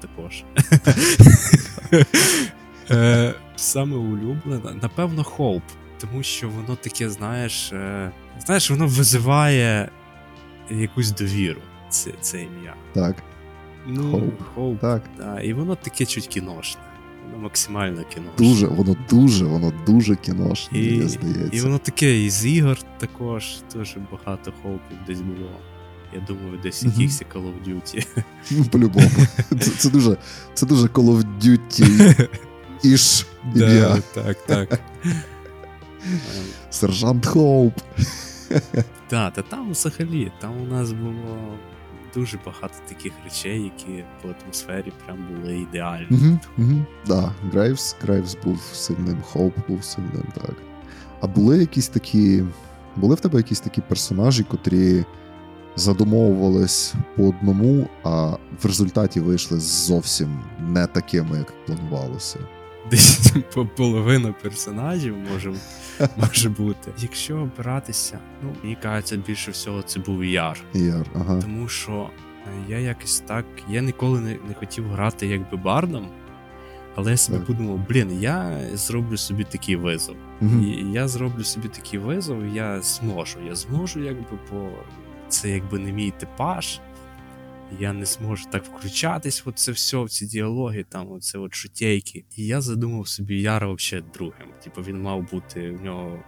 також. 0.00 0.44
Е, 2.90 3.34
саме 3.56 3.96
улюблене, 3.96 4.74
напевно, 4.82 5.24
Хоуп. 5.24 5.62
Тому 6.00 6.22
що 6.22 6.48
воно 6.48 6.76
таке, 6.76 7.10
знаєш, 7.10 7.72
е, 7.72 8.12
знаєш, 8.46 8.70
воно 8.70 8.86
визиває 8.86 9.90
якусь 10.70 11.10
довіру, 11.10 11.60
це 11.92 12.10
це 12.20 12.42
ім'я. 12.42 12.74
Так. 12.92 13.16
Ну, 13.86 14.02
Hope. 14.02 14.32
Hope 14.56 14.78
так. 14.78 15.02
Да, 15.18 15.40
І 15.40 15.52
воно 15.52 15.74
таке 15.74 16.06
чуть 16.06 16.26
кіношне. 16.26 16.82
Воно 17.26 17.42
максимально 17.42 18.04
кіношне. 18.14 18.48
Дуже, 18.48 18.66
воно 18.66 18.96
дуже, 19.10 19.44
воно 19.44 19.72
дуже 19.86 20.16
кіношне, 20.16 20.78
і, 20.78 20.90
мені 20.90 21.08
здається. 21.08 21.56
І 21.56 21.60
воно 21.60 21.78
таке 21.78 22.22
із 22.24 22.46
ігор 22.46 22.78
також, 22.98 23.56
дуже 23.74 24.00
багато 24.12 24.52
хоупів 24.62 24.98
десь 25.06 25.20
було. 25.20 25.50
Я 26.14 26.20
думаю, 26.20 26.58
десь 26.62 26.84
mm-hmm. 26.84 27.00
якихось 27.00 27.22
Call 27.34 27.42
of 27.42 27.68
Duty. 27.68 28.06
Ну, 28.50 28.64
по-любому. 28.64 29.10
Це, 29.60 29.70
це 29.70 29.90
дуже 29.90 30.16
це 30.54 30.66
дуже 30.66 30.86
Call 30.86 31.18
of 31.18 31.24
Duty. 31.40 32.28
Іш 32.82 33.26
ім'я. 33.54 33.98
Так, 34.14 34.36
так. 34.46 34.80
Сержант 36.70 37.26
Хоуп. 37.26 37.74
Так, 39.08 39.34
та 39.34 39.42
там 39.42 39.70
взагалі, 39.70 40.32
там 40.40 40.62
у 40.62 40.64
нас 40.64 40.92
було 40.92 41.58
дуже 42.14 42.38
багато 42.46 42.74
таких 42.88 43.12
речей, 43.24 43.62
які 43.62 44.04
по 44.22 44.28
атмосфері 44.28 44.92
прям 45.04 45.26
були 45.30 45.56
ідеальні. 45.56 46.06
Угу, 46.10 46.38
угу. 46.58 46.84
Да, 47.06 47.32
Грейвс, 47.52 47.96
Грейвс 48.00 48.36
був 48.44 48.60
сильним, 48.72 49.22
Хоуп 49.22 49.54
був 49.68 49.84
сильним, 49.84 50.24
так. 50.34 50.54
А 51.20 51.26
були 51.26 51.58
якісь 51.58 51.88
такі. 51.88 52.44
Були 52.96 53.14
в 53.14 53.20
тебе 53.20 53.38
якісь 53.38 53.60
такі 53.60 53.80
персонажі, 53.80 54.44
котрі 54.44 55.04
задумовувались 55.76 56.94
по 57.16 57.28
одному, 57.28 57.88
а 58.02 58.26
в 58.62 58.66
результаті 58.66 59.20
вийшли 59.20 59.60
зовсім 59.60 60.40
не 60.60 60.86
такими, 60.86 61.38
як 61.38 61.66
планувалося 61.66 62.38
десь 62.90 63.32
половина 63.76 64.34
персонажів 64.42 65.16
може 65.32 65.52
може 66.16 66.48
бути. 66.48 66.92
Якщо 66.98 67.38
опиратися, 67.38 68.18
ну 68.42 68.54
мені 68.62 68.76
кажеться, 68.82 69.16
більше 69.16 69.50
всього 69.50 69.82
це 69.82 70.00
був 70.00 70.24
яр. 70.24 70.60
Яр, 70.74 71.06
ага. 71.14 71.40
Тому 71.40 71.68
що 71.68 72.10
е, 72.46 72.50
я 72.68 72.78
якось 72.78 73.20
так. 73.20 73.44
Я 73.68 73.80
ніколи 73.80 74.20
не, 74.20 74.30
не 74.48 74.54
хотів 74.54 74.88
грати 74.88 75.26
якби 75.26 75.56
бардом. 75.56 76.08
Але 76.94 77.10
я 77.10 77.16
собі 77.16 77.38
подумав, 77.46 77.88
блін, 77.88 78.22
я 78.22 78.60
зроблю 78.74 79.16
собі 79.16 79.44
такий 79.44 79.76
визов. 79.76 80.16
mm 80.42 80.62
І 80.62 80.92
я 80.92 81.08
зроблю 81.08 81.44
собі 81.44 81.68
такий 81.68 81.98
визов, 81.98 82.42
і 82.42 82.54
я 82.54 82.80
зможу. 82.80 83.38
Я 83.46 83.54
зможу, 83.54 84.00
якби, 84.00 84.38
бо 84.52 84.68
це 85.28 85.50
якби 85.50 85.78
не 85.78 85.92
мій 85.92 86.10
типаж 86.10 86.80
я 87.80 87.92
не 87.92 88.04
зможу 88.04 88.44
так 88.50 88.64
включатись 88.64 89.46
в 89.46 89.52
це 89.52 89.72
все, 89.72 90.02
в 90.02 90.10
ці 90.10 90.26
діалоги, 90.26 90.84
там 90.88 91.12
оце 91.12 91.38
от 91.38 91.54
шутейки. 91.54 92.24
І 92.36 92.46
я 92.46 92.60
задумав 92.60 93.08
собі 93.08 93.40
Яра 93.40 93.72
взагалі 93.72 94.04
другим. 94.14 94.48
Типу 94.64 94.82
він 94.82 95.02
мав 95.02 95.30
бути 95.30 95.70
в 95.70 95.82
нього. 95.82 96.18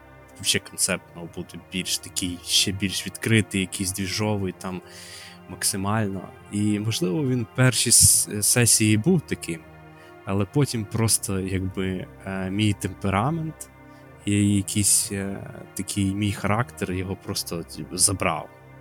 Взагалі 0.40 0.68
концепт 0.68 1.04
мав 1.16 1.34
бути 1.34 1.58
більш 1.72 1.98
такий, 1.98 2.38
ще 2.44 2.72
більш 2.72 3.06
відкритий, 3.06 3.60
якийсь 3.60 3.92
двіжовий 3.92 4.54
там 4.58 4.82
максимально. 5.48 6.28
І, 6.52 6.78
можливо, 6.78 7.28
він 7.28 7.46
перші 7.54 7.92
сесії 7.92 8.96
був 8.96 9.20
таким, 9.20 9.60
але 10.24 10.44
потім 10.44 10.84
просто 10.84 11.40
якби 11.40 12.06
е, 12.26 12.50
мій 12.50 12.72
темперамент 12.72 13.70
і 14.24 14.56
якийсь 14.56 15.12
е, 15.12 15.50
такий 15.74 16.14
мій 16.14 16.32
характер 16.32 16.92
його 16.92 17.16
просто 17.16 17.62
типу, 17.62 17.96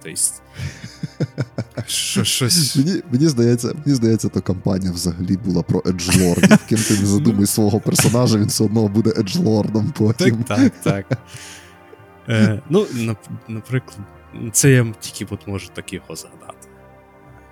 забрав. 0.03 0.41
Тобто, 1.75 1.89
що, 1.91 2.23
щось... 2.23 2.75
Мені 2.75 3.01
мені, 3.11 3.27
здається, 3.27 3.67
мені 3.85 3.95
здається, 3.95 4.29
то 4.29 4.41
кампанія 4.41 4.91
взагалі 4.91 5.37
була 5.37 5.63
про 5.63 5.83
еджлордів. 5.85 6.57
Ким 6.69 6.77
ти 6.77 6.93
не 6.99 7.05
задумай 7.05 7.45
свого 7.45 7.79
персонажа, 7.79 8.37
він 8.37 8.45
все 8.47 8.63
одно 8.63 8.87
буде 8.87 9.13
еджлордом 9.17 9.93
потім. 9.97 10.43
Так, 10.43 10.71
так, 10.83 11.05
так. 11.09 11.17
Е, 12.29 12.61
Ну, 12.69 12.87
наприклад, 13.47 13.97
це 14.51 14.71
я 14.71 14.93
тільки 14.99 15.33
от 15.35 15.47
можу 15.47 15.67
так 15.73 15.93
його 15.93 16.15
згадати. 16.15 16.67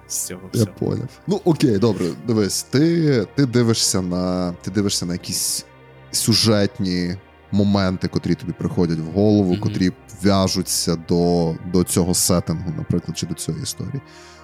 З 0.07 0.25
цього 0.25 0.41
Я 0.53 0.65
поняв. 0.65 1.09
Ну, 1.27 1.41
окей, 1.45 1.77
добре, 1.77 2.05
дивись, 2.27 2.63
ти 2.63 3.27
ти 3.35 3.45
дивишся 3.45 4.01
на 4.01 4.51
ти 4.51 4.71
дивишся 4.71 5.05
на 5.05 5.13
якісь 5.13 5.65
сюжетні 6.11 7.15
моменти, 7.51 8.07
котрі 8.07 8.35
тобі 8.35 8.53
приходять 8.53 8.99
в 8.99 9.11
голову, 9.11 9.53
mm-hmm. 9.53 9.59
котрі 9.59 9.91
в'яжуться 10.23 10.95
до 10.95 11.55
до 11.73 11.83
цього 11.83 12.13
сеттингу, 12.13 12.73
наприклад, 12.77 13.17
чи 13.17 13.25
до 13.25 13.33
цієї 13.33 13.63
історії. 13.63 14.01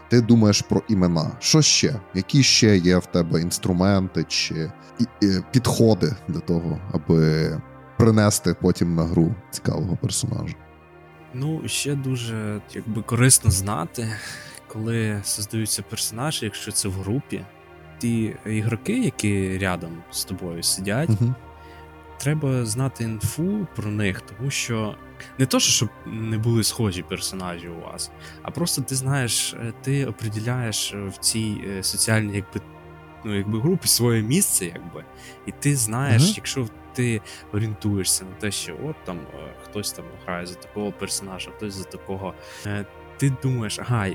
Ти 0.10 0.22
думаєш 0.22 0.62
про 0.62 0.82
імена. 0.88 1.32
Що 1.39 1.62
ще? 1.62 1.95
Які 2.14 2.43
ще 2.43 2.78
є 2.78 2.97
в 2.97 3.05
тебе 3.05 3.41
інструменти 3.41 4.26
чи 4.28 4.72
підходи 5.51 6.16
для 6.28 6.39
того, 6.39 6.80
аби 6.93 7.51
принести 7.97 8.55
потім 8.62 8.95
на 8.95 9.03
гру 9.03 9.36
цікавого 9.51 9.97
персонажа? 10.01 10.55
Ну, 11.34 11.62
ще 11.66 11.95
дуже 11.95 12.62
якби 12.74 13.01
корисно 13.01 13.51
знати, 13.51 14.10
коли 14.68 15.22
создаються 15.24 15.84
персонажі, 15.89 16.45
якщо 16.45 16.72
це 16.72 16.88
в 16.88 16.93
групі. 16.93 17.45
Ті 17.99 18.36
ігроки, 18.45 18.99
які 18.99 19.58
рядом 19.58 19.91
з 20.12 20.24
тобою 20.24 20.64
сидять, 20.64 21.10
uh-huh 21.10 21.34
треба 22.18 22.65
знати 22.65 23.03
інфу 23.03 23.68
про 23.76 23.91
них, 23.91 24.22
тому 24.22 24.51
що 24.51 24.95
не 25.38 25.45
то, 25.45 25.59
щоб 25.59 25.89
не 26.05 26.38
були 26.38 26.63
схожі 26.63 27.01
персонажі 27.01 27.68
у 27.68 27.82
вас, 27.82 28.11
а 28.41 28.51
просто 28.51 28.82
ти 28.82 28.95
знаєш, 28.95 29.53
е, 29.53 29.74
ти 29.82 30.05
определяєш 30.05 30.93
е, 30.93 31.05
в 31.07 31.18
цій 31.18 31.63
е, 31.70 31.84
соціальній 31.84 32.36
якби, 32.36 32.61
ну, 33.26 33.36
якби 33.36 33.59
групі 33.59 33.88
своє 33.88 34.22
місце, 34.22 34.65
якби, 34.65 35.05
і 35.45 35.51
ти 35.51 35.76
знаєш, 35.76 36.22
uh-huh. 36.22 36.36
якщо 36.36 36.68
ти 36.93 37.22
орієнтуєшся 37.53 38.26
на 38.26 38.32
те, 38.32 38.51
що 38.51 38.78
от 38.86 38.95
там 39.05 39.20
хтось 39.63 39.91
там 39.91 40.05
грає 40.26 40.45
за 40.45 40.55
такого 40.55 40.91
персонажа, 40.91 41.51
хтось 41.51 41.74
за 41.74 41.84
такого. 41.84 42.34
Ти 43.18 43.34
думаєш, 43.43 43.80
ага, 43.80 44.07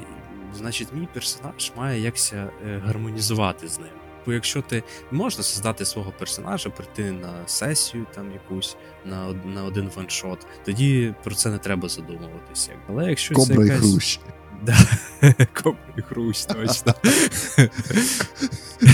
значить, 0.54 0.88
мій 0.92 1.08
персонаж 1.14 1.72
має 1.76 2.00
якся 2.00 2.50
гармонізувати 2.84 3.68
з 3.68 3.78
ним. 3.78 4.01
Типу, 4.22 4.32
якщо 4.32 4.62
ти 4.62 4.82
можна 5.10 5.42
создати 5.42 5.84
свого 5.84 6.12
персонажа, 6.18 6.70
прийти 6.70 7.12
на 7.12 7.32
сесію 7.46 8.06
там 8.14 8.32
якусь 8.32 8.76
на 9.04 9.32
на 9.44 9.64
один 9.64 9.90
ваншот, 9.96 10.46
тоді 10.64 11.14
про 11.24 11.34
це 11.34 11.50
не 11.50 11.58
треба 11.58 11.88
задумуватися. 11.88 12.70
Але 12.88 13.08
якщо 13.08 13.34
Кобра 13.34 13.56
це 13.56 13.62
якась... 13.62 13.78
і 13.78 13.90
хрущ. 13.90 14.20
Да. 14.66 14.76
Кобра 15.62 15.94
і 15.98 16.02
хрущ, 16.02 16.44
точно. 16.44 16.94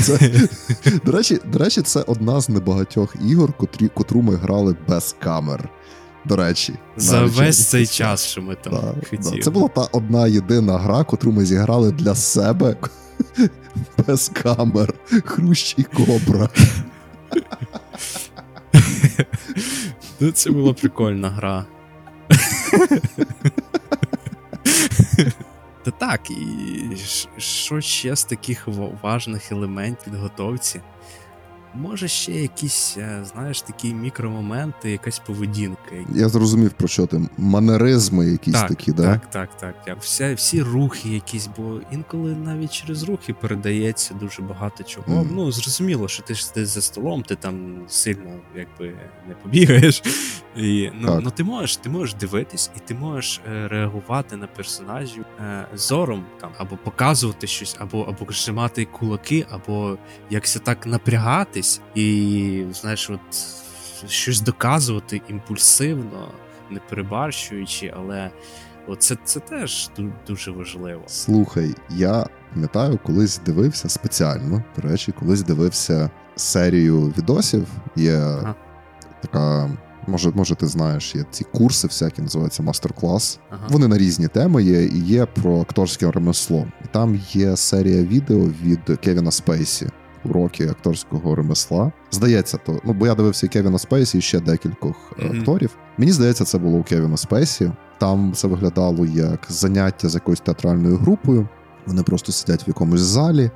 Це, 0.02 0.30
До 1.04 1.12
речі, 1.12 1.38
до 1.44 1.58
речі, 1.58 1.82
це 1.82 2.02
одна 2.02 2.40
з 2.40 2.48
небагатьох 2.48 3.16
ігор, 3.28 3.52
котрі, 3.52 3.88
котру 3.88 4.22
ми 4.22 4.36
грали 4.36 4.76
без 4.88 5.16
камер. 5.18 5.68
До 6.24 6.36
речі, 6.36 6.74
за 6.96 7.24
весь 7.24 7.66
цей 7.66 7.86
час, 8.00 8.24
що 8.24 8.42
ми 8.42 8.54
там 8.54 8.72
да, 8.72 9.08
хотіли. 9.10 9.36
Да. 9.36 9.42
Це 9.42 9.50
була 9.50 9.68
та 9.68 9.88
одна 9.92 10.26
єдина 10.26 10.78
гра, 10.78 11.04
котру 11.04 11.32
ми 11.32 11.44
зіграли 11.44 11.92
для 11.92 12.14
себе 12.14 12.76
без 14.06 14.28
камер. 14.28 14.94
Хрущ 15.24 15.74
і 15.78 15.82
кобра. 15.82 16.48
Ну, 20.20 20.30
Це 20.30 20.50
була 20.50 20.72
прикольна 20.72 21.30
гра. 21.30 21.66
Та 25.84 25.90
так, 25.90 26.30
і 26.30 26.96
що 27.38 27.80
ще 27.80 28.16
з 28.16 28.24
таких 28.24 28.68
важних 29.02 29.52
елементів 29.52 30.04
підготовці? 30.04 30.80
Може, 31.74 32.08
ще 32.08 32.32
якісь, 32.32 32.96
е, 32.98 33.24
знаєш, 33.32 33.62
такі 33.62 33.94
мікромоменти, 33.94 34.90
якась 34.90 35.18
поведінка. 35.18 35.90
Я 36.14 36.28
зрозумів, 36.28 36.70
про 36.70 36.88
що 36.88 37.06
ти. 37.06 37.28
Манеризми 37.38 38.26
якісь 38.26 38.54
так, 38.54 38.68
такі, 38.68 38.92
да? 38.92 39.02
Так, 39.02 39.30
так, 39.30 39.56
так. 39.56 39.84
так. 39.84 39.98
Всі, 40.00 40.34
всі 40.34 40.62
рухи 40.62 41.08
якісь, 41.08 41.48
бо 41.56 41.80
інколи 41.92 42.34
навіть 42.34 42.72
через 42.72 43.02
рухи 43.02 43.34
передається 43.34 44.14
дуже 44.14 44.42
багато 44.42 44.84
чого. 44.84 45.22
Mm. 45.22 45.28
Ну, 45.32 45.52
зрозуміло, 45.52 46.08
що 46.08 46.22
ти 46.22 46.34
ж 46.34 46.54
ти 46.54 46.66
за 46.66 46.82
столом, 46.82 47.22
ти 47.22 47.36
там 47.36 47.82
сильно 47.88 48.30
якби 48.56 48.94
не 49.28 49.34
побігаєш. 49.34 50.02
І, 50.58 50.90
Ну 50.94 51.20
ну 51.22 51.30
ти 51.30 51.44
можеш 51.44 51.76
ти 51.76 51.88
можеш 51.88 52.14
дивитись, 52.14 52.70
і 52.76 52.78
ти 52.78 52.94
можеш 52.94 53.40
е, 53.48 53.68
реагувати 53.68 54.36
на 54.36 54.46
персонажів 54.46 55.24
е, 55.40 55.66
зором 55.74 56.24
там, 56.40 56.50
або 56.58 56.76
показувати 56.76 57.46
щось, 57.46 57.76
або 57.78 58.02
або 58.02 58.32
зжимати 58.32 58.84
кулаки, 58.84 59.46
або 59.50 59.98
якось 60.30 60.60
так 60.64 60.86
напрягатись 60.86 61.80
і, 61.94 62.64
знаєш, 62.72 63.10
от 63.10 63.20
щось 64.10 64.40
доказувати 64.40 65.22
імпульсивно, 65.28 66.28
не 66.70 66.80
перебарщуючи, 66.88 67.94
але 67.96 68.30
це 68.98 69.16
це 69.24 69.40
теж 69.40 69.90
дуже 70.26 70.50
важливо. 70.50 71.02
Слухай, 71.06 71.74
я 71.90 72.26
пам'ятаю, 72.52 72.98
колись 73.02 73.38
дивився 73.38 73.88
спеціально, 73.88 74.62
до 74.76 74.88
речі, 74.88 75.12
колись 75.12 75.42
дивився 75.42 76.10
серію 76.36 77.00
відосів. 77.18 77.66
Є 77.96 78.16
ага. 78.16 78.54
така. 79.22 79.70
Може, 80.08 80.32
може, 80.34 80.54
ти 80.54 80.66
знаєш, 80.66 81.14
є 81.14 81.24
ці 81.30 81.44
курси, 81.44 81.86
всякі 81.86 82.22
називаються 82.22 82.62
мастер-клас. 82.62 83.38
Ага. 83.50 83.66
Вони 83.70 83.88
на 83.88 83.98
різні 83.98 84.28
теми 84.28 84.62
є, 84.62 84.84
і 84.84 84.98
є 84.98 85.26
про 85.26 85.60
акторське 85.60 86.10
ремесло. 86.10 86.66
І 86.84 86.88
там 86.92 87.20
є 87.32 87.56
серія 87.56 88.02
відео 88.02 88.38
від 88.38 88.98
Кевіна 89.00 89.30
Спейсі 89.30 89.88
уроки 90.24 90.68
акторського 90.68 91.34
ремесла. 91.34 91.92
Здається, 92.10 92.58
то 92.66 92.80
ну 92.84 92.92
бо 92.92 93.06
я 93.06 93.14
дивився 93.14 93.48
Кевіна 93.48 93.78
Спейсі 93.78 94.18
і 94.18 94.20
ще 94.20 94.40
декількох 94.40 94.96
mm-hmm. 94.96 95.40
акторів. 95.40 95.76
Мені 95.98 96.12
здається, 96.12 96.44
це 96.44 96.58
було 96.58 96.78
у 96.78 96.82
Кевіна 96.82 97.16
Спейсі. 97.16 97.72
Там 97.98 98.32
це 98.36 98.48
виглядало 98.48 99.06
як 99.06 99.46
заняття 99.48 100.08
з 100.08 100.14
якоюсь 100.14 100.40
театральною 100.40 100.96
групою. 100.96 101.48
Вони 101.86 102.02
просто 102.02 102.32
сидять 102.32 102.66
в 102.66 102.68
якомусь 102.68 103.00
залі 103.00 103.50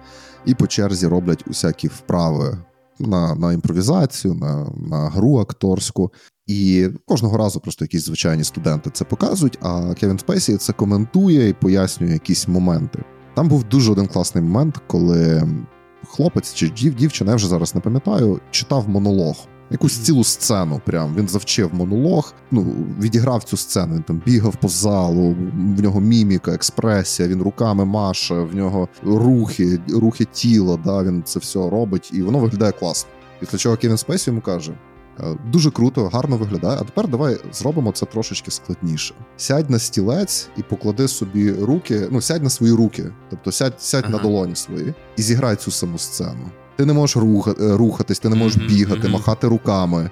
і 0.44 0.54
по 0.54 0.66
черзі 0.66 1.06
роблять 1.06 1.44
усякі 1.46 1.88
вправи 1.88 2.58
на 2.98 3.34
на 3.34 3.52
імпровізацію, 3.52 4.34
на 4.34 4.70
на 4.90 5.10
гру 5.10 5.38
акторську. 5.38 6.12
І 6.46 6.88
кожного 7.06 7.36
разу 7.36 7.60
просто 7.60 7.84
якісь 7.84 8.04
звичайні 8.04 8.44
студенти 8.44 8.90
це 8.92 9.04
показують. 9.04 9.58
А 9.62 9.94
Кевін 9.94 10.18
Спейсі 10.18 10.56
це 10.56 10.72
коментує 10.72 11.48
і 11.48 11.52
пояснює 11.52 12.12
якісь 12.12 12.48
моменти. 12.48 13.04
Там 13.34 13.48
був 13.48 13.64
дуже 13.64 13.92
один 13.92 14.06
класний 14.06 14.44
момент, 14.44 14.80
коли 14.86 15.48
хлопець 16.06 16.54
чи 16.54 16.68
дівчина, 16.68 17.30
я 17.30 17.36
вже 17.36 17.48
зараз 17.48 17.74
не 17.74 17.80
пам'ятаю, 17.80 18.40
читав 18.50 18.88
монолог. 18.88 19.36
Якусь 19.70 19.98
цілу 19.98 20.24
сцену, 20.24 20.80
прям 20.86 21.14
він 21.16 21.28
завчив 21.28 21.74
монолог. 21.74 22.34
Ну 22.50 22.74
відіграв 23.00 23.44
цю 23.44 23.56
сцену. 23.56 23.94
Він 23.94 24.02
там 24.02 24.22
бігав 24.26 24.56
по 24.56 24.68
залу, 24.68 25.36
в 25.76 25.82
нього 25.82 26.00
міміка, 26.00 26.54
експресія. 26.54 27.28
Він 27.28 27.42
руками 27.42 27.84
маше, 27.84 28.34
в 28.34 28.54
нього 28.56 28.88
рухи, 29.04 29.78
рухи 29.88 30.24
тіла. 30.32 30.78
Да, 30.84 31.02
він 31.02 31.22
це 31.22 31.38
все 31.38 31.58
робить, 31.70 32.10
і 32.14 32.22
воно 32.22 32.38
виглядає 32.38 32.72
класно. 32.72 33.10
Після 33.40 33.58
чого 33.58 33.76
Кевін 33.76 33.96
Спейсі 33.96 34.30
йому 34.30 34.40
каже: 34.40 34.74
дуже 35.46 35.70
круто, 35.70 36.08
гарно 36.12 36.36
виглядає. 36.36 36.78
А 36.80 36.84
тепер 36.84 37.08
давай 37.08 37.36
зробимо 37.52 37.92
це 37.92 38.06
трошечки 38.06 38.50
складніше. 38.50 39.14
Сядь 39.36 39.70
на 39.70 39.78
стілець 39.78 40.48
і 40.56 40.62
поклади 40.62 41.08
собі 41.08 41.52
руки. 41.52 42.08
Ну, 42.10 42.20
сядь 42.20 42.42
на 42.42 42.50
свої 42.50 42.72
руки, 42.72 43.04
тобто 43.30 43.52
сядь 43.52 43.82
сядь 43.82 44.04
ага. 44.04 44.16
на 44.16 44.22
долоні 44.22 44.56
свої 44.56 44.94
і 45.16 45.22
зіграй 45.22 45.56
цю 45.56 45.70
саму 45.70 45.98
сцену. 45.98 46.50
Ти 46.76 46.86
не 46.86 46.92
можеш 46.92 47.16
е, 47.16 47.20
рухатись, 47.58 48.18
ти 48.18 48.28
не 48.28 48.36
можеш 48.36 48.62
бігати, 48.62 49.08
махати 49.08 49.48
руками. 49.48 50.10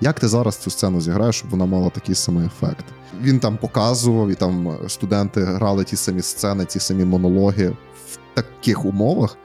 Як 0.00 0.20
ти 0.20 0.28
зараз 0.28 0.56
цю 0.56 0.70
сцену 0.70 1.00
зіграєш, 1.00 1.36
щоб 1.36 1.50
вона 1.50 1.66
мала 1.66 1.90
такий 1.90 2.14
самий 2.14 2.46
ефект? 2.46 2.84
Він 3.22 3.38
там 3.38 3.56
показував, 3.56 4.30
і 4.30 4.34
там 4.34 4.76
студенти 4.88 5.40
грали 5.40 5.84
ті 5.84 5.96
самі 5.96 6.22
сцени, 6.22 6.64
ті 6.64 6.80
самі 6.80 7.04
монологи 7.04 7.68
в 8.12 8.18
таких 8.34 8.84
умовах. 8.84 9.36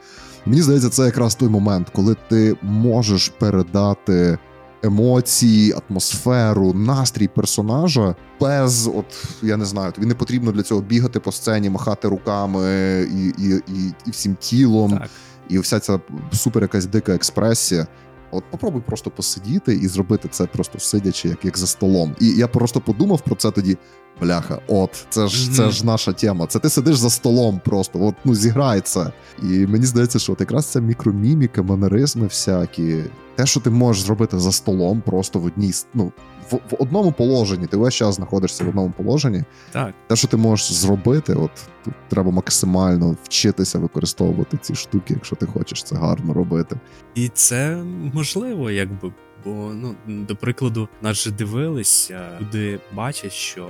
Мені 0.46 0.62
здається, 0.62 0.88
це 0.88 1.04
якраз 1.04 1.34
той 1.34 1.48
момент, 1.48 1.90
коли 1.92 2.16
ти 2.28 2.56
можеш 2.62 3.28
передати 3.28 4.38
емоції, 4.82 5.74
атмосферу, 5.88 6.72
настрій 6.72 7.28
персонажа 7.28 8.14
без, 8.40 8.86
от 8.86 9.24
я 9.42 9.56
не 9.56 9.64
знаю, 9.64 9.92
тобі 9.92 10.06
не 10.06 10.14
потрібно 10.14 10.52
для 10.52 10.62
цього 10.62 10.80
бігати 10.80 11.20
по 11.20 11.32
сцені, 11.32 11.70
махати 11.70 12.08
руками 12.08 12.66
і 13.12 13.26
і, 13.28 13.62
і, 13.68 13.94
і 14.06 14.10
всім 14.10 14.36
тілом, 14.40 14.98
так. 14.98 15.08
і 15.48 15.58
вся 15.58 15.80
ця 15.80 16.00
супер 16.32 16.62
якась 16.62 16.86
дика 16.86 17.14
експресія. 17.14 17.86
От 18.30 18.44
попробуй 18.50 18.82
просто 18.86 19.10
посидіти 19.10 19.74
і 19.74 19.88
зробити 19.88 20.28
це 20.30 20.46
просто 20.46 20.78
сидячи, 20.78 21.28
як 21.28 21.44
як 21.44 21.58
за 21.58 21.66
столом. 21.66 22.16
І 22.20 22.26
я 22.26 22.48
просто 22.48 22.80
подумав 22.80 23.20
про 23.20 23.34
це 23.34 23.50
тоді. 23.50 23.76
Бляха, 24.20 24.58
от, 24.68 25.06
це 25.08 25.28
ж 25.28 25.52
це 25.52 25.70
ж 25.70 25.86
наша 25.86 26.12
тема. 26.12 26.46
Це 26.46 26.58
ти 26.58 26.68
сидиш 26.68 26.96
за 26.96 27.10
столом 27.10 27.60
просто, 27.64 28.04
от 28.04 28.14
ну 28.24 28.34
зіграй 28.34 28.80
це. 28.80 29.12
І 29.42 29.46
мені 29.46 29.86
здається, 29.86 30.18
що 30.18 30.32
от 30.32 30.40
якраз 30.40 30.66
ця 30.66 30.80
мікроміміка, 30.80 31.62
манеризми 31.62 32.24
всякі, 32.24 33.04
те, 33.34 33.46
що 33.46 33.60
ти 33.60 33.70
можеш 33.70 34.02
зробити 34.02 34.38
за 34.38 34.52
столом, 34.52 35.02
просто 35.06 35.38
в 35.38 35.44
одній 35.44 35.72
ну, 35.94 36.12
в, 36.50 36.54
в 36.54 36.82
одному 36.82 37.12
положенні. 37.12 37.66
Ти 37.66 37.76
весь 37.76 37.94
час 37.94 38.14
знаходишся 38.14 38.64
в 38.64 38.68
одному 38.68 38.94
положенні. 38.96 39.44
Так. 39.72 39.94
Те, 40.06 40.16
що 40.16 40.28
ти 40.28 40.36
можеш 40.36 40.72
зробити, 40.72 41.34
от 41.34 41.50
тут 41.84 41.94
треба 42.08 42.30
максимально 42.30 43.16
вчитися 43.22 43.78
використовувати 43.78 44.56
ці 44.56 44.74
штуки, 44.74 45.14
якщо 45.14 45.36
ти 45.36 45.46
хочеш 45.46 45.82
це 45.82 45.96
гарно 45.96 46.34
робити. 46.34 46.76
І 47.14 47.28
це 47.28 47.76
можливо, 48.14 48.70
якби. 48.70 49.12
Бо, 49.44 49.50
ну, 49.50 49.94
до 50.06 50.36
прикладу, 50.36 50.88
нас 51.02 51.16
же 51.16 51.30
дивилися, 51.30 52.38
люди 52.40 52.80
бачать, 52.92 53.32
що 53.32 53.68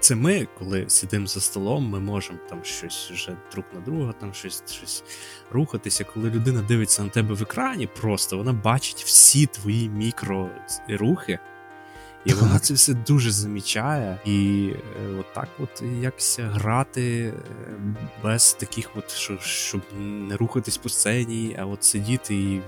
це 0.00 0.14
ми, 0.14 0.48
коли 0.58 0.84
сидимо 0.88 1.26
за 1.26 1.40
столом, 1.40 1.88
ми 1.88 2.00
можемо 2.00 2.38
там 2.48 2.58
щось 2.62 3.10
вже 3.12 3.36
друг 3.52 3.64
на 3.74 3.80
друга, 3.80 4.12
там 4.20 4.34
щось 4.34 4.62
щось 4.66 5.04
рухатися. 5.52 6.04
Коли 6.14 6.30
людина 6.30 6.62
дивиться 6.62 7.02
на 7.02 7.08
тебе 7.08 7.34
в 7.34 7.42
екрані, 7.42 7.88
просто 8.00 8.36
вона 8.36 8.52
бачить 8.52 9.02
всі 9.06 9.46
твої 9.46 9.88
мікрорухи, 9.88 11.38
і 12.26 12.32
вона 12.32 12.58
це 12.58 12.74
все 12.74 12.94
дуже 12.94 13.30
замічає. 13.30 14.18
І 14.24 14.70
е, 14.74 15.16
от 15.20 15.34
так 15.34 15.48
от 15.58 15.82
якось 16.00 16.38
грати 16.42 17.24
е, 17.24 17.32
без 18.22 18.52
таких, 18.52 18.90
от, 18.96 19.10
що, 19.10 19.38
щоб 19.40 19.80
не 19.98 20.36
рухатись 20.36 20.76
по 20.76 20.88
сцені, 20.88 21.56
а 21.58 21.66
от 21.66 21.84
сидіти 21.84 22.34
і 22.34 22.60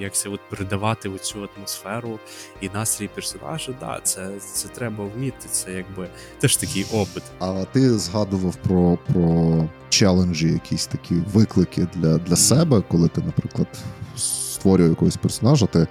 якся 0.00 0.30
от 0.30 0.40
передавати 0.50 1.08
оцю 1.08 1.48
атмосферу 1.56 2.18
і 2.60 2.68
настрій 2.68 3.08
персонажа, 3.14 3.72
да, 3.80 4.00
це 4.02 4.30
це 4.40 4.68
треба 4.68 5.04
вміти. 5.04 5.48
Це 5.50 5.72
якби 5.72 6.08
теж 6.38 6.56
такий 6.56 6.86
опит. 6.92 7.22
А 7.38 7.64
ти 7.72 7.98
згадував 7.98 8.56
про 8.56 8.98
про 9.12 9.64
челенджі, 9.88 10.48
якісь 10.48 10.86
такі 10.86 11.14
виклики 11.14 11.86
для 11.94 12.18
для 12.18 12.36
себе, 12.36 12.82
коли 12.88 13.08
ти, 13.08 13.20
наприклад, 13.20 13.68
створює 14.16 14.88
якогось 14.88 15.16
персонажа, 15.16 15.66
ти 15.66 15.86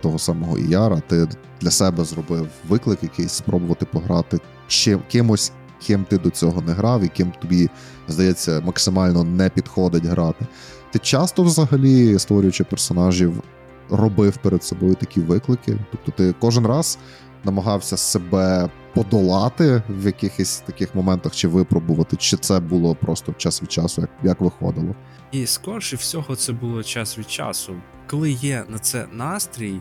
того 0.00 0.18
самого 0.18 0.58
Іяра, 0.58 1.02
ти 1.08 1.28
для 1.60 1.70
себе 1.70 2.04
зробив 2.04 2.48
виклик, 2.68 3.02
якийсь 3.02 3.32
спробувати 3.32 3.86
пограти 3.86 4.40
чим 4.68 5.00
кимось. 5.08 5.52
Ким 5.86 6.04
ти 6.04 6.18
до 6.18 6.30
цього 6.30 6.60
не 6.60 6.72
грав, 6.72 7.02
і 7.02 7.08
ким 7.08 7.32
тобі 7.42 7.68
здається 8.08 8.60
максимально 8.60 9.24
не 9.24 9.48
підходить 9.50 10.04
грати. 10.04 10.46
Ти 10.92 10.98
часто 10.98 11.42
взагалі, 11.42 12.18
створюючи 12.18 12.64
персонажів, 12.64 13.42
робив 13.90 14.36
перед 14.36 14.64
собою 14.64 14.94
такі 14.94 15.20
виклики? 15.20 15.78
Тобто 15.90 16.12
ти 16.12 16.34
кожен 16.40 16.66
раз 16.66 16.98
намагався 17.44 17.96
себе 17.96 18.70
подолати 18.94 19.82
в 19.88 20.06
якихось 20.06 20.60
таких 20.60 20.94
моментах 20.94 21.34
чи 21.34 21.48
випробувати, 21.48 22.16
чи 22.16 22.36
це 22.36 22.60
було 22.60 22.94
просто 22.94 23.32
час 23.32 23.62
від 23.62 23.72
часу, 23.72 24.00
як, 24.00 24.10
як 24.22 24.40
виходило? 24.40 24.94
І 25.32 25.46
скорше 25.46 25.96
всього, 25.96 26.36
це 26.36 26.52
було 26.52 26.82
час 26.82 27.18
від 27.18 27.30
часу. 27.30 27.76
Коли 28.06 28.30
є 28.30 28.64
на 28.68 28.78
це 28.78 29.06
настрій, 29.12 29.80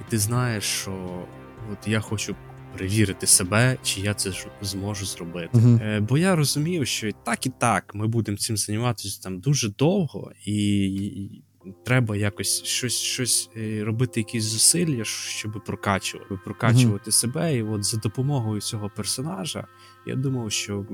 і 0.00 0.10
ти 0.10 0.18
знаєш, 0.18 0.64
що 0.64 1.24
от 1.72 1.88
я 1.88 2.00
хочу 2.00 2.36
перевірити 2.72 3.26
себе, 3.26 3.76
чи 3.82 4.00
я 4.00 4.14
це 4.14 4.30
зможу 4.62 5.06
зробити. 5.06 5.58
Uh-huh. 5.58 5.82
Е, 5.82 6.00
Бо 6.00 6.18
я 6.18 6.36
розумів, 6.36 6.86
що 6.86 7.10
так 7.24 7.46
і 7.46 7.50
так 7.58 7.94
ми 7.94 8.06
будемо 8.06 8.38
цим 8.38 8.56
займатися 8.56 9.22
там 9.22 9.40
дуже 9.40 9.68
довго, 9.68 10.32
і 10.44 11.42
треба 11.84 12.16
якось 12.16 12.64
щось 12.64 12.96
щось 12.96 13.50
е, 13.56 13.84
робити, 13.84 14.20
якісь 14.20 14.44
зусилля, 14.44 15.04
щоб 15.04 15.64
прокачувати, 15.66 16.38
прокачувати 16.44 17.10
uh-huh. 17.10 17.14
себе. 17.14 17.56
І 17.56 17.62
от 17.62 17.84
за 17.84 17.96
допомогою 17.96 18.60
цього 18.60 18.90
персонажа 18.96 19.66
я 20.06 20.14
думав, 20.14 20.52
що 20.52 20.86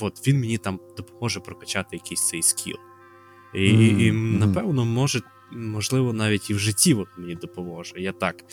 от 0.00 0.28
він 0.28 0.40
мені 0.40 0.58
там 0.58 0.80
допоможе 0.96 1.40
прокачати 1.40 1.96
якийсь 1.96 2.28
цей 2.28 2.42
скіл. 2.42 2.76
І, 3.54 3.58
mm-hmm. 3.58 4.00
і 4.00 4.12
напевно, 4.12 4.84
може, 4.84 5.20
можливо, 5.52 6.12
навіть 6.12 6.50
і 6.50 6.54
в 6.54 6.58
житті 6.58 6.94
от 6.94 7.08
мені 7.18 7.34
допоможе. 7.34 7.94
Я 7.96 8.12
так 8.12 8.44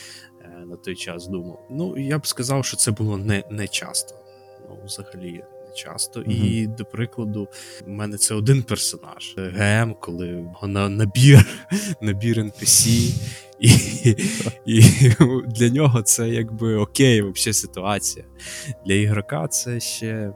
е, 0.41 0.65
на 0.65 0.75
той 0.75 0.95
час 0.95 1.27
думав. 1.27 1.67
Ну, 1.71 1.97
я 1.97 2.19
б 2.19 2.27
сказав, 2.27 2.65
що 2.65 2.77
це 2.77 2.91
було 2.91 3.17
не 3.17 3.43
не 3.51 3.67
часто. 3.67 4.15
Ну, 4.69 4.77
взагалі, 4.85 5.43
часто. 5.75 6.19
Mm-hmm. 6.19 6.45
І, 6.45 6.67
до 6.67 6.85
прикладу, 6.85 7.47
у 7.87 7.89
мене 7.89 8.17
це 8.17 8.35
один 8.35 8.63
персонаж 8.63 9.35
ГМ, 9.37 9.95
коли 9.99 10.45
на 10.63 10.89
набір 10.89 11.45
набір 12.01 12.37
NPC, 12.37 13.13
і 13.59 13.69
і 14.65 14.81
для 15.47 15.69
нього 15.69 16.01
це 16.01 16.29
якби 16.29 16.75
окей, 16.75 17.21
взагалі 17.21 17.53
ситуація. 17.53 18.25
Для 18.85 18.93
ігрока 18.93 19.47
це 19.47 19.79
ще 19.79 20.33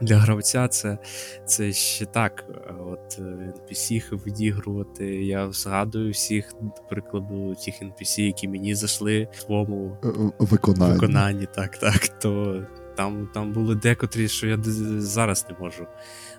для 0.00 0.16
гравця 0.16 0.68
це 0.68 0.98
це 1.46 1.72
ще 1.72 2.06
так. 2.06 2.44
От 2.86 3.18
NPC 3.18 4.24
відігрувати. 4.26 5.24
Я 5.24 5.52
згадую 5.52 6.12
всіх, 6.12 6.52
до 6.60 6.82
прикладу, 6.90 7.54
тих 7.64 7.82
NPC, 7.82 8.20
які 8.20 8.48
мені 8.48 8.74
зайшли 8.74 9.28
в 9.32 9.40
своєму 9.40 9.96
е, 10.04 10.08
е, 10.08 10.30
виконанні. 10.38 10.92
виконанні. 10.92 11.46
Так, 11.54 11.78
так. 11.78 12.08
То 12.08 12.62
там 12.98 13.28
там 13.34 13.52
були 13.52 13.74
декотрі, 13.74 14.28
що 14.28 14.46
я 14.46 14.58
зараз 14.98 15.46
не 15.50 15.56
можу 15.60 15.86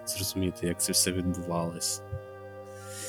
зрозуміти, 0.08 0.68
як 0.68 0.82
це 0.82 0.92
все 0.92 1.12
відбувалось. 1.12 2.02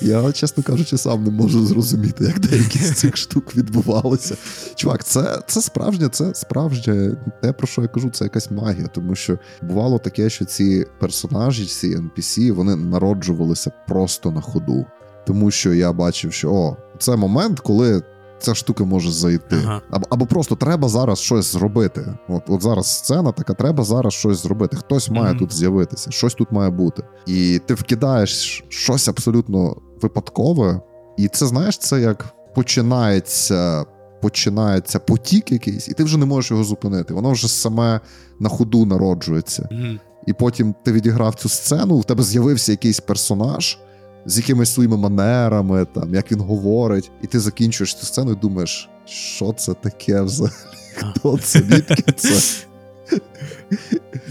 Я, 0.00 0.32
чесно 0.32 0.62
кажучи, 0.62 0.98
сам 0.98 1.24
не 1.24 1.30
можу 1.30 1.66
зрозуміти, 1.66 2.24
як 2.24 2.38
деякі 2.38 2.78
з 2.78 2.92
цих 2.92 3.16
штук 3.16 3.56
відбувалися. 3.56 4.36
Чувак, 4.74 5.04
це 5.04 5.42
це 5.46 5.60
справжнє, 5.60 6.08
це 6.08 6.34
справжнє 6.34 7.16
те, 7.42 7.52
про 7.52 7.66
що 7.66 7.82
я 7.82 7.88
кажу, 7.88 8.10
це 8.10 8.24
якась 8.24 8.50
магія. 8.50 8.86
Тому 8.86 9.14
що 9.14 9.38
бувало 9.62 9.98
таке, 9.98 10.30
що 10.30 10.44
ці 10.44 10.86
персонажі, 10.98 11.66
ці 11.66 11.96
NPC, 11.96 12.52
вони 12.52 12.76
народжувалися 12.76 13.72
просто 13.88 14.30
на 14.30 14.40
ходу. 14.40 14.86
Тому 15.26 15.50
що 15.50 15.74
я 15.74 15.92
бачив, 15.92 16.32
що 16.32 16.52
о, 16.52 16.76
це 16.98 17.16
момент, 17.16 17.60
коли. 17.60 18.02
Ця 18.40 18.54
штука 18.54 18.84
може 18.84 19.12
зайти. 19.12 19.56
Ага. 19.64 19.80
Або 19.90 20.06
або 20.10 20.26
просто 20.26 20.56
треба 20.56 20.88
зараз 20.88 21.18
щось 21.18 21.52
зробити. 21.52 22.14
От 22.28 22.42
от 22.48 22.62
зараз 22.62 22.98
сцена 22.98 23.32
така, 23.32 23.54
треба 23.54 23.84
зараз 23.84 24.12
щось 24.12 24.42
зробити. 24.42 24.76
Хтось 24.76 25.10
має 25.10 25.34
mm-hmm. 25.34 25.38
тут 25.38 25.52
з'явитися, 25.52 26.10
щось 26.10 26.34
тут 26.34 26.52
має 26.52 26.70
бути. 26.70 27.02
І 27.26 27.60
ти 27.66 27.74
вкидаєш 27.74 28.64
щось 28.68 29.08
абсолютно 29.08 29.76
випадкове, 30.02 30.80
і 31.16 31.28
це 31.28 31.46
знаєш, 31.46 31.78
це 31.78 32.00
як 32.00 32.34
починається 32.54 33.84
починається 34.22 34.98
потік 34.98 35.52
якийсь, 35.52 35.88
і 35.88 35.92
ти 35.92 36.04
вже 36.04 36.18
не 36.18 36.26
можеш 36.26 36.50
його 36.50 36.64
зупинити. 36.64 37.14
Воно 37.14 37.30
вже 37.30 37.48
саме 37.48 38.00
на 38.40 38.48
ходу 38.48 38.86
народжується. 38.86 39.68
Mm-hmm. 39.72 39.98
І 40.26 40.32
потім 40.32 40.74
ти 40.84 40.92
відіграв 40.92 41.34
цю 41.34 41.48
сцену, 41.48 41.98
в 41.98 42.04
тебе 42.04 42.22
з'явився 42.22 42.72
якийсь 42.72 43.00
персонаж 43.00 43.78
з 44.26 44.36
якимись 44.36 44.74
своїми 44.74 44.96
манерами, 44.96 45.84
там, 45.84 46.14
як 46.14 46.32
він 46.32 46.40
говорить, 46.40 47.10
і 47.22 47.26
ти 47.26 47.40
закінчуєш 47.40 47.94
цю 47.94 48.06
сцену 48.06 48.32
і 48.32 48.34
думаєш, 48.34 48.88
що 49.04 49.52
це 49.52 49.74
таке 49.74 50.22
взагалі? 50.22 50.54
Хто 50.94 51.38
це? 51.38 51.60
Відки 51.60 52.12
це? 52.12 52.66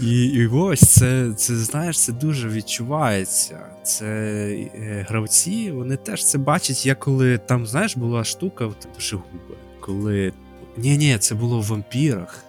І 0.02 0.24
і 0.24 0.46
ось 0.46 0.80
це, 0.80 1.32
це 1.36 1.56
знаєш, 1.56 2.00
це 2.00 2.12
дуже 2.12 2.48
відчувається. 2.48 3.58
Це 3.82 4.06
е, 4.74 5.06
гравці, 5.08 5.70
вони 5.70 5.96
теж 5.96 6.24
це 6.24 6.38
бачать. 6.38 6.86
Я 6.86 6.94
коли 6.94 7.38
там, 7.38 7.66
знаєш, 7.66 7.96
була 7.96 8.24
штука 8.24 8.66
в 8.66 8.74
душегуби, 8.94 9.54
коли. 9.80 10.32
Ні, 10.76 10.96
ні, 10.96 11.18
це 11.18 11.34
було 11.34 11.60
в 11.60 11.64
вампірах. 11.64 12.44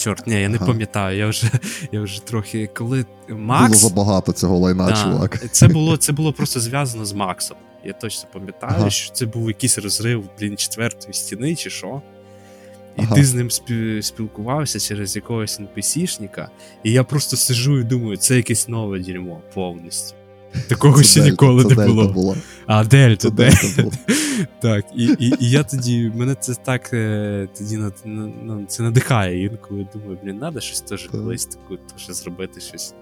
Чорт, 0.00 0.26
ні, 0.26 0.40
я 0.40 0.48
не 0.48 0.56
ага. 0.56 0.66
пам'ятаю. 0.66 1.18
Я 1.18 1.26
вже 1.26 1.50
я 1.92 2.00
вже 2.00 2.24
трохи. 2.24 2.66
Коли 2.74 3.06
Макс. 3.28 3.68
Було 3.68 3.88
забагато 3.88 4.32
цього 4.32 4.58
лайна, 4.58 4.86
да, 4.86 5.02
чувак. 5.02 5.52
Це 5.52 5.68
було 5.78 5.96
це 5.96 6.12
було 6.12 6.32
просто 6.32 6.60
зв'язано 6.60 7.04
з 7.04 7.12
Максом. 7.12 7.56
Я 7.84 7.92
точно 7.92 8.28
пам'ятаю, 8.32 8.74
ага. 8.76 8.90
що 8.90 9.12
це 9.12 9.26
був 9.26 9.48
якийсь 9.48 9.78
розрив 9.78 10.24
блін, 10.38 10.56
четвертої 10.56 11.14
стіни, 11.14 11.56
чи 11.56 11.70
що. 11.70 12.02
І 12.96 13.02
ага. 13.02 13.14
ти 13.14 13.24
з 13.24 13.34
ним 13.34 13.50
спілкувався 14.02 14.80
через 14.80 15.16
якогось 15.16 15.60
NPC-шника, 15.60 16.48
і 16.84 16.92
я 16.92 17.04
просто 17.04 17.36
сижу 17.36 17.78
і 17.78 17.84
думаю, 17.84 18.16
це 18.16 18.36
якесь 18.36 18.68
нове 18.68 18.98
дерьмо 18.98 19.40
повністю. 19.54 20.14
Такого 20.68 21.02
ще 21.02 21.20
ніколи 21.20 21.64
не 21.64 21.86
було. 21.86 22.36
А, 22.66 22.84
Дельта, 22.84 23.30
Дельта. 23.30 23.84
Так, 24.62 24.84
і 24.96 25.04
і, 25.04 25.34
і 25.40 25.50
я 25.50 25.62
тоді, 25.62 26.12
мене 26.14 26.34
це 26.34 26.54
так 26.54 26.90
е, 26.92 27.48
тоді 27.58 27.78
ну, 28.04 28.64
це 28.68 28.82
надихає 28.82 29.44
інколи 29.44 29.86
думаю, 29.94 30.18
блін, 30.24 30.38
треба 30.38 30.60
щось 30.60 30.80
теж 30.80 31.06
колись 31.06 31.46
таку, 31.46 31.76
теж 31.76 32.16
зробити 32.16 32.60
щось 32.60 32.94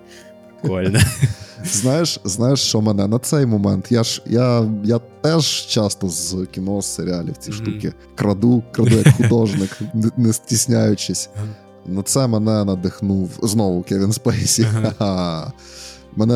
Прикольно. 0.61 0.99
Знаєш, 1.65 2.21
знаєш, 2.25 2.61
що 2.61 2.81
мене 2.81 3.07
на 3.07 3.19
цей 3.19 3.47
момент? 3.47 3.93
Я 3.93 4.05
ж 4.05 4.23
я 4.27 4.71
я 4.85 5.01
теж 5.21 5.67
часто 5.67 6.09
з 6.09 6.47
кіно, 6.51 6.83
з 6.83 6.95
серіалів 6.95 7.37
ці 7.37 7.51
mm-hmm. 7.51 7.55
штуки 7.55 7.93
краду, 8.15 8.63
краду 8.73 8.97
як 8.97 9.15
художник, 9.15 9.79
не, 10.17 10.33
стісняючись. 10.33 11.31
На 11.87 12.03
це 12.03 12.27
мене 12.27 12.65
надихнув 12.65 13.31
знову 13.43 13.83
Кевін 13.83 14.13
Спейсі. 14.13 14.63
Uh-huh. 14.63 15.51
Мене 16.17 16.35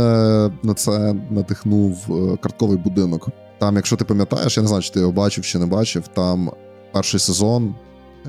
на 0.63 0.75
це 0.75 1.15
надихнув 1.31 2.07
е, 2.11 2.37
картковий 2.37 2.79
будинок. 2.79 3.29
Там, 3.59 3.77
якщо 3.77 3.97
ти 3.97 4.05
пам'ятаєш, 4.05 4.57
я 4.57 4.63
не 4.63 4.69
знаю, 4.69 4.83
чи 4.83 4.93
ти 4.93 5.01
його 5.01 5.13
бачив 5.13 5.45
чи 5.45 5.59
не 5.59 5.67
бачив. 5.67 6.09
Там 6.09 6.51
перший 6.93 7.21
сезон 7.21 7.75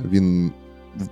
він. 0.05 0.51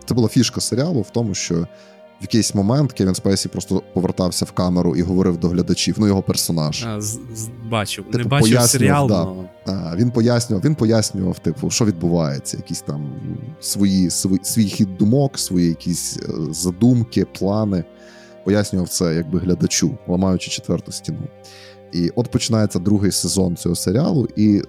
Це 0.06 0.14
була 0.14 0.28
фішка 0.28 0.62
серіалу 0.62 1.02
в 1.02 1.10
тому, 1.10 1.34
що 1.34 1.56
в 1.56 2.24
якийсь 2.24 2.56
момент 2.56 2.94
Кевін 2.94 3.16
Спейсі 3.16 3.50
просто 3.50 3.84
повертався 3.94 4.46
в 4.46 4.52
камеру 4.52 4.96
і 4.96 5.02
говорив 5.02 5.38
до 5.38 5.48
глядачів. 5.48 5.96
Ну, 5.98 6.08
його 6.08 6.22
персонаж. 6.22 6.86
А, 6.86 7.02
з, 7.02 7.20
з, 7.36 7.50
Бачив, 7.70 8.06
типу, 8.06 8.18
не 8.18 8.24
бачив 8.24 8.62
серіал. 8.62 9.08
Да. 9.08 9.24
Но... 9.24 9.46
А, 9.66 9.96
Він 9.96 10.12
пояснював, 10.12 10.66
він 10.66 10.76
пояснював, 10.76 11.40
типу, 11.40 11.70
що 11.70 11.86
відбувається, 11.86 12.58
якісь 12.58 12.82
там 12.82 13.14
свої, 13.60 14.10
свій, 14.10 14.40
свій 14.42 14.66
хід 14.66 14.98
думок, 14.98 15.40
свої 15.40 15.68
якісь 15.68 16.18
е, 16.18 16.54
задумки, 16.54 17.26
плани. 17.26 17.84
Пояснював 18.46 18.90
це 18.90 19.16
якби 19.16 19.40
глядачу, 19.40 19.98
ламаючи 20.08 20.52
четверту 20.52 20.92
стіну. 20.92 21.20
І 21.94 22.10
от 22.16 22.32
починається 22.32 22.80
другий 22.80 23.12
сезон 23.12 23.56
цього 23.56 23.76
серіалу, 23.76 24.28
і 24.36 24.62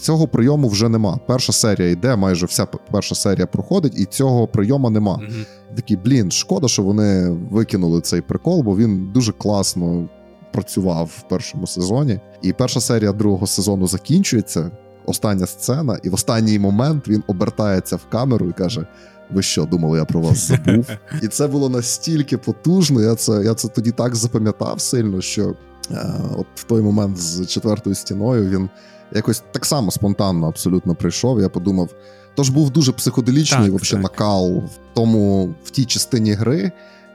цього 0.00 0.28
прийому 0.28 0.68
вже 0.68 0.88
нема. 0.88 1.18
Перша 1.26 1.52
серія 1.52 1.90
йде, 1.90 2.16
майже 2.16 2.46
вся 2.46 2.66
перша 2.66 3.14
серія 3.14 3.46
проходить, 3.46 3.98
і 3.98 4.04
цього 4.04 4.46
прийому 4.46 4.90
нема. 4.90 5.14
Mm-hmm. 5.14 5.76
Такий, 5.76 5.96
блін, 5.96 6.30
шкода, 6.30 6.68
що 6.68 6.82
вони 6.82 7.30
викинули 7.30 8.00
цей 8.00 8.20
прикол, 8.20 8.62
бо 8.62 8.76
він 8.76 9.10
дуже 9.12 9.32
класно 9.32 10.08
працював 10.52 11.10
в 11.18 11.28
першому 11.28 11.66
сезоні. 11.66 12.20
І 12.42 12.52
перша 12.52 12.80
серія 12.80 13.12
другого 13.12 13.46
сезону 13.46 13.86
закінчується. 13.86 14.70
Остання 15.06 15.46
сцена, 15.46 15.98
і 16.02 16.08
в 16.08 16.14
останній 16.14 16.58
момент 16.58 17.08
він 17.08 17.22
обертається 17.26 17.96
в 17.96 18.08
камеру 18.10 18.48
і 18.48 18.52
каже: 18.52 18.86
Ви 19.32 19.42
що, 19.42 19.64
думали, 19.64 19.98
я 19.98 20.04
про 20.04 20.20
вас 20.20 20.38
забув? 20.38 20.90
І 21.22 21.28
це 21.28 21.46
було 21.46 21.68
настільки 21.68 22.38
потужно. 22.38 23.02
Я 23.02 23.14
це 23.14 23.32
я 23.44 23.54
це 23.54 23.68
тоді 23.68 23.90
так 23.90 24.16
запам'ятав 24.16 24.80
сильно, 24.80 25.20
що 25.20 25.54
е, 25.90 25.96
от 26.36 26.46
в 26.54 26.64
той 26.64 26.82
момент 26.82 27.18
з 27.18 27.46
четвертою 27.46 27.96
стіною 27.96 28.50
він 28.50 28.68
якось 29.12 29.42
так 29.52 29.66
само 29.66 29.90
спонтанно 29.90 30.48
абсолютно 30.48 30.94
прийшов. 30.94 31.40
Я 31.40 31.48
подумав, 31.48 31.90
тож 32.34 32.50
був 32.50 32.70
дуже 32.70 32.92
психоделічний 32.92 33.70
так, 33.70 33.80
так. 33.80 34.02
накал 34.02 34.56
в 34.56 34.78
тому 34.94 35.54
в 35.64 35.70
тій 35.70 35.84
частині 35.84 36.32
гри. 36.32 36.72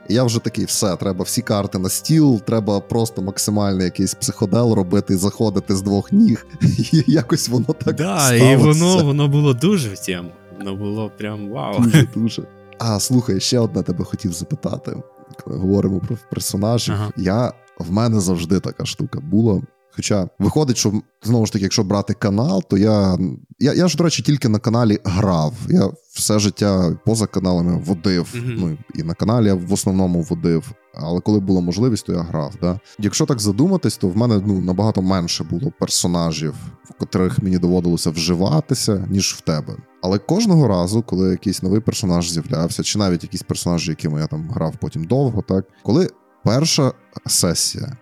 І 0.08 0.14
я 0.14 0.24
вже 0.24 0.38
такий, 0.38 0.64
все, 0.64 0.96
треба 0.96 1.24
всі 1.24 1.42
карти 1.42 1.78
на 1.78 1.88
стіл, 1.88 2.40
треба 2.40 2.80
просто 2.80 3.22
максимальний 3.22 3.84
якийсь 3.84 4.14
психодел 4.14 4.72
робити, 4.72 5.16
заходити 5.16 5.76
з 5.76 5.82
двох 5.82 6.12
ніг. 6.12 6.46
І 6.92 7.04
якось 7.06 7.48
воно 7.48 7.66
так. 7.84 7.96
Да, 7.96 8.18
сталося. 8.20 8.36
І 8.36 8.56
воно 8.56 9.04
воно 9.04 9.28
було 9.28 9.54
дуже 9.54 9.88
в 9.88 9.98
тему. 9.98 10.30
Воно 10.58 10.76
було 10.76 11.10
прям 11.18 11.50
вау. 11.50 11.80
Дуже 11.80 12.08
дуже. 12.14 12.42
А 12.78 13.00
слухай, 13.00 13.40
ще 13.40 13.58
одне 13.58 13.82
тебе 13.82 14.04
хотів 14.04 14.32
запитати. 14.32 15.02
Коли 15.44 15.56
говоримо 15.56 16.00
про 16.00 16.16
персонажів, 16.30 16.94
ага. 16.94 17.10
я 17.16 17.52
в 17.78 17.92
мене 17.92 18.20
завжди 18.20 18.60
така 18.60 18.84
штука 18.84 19.20
була 19.20 19.62
Хоча 19.96 20.28
виходить, 20.38 20.76
що 20.76 20.92
знову 21.22 21.46
ж 21.46 21.52
таки, 21.52 21.62
якщо 21.62 21.84
брати 21.84 22.14
канал, 22.14 22.62
то 22.68 22.78
я. 22.78 23.18
Я, 23.58 23.74
я 23.74 23.88
ж, 23.88 23.96
до 23.96 24.04
речі, 24.04 24.22
тільки 24.22 24.48
на 24.48 24.58
каналі 24.58 24.98
грав. 25.04 25.54
Я 25.68 25.90
все 26.14 26.38
життя 26.38 26.98
поза 27.04 27.26
каналами 27.26 27.82
водив. 27.86 28.34
Mm-hmm. 28.34 28.56
Ну 28.58 28.78
і 28.94 29.02
на 29.02 29.14
каналі 29.14 29.46
я 29.46 29.54
в 29.54 29.72
основному 29.72 30.22
водив. 30.22 30.72
Але 30.94 31.20
коли 31.20 31.40
була 31.40 31.60
можливість, 31.60 32.06
то 32.06 32.12
я 32.12 32.18
грав. 32.18 32.54
Да? 32.60 32.80
Якщо 32.98 33.26
так 33.26 33.40
задуматись, 33.40 33.96
то 33.96 34.08
в 34.08 34.16
мене 34.16 34.42
ну 34.46 34.60
набагато 34.60 35.02
менше 35.02 35.44
було 35.44 35.72
персонажів, 35.80 36.54
в 36.84 36.92
котрих 36.98 37.38
мені 37.38 37.58
доводилося 37.58 38.10
вживатися, 38.10 39.06
ніж 39.10 39.34
в 39.34 39.40
тебе. 39.40 39.76
Але 40.02 40.18
кожного 40.18 40.68
разу, 40.68 41.02
коли 41.02 41.30
якийсь 41.30 41.62
новий 41.62 41.80
персонаж 41.80 42.30
з'являвся, 42.30 42.82
чи 42.82 42.98
навіть 42.98 43.22
якісь 43.22 43.42
персонажі, 43.42 43.90
якими 43.90 44.20
я 44.20 44.26
там 44.26 44.50
грав 44.50 44.74
потім 44.80 45.04
довго, 45.04 45.42
так 45.42 45.64
коли 45.82 46.10
перша 46.44 46.92
сесія, 47.26 47.96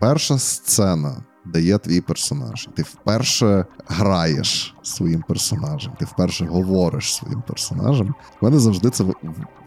перша 0.00 0.38
сцена 0.38 1.24
де 1.52 1.60
є 1.60 1.78
твій 1.78 2.00
персонаж. 2.00 2.68
Ти 2.74 2.82
вперше 2.82 3.66
граєш 3.88 4.74
своїм 4.82 5.24
персонажем, 5.28 5.92
ти 5.98 6.04
вперше 6.04 6.44
говориш 6.44 7.14
своїм 7.14 7.42
персонажем. 7.46 8.14
У 8.40 8.44
мене 8.44 8.58
завжди 8.58 8.90
це 8.90 9.04
в 9.04 9.14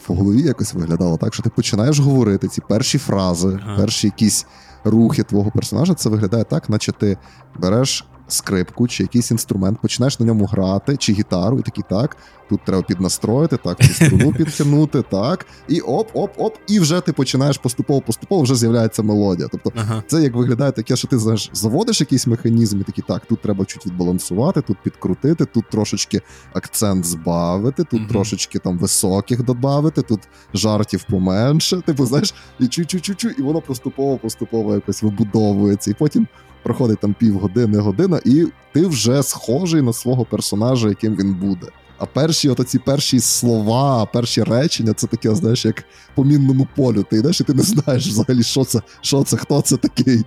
голові 0.07 0.41
якось 0.41 0.73
виглядало 0.73 1.17
так, 1.17 1.33
що 1.33 1.43
ти 1.43 1.49
починаєш 1.49 1.99
говорити 1.99 2.47
ці 2.47 2.61
перші 2.61 2.97
фрази, 2.97 3.59
ага. 3.63 3.77
перші 3.77 4.07
якісь 4.07 4.45
рухи 4.83 5.23
твого 5.23 5.51
персонажа. 5.51 5.93
Це 5.93 6.09
виглядає 6.09 6.43
так, 6.43 6.69
наче 6.69 6.91
ти 6.91 7.17
береш 7.59 8.05
скрипку 8.27 8.87
чи 8.87 9.03
якийсь 9.03 9.31
інструмент, 9.31 9.81
починаєш 9.81 10.19
на 10.19 10.25
ньому 10.25 10.45
грати, 10.45 10.97
чи 10.97 11.13
гітару, 11.13 11.59
і 11.59 11.61
такий 11.61 11.83
так. 11.89 12.17
Тут 12.51 12.65
треба 12.65 12.83
піднастроїти, 12.83 13.57
так, 13.57 13.83
цю 13.83 13.93
струну 13.93 14.33
підтягнути, 14.37 15.01
так, 15.01 15.45
і 15.67 15.79
оп-оп-оп, 15.79 16.53
і 16.67 16.79
вже 16.79 17.01
ти 17.01 17.13
починаєш 17.13 17.57
поступово-поступово 17.57 18.41
вже 18.41 18.55
з'являється 18.55 19.03
мелодія. 19.03 19.47
Тобто 19.51 19.71
ага. 19.75 20.03
це 20.07 20.21
як 20.23 20.35
виглядає 20.35 20.71
таке, 20.71 20.95
що 20.95 21.07
ти 21.07 21.19
знаєш, 21.19 21.49
заводиш 21.53 22.01
якийсь 22.01 22.27
механізм, 22.27 22.81
і 22.81 22.83
такий 22.83 23.03
так, 23.07 23.25
тут 23.25 23.41
треба 23.41 23.65
чуть 23.65 23.85
відбалансувати, 23.85 24.61
тут 24.61 24.77
підкрутити, 24.83 25.45
тут 25.45 25.69
трошечки 25.69 26.21
акцент 26.53 27.05
збавити, 27.05 27.83
тут 27.83 27.99
угу. 27.99 28.09
трошечки 28.09 28.59
там 28.59 28.77
високих 28.77 29.43
додати, 29.43 30.01
тут 30.01 30.19
жартів 30.53 31.03
поменше. 31.03 31.81
Типу, 31.81 32.05
знаєш, 32.05 32.33
і 32.59 32.63
чу-чу-чу-чу, 32.63 33.29
і 33.39 33.41
воно 33.41 33.61
поступово-поступово 33.61 34.73
якось 34.73 35.03
вибудовується. 35.03 35.91
І 35.91 35.93
потім 35.93 36.27
проходить 36.63 36.99
там 36.99 37.13
півгодини, 37.13 37.77
година, 37.77 38.19
і 38.25 38.47
ти 38.73 38.87
вже 38.87 39.23
схожий 39.23 39.81
на 39.81 39.93
свого 39.93 40.25
персонажа, 40.25 40.89
яким 40.89 41.15
він 41.15 41.33
буде. 41.33 41.67
А 42.01 42.05
перші 42.05 42.49
от 42.49 42.69
ці 42.69 42.79
перші 42.79 43.19
слова, 43.19 44.05
перші 44.05 44.43
речення 44.43 44.93
це 44.93 45.07
таке, 45.07 45.35
знаєш, 45.35 45.65
як 45.65 45.83
по 46.15 46.23
мінному 46.23 46.67
полю. 46.75 47.05
Ти 47.09 47.17
йдеш 47.17 47.41
і 47.41 47.43
ти 47.43 47.53
не 47.53 47.63
знаєш 47.63 48.07
взагалі, 48.07 48.43
що 48.43 48.63
це, 48.63 48.81
що 49.01 49.23
це, 49.23 49.37
хто 49.37 49.61
це 49.61 49.77
такий, 49.77 50.25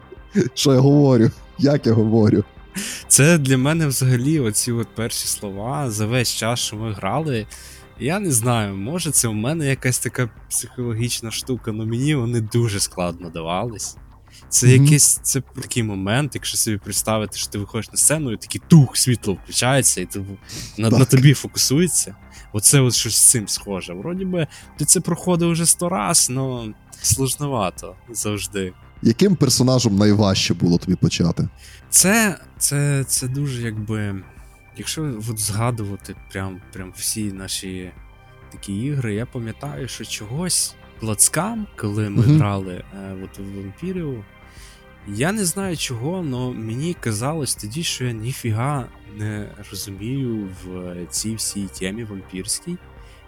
що 0.54 0.72
я 0.72 0.78
говорю, 0.78 1.30
як 1.58 1.86
я 1.86 1.92
говорю. 1.92 2.44
Це 3.08 3.38
для 3.38 3.58
мене 3.58 3.86
взагалі 3.86 4.40
оці 4.40 4.72
от 4.72 4.88
перші 4.94 5.28
слова 5.28 5.90
за 5.90 6.06
весь 6.06 6.34
час, 6.34 6.60
що 6.60 6.76
ми 6.76 6.92
грали. 6.92 7.46
Я 8.00 8.18
не 8.18 8.32
знаю, 8.32 8.76
може 8.76 9.10
це 9.10 9.28
у 9.28 9.32
мене 9.32 9.66
якась 9.66 9.98
така 9.98 10.30
психологічна 10.50 11.30
штука, 11.30 11.70
але 11.74 11.84
мені 11.84 12.14
вони 12.14 12.40
дуже 12.40 12.80
складно 12.80 13.30
давались. 13.30 13.96
Це 14.54 14.66
mm-hmm. 14.66 14.82
якийсь 14.82 15.20
це 15.22 15.40
такий 15.40 15.82
момент, 15.82 16.34
якщо 16.34 16.56
собі 16.56 16.76
представити, 16.76 17.38
що 17.38 17.50
ти 17.50 17.58
виходиш 17.58 17.90
на 17.90 17.96
сцену, 17.96 18.32
і 18.32 18.36
такий 18.36 18.60
тух, 18.68 18.96
світло 18.96 19.38
включається, 19.44 20.00
і 20.00 20.06
ти, 20.06 20.24
на, 20.78 20.90
на 20.90 21.04
тобі 21.04 21.34
фокусується. 21.34 22.16
Оце 22.52 22.80
от 22.80 22.94
щось 22.94 23.16
з 23.16 23.30
цим 23.30 23.48
схоже. 23.48 23.94
Вроді 23.94 24.24
би, 24.24 24.46
ти 24.78 24.84
це 24.84 25.00
проходив 25.00 25.50
вже 25.50 25.66
сто 25.66 25.88
раз, 25.88 26.30
але 26.36 26.72
сложновато 27.02 27.94
завжди. 28.10 28.72
Яким 29.02 29.36
персонажем 29.36 29.96
найважче 29.96 30.54
було 30.54 30.78
тобі 30.78 30.96
почати? 30.96 31.48
Це 31.90 32.38
це, 32.58 33.04
це 33.04 33.28
дуже 33.28 33.62
якби. 33.62 34.22
Якщо 34.76 35.14
от 35.30 35.38
згадувати 35.38 36.16
прям, 36.32 36.60
прям 36.72 36.92
всі 36.96 37.32
наші 37.32 37.90
такі 38.52 38.72
ігри, 38.72 39.14
я 39.14 39.26
пам'ятаю, 39.26 39.88
що 39.88 40.04
чогось. 40.04 40.74
Блацкам, 41.00 41.66
коли 41.76 42.10
ми 42.10 42.22
mm-hmm. 42.22 42.38
грали 42.38 42.74
е, 42.74 43.16
от 43.24 43.38
в 43.38 43.56
вампірів, 43.56 44.24
я 45.08 45.32
не 45.32 45.44
знаю 45.44 45.76
чого, 45.76 46.16
але 46.16 46.54
мені 46.54 46.96
казалось 47.00 47.54
тоді, 47.54 47.82
що 47.82 48.04
я 48.04 48.12
ніфіга 48.12 48.88
не 49.16 49.48
розумію 49.70 50.48
в 50.64 50.94
цій 51.10 51.34
всій 51.34 51.68
темі 51.78 52.04
вампірській. 52.04 52.76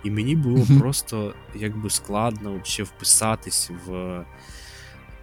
І 0.04 0.10
мені 0.10 0.36
було 0.36 0.58
mm-hmm. 0.58 0.78
просто 0.78 1.34
якби 1.54 1.90
складно 1.90 2.60
взагалі 2.64 2.88
вписатись 2.96 3.70
в 3.86 3.92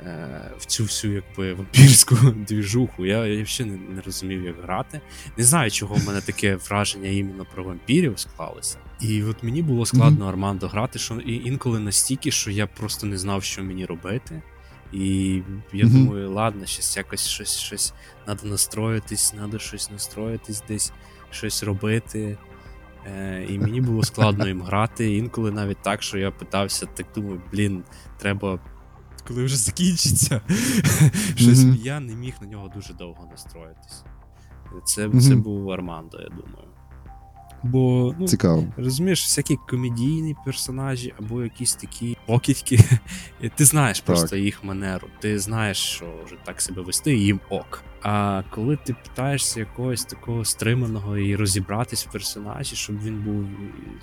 е, 0.02 0.52
в 0.58 0.66
цю 0.66 0.84
всю 0.84 1.14
якби 1.14 1.54
вампірську 1.54 2.16
двіжуху. 2.36 3.06
Я 3.06 3.26
я 3.26 3.44
взагалі 3.44 3.72
не, 3.72 3.96
не 3.96 4.02
розумів, 4.02 4.44
як 4.44 4.62
грати. 4.62 5.02
Не 5.38 5.44
знаю, 5.44 5.72
чого 5.72 5.96
в 5.96 6.08
мене 6.08 6.22
таке 6.22 6.56
враження 6.56 7.10
іменно 7.10 7.46
про 7.54 7.64
вампірів 7.64 8.20
склалося. 8.20 8.78
І 9.02 9.24
от 9.24 9.44
мені 9.44 9.62
було 9.62 9.86
складно 9.86 10.26
mm-hmm. 10.26 10.30
Армандо 10.30 10.68
грати, 10.68 11.00
що 11.00 11.16
і 11.16 11.34
інколи 11.34 11.80
настільки, 11.80 12.32
що 12.32 12.52
я 12.52 12.68
просто 12.68 13.08
не 13.08 13.18
знав, 13.18 13.44
що 13.44 13.64
мені 13.64 13.86
робити. 13.86 14.42
І 14.94 15.34
я 15.74 15.86
mm-hmm. 15.86 15.90
думаю, 15.90 16.32
ладно, 16.32 16.66
щось 16.66 16.98
якось 16.98 17.28
щось 17.28 17.58
щось 17.58 17.94
треба 18.26 18.42
настроїтись, 18.44 19.32
треба 19.32 19.60
щось 19.60 19.92
настроїтись, 19.92 20.64
десь 20.68 20.94
щось 21.32 21.64
робити. 21.64 22.38
Е, 23.06 23.46
І 23.50 23.60
мені 23.60 23.82
було 23.82 24.04
складно 24.04 24.48
їм 24.48 24.62
грати. 24.62 25.16
Інколи 25.16 25.52
навіть 25.52 25.82
так, 25.82 26.04
що 26.04 26.18
я 26.18 26.32
питався, 26.32 26.86
так 26.86 27.06
думаю, 27.16 27.42
блін, 27.52 27.84
треба. 28.18 28.60
Коли 29.28 29.44
вже 29.44 29.58
закінчиться, 29.58 30.42
щось 31.36 31.60
mm-hmm. 31.60 31.84
я 31.84 32.00
не 32.00 32.16
міг 32.16 32.34
на 32.42 32.48
нього 32.48 32.72
дуже 32.76 32.94
довго 32.94 33.28
настроїтись. 33.32 34.04
Це 34.86 35.10
це 35.10 35.36
був 35.36 35.72
Армандо, 35.72 36.22
я 36.22 36.30
думаю. 36.30 36.73
Бо 37.64 38.16
ну, 38.20 38.28
Цікаво. 38.28 38.64
розумієш, 38.78 39.24
всякі 39.24 39.58
комедійні 39.70 40.36
персонажі 40.46 41.14
або 41.20 41.44
якісь 41.44 41.76
такі 41.76 42.18
покидьки. 42.26 42.80
Ти 43.56 43.66
знаєш 43.66 44.00
так. 44.00 44.06
просто 44.06 44.36
їх 44.36 44.64
манеру, 44.64 45.08
ти 45.20 45.40
знаєш, 45.40 45.78
що 45.78 46.06
вже 46.26 46.36
так 46.44 46.62
себе 46.62 46.82
вести, 46.82 47.16
їм 47.16 47.40
ок. 47.50 47.84
А 48.02 48.44
коли 48.50 48.78
ти 48.78 48.94
питаєшся 48.94 49.60
якогось 49.60 50.06
такого 50.06 50.46
стриманого 50.46 51.18
і 51.18 51.36
розібратись 51.36 52.06
в 52.06 52.12
персонажі, 52.12 52.76
щоб 52.76 53.04
він 53.04 53.22
був 53.22 53.46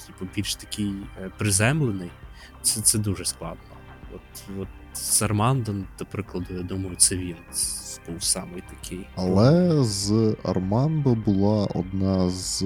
типу, 0.06 0.30
більш 0.36 0.54
такий 0.54 0.92
е, 1.22 1.30
приземлений, 1.38 2.10
це 2.62 2.80
це 2.80 2.98
дуже 2.98 3.24
складно. 3.24 3.62
От, 4.14 4.58
от 4.60 4.68
з 4.92 5.22
Армандом, 5.22 5.84
до 5.98 6.04
прикладу, 6.04 6.46
я 6.50 6.62
думаю, 6.62 6.96
це 6.96 7.16
він 7.16 7.36
був 8.08 8.22
самий 8.22 8.62
такий. 8.70 9.06
Але 9.16 9.82
з 9.84 10.36
Армандо 10.44 11.14
була 11.14 11.66
одна 11.74 12.30
з 12.30 12.64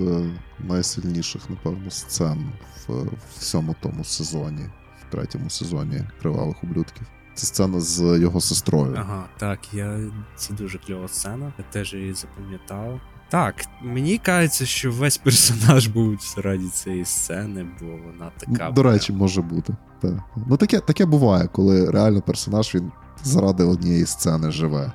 найсильніших, 0.58 1.50
напевно, 1.50 1.90
сцен 1.90 2.52
в 2.88 3.06
всьому 3.38 3.74
тому 3.80 4.04
сезоні, 4.04 4.62
в 5.08 5.12
третьому 5.12 5.50
сезоні 5.50 6.00
Кривавих 6.22 6.64
ублюдків. 6.64 7.06
Це 7.34 7.46
сцена 7.46 7.80
з 7.80 8.18
його 8.18 8.40
сестрою. 8.40 8.94
Ага, 8.98 9.24
так, 9.38 9.58
я 9.72 10.00
це 10.36 10.54
дуже 10.54 10.78
кльова 10.78 11.08
сцена. 11.08 11.52
Я 11.58 11.64
теж 11.70 11.94
її 11.94 12.14
запам'ятав. 12.14 13.00
Так, 13.28 13.64
мені 13.82 14.18
кажеться, 14.18 14.66
що 14.66 14.92
весь 14.92 15.18
персонаж 15.18 15.86
був 15.86 16.18
раді 16.36 16.68
цієї 16.68 17.04
сцени, 17.04 17.66
бо 17.80 17.86
вона 17.86 18.30
така. 18.38 18.70
До 18.70 18.82
речі, 18.82 19.12
може 19.12 19.42
бути. 19.42 19.76
Так. 20.00 20.14
Ну 20.48 20.56
таке 20.56 20.80
таке 20.80 21.06
буває, 21.06 21.48
коли 21.52 21.90
реально 21.90 22.22
персонаж 22.22 22.74
він 22.74 22.92
заради 23.22 23.64
однієї 23.64 24.06
сцени 24.06 24.50
живе. 24.50 24.92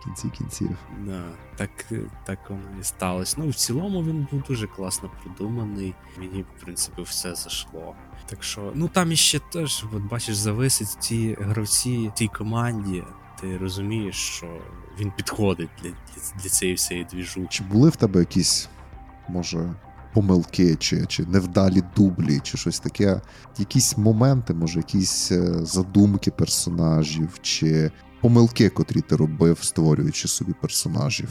В 0.00 0.04
кінці 0.04 0.28
кінців. 0.28 0.76
Да, 1.06 1.22
Так 1.56 1.70
так 2.26 2.50
воно 2.50 2.62
і 2.80 2.84
сталося. 2.84 3.36
Ну, 3.38 3.48
в 3.48 3.54
цілому 3.54 4.02
він 4.04 4.26
був 4.32 4.42
дуже 4.48 4.66
класно 4.66 5.10
продуманий. 5.22 5.94
Мені, 6.18 6.42
в 6.42 6.64
принципі, 6.64 7.02
все 7.02 7.34
зайшло. 7.34 7.94
Так 8.26 8.42
що, 8.42 8.72
ну 8.74 8.88
там 8.88 9.12
іще 9.12 9.40
теж, 9.52 9.84
от 9.92 10.02
бачиш, 10.02 10.36
зависить 10.36 10.98
ті 11.00 11.36
гравці 11.40 12.08
в 12.08 12.14
тій 12.14 12.28
команді. 12.28 13.04
Ти 13.40 13.58
розумієш, 13.58 14.16
що 14.16 14.46
він 15.00 15.12
підходить 15.16 15.70
для 15.82 15.90
для, 15.90 16.42
для 16.42 16.48
цієї 16.48 16.74
всієї 16.76 17.06
двіжу. 17.12 17.46
Чи 17.50 17.64
були 17.64 17.90
в 17.90 17.96
тебе 17.96 18.20
якісь, 18.20 18.68
може, 19.28 19.74
помилки, 20.14 20.76
чи 20.76 21.06
чи 21.06 21.26
невдалі 21.26 21.82
дублі, 21.96 22.40
чи 22.42 22.58
щось 22.58 22.80
таке? 22.80 23.20
Якісь 23.58 23.98
моменти, 23.98 24.54
може, 24.54 24.78
якісь 24.78 25.32
е, 25.32 25.64
задумки 25.64 26.30
персонажів, 26.30 27.38
чи 27.42 27.90
помилки, 28.20 28.68
котрі 28.68 29.00
ти 29.00 29.16
робив, 29.16 29.58
створюючи 29.62 30.28
собі 30.28 30.52
персонажів, 30.60 31.28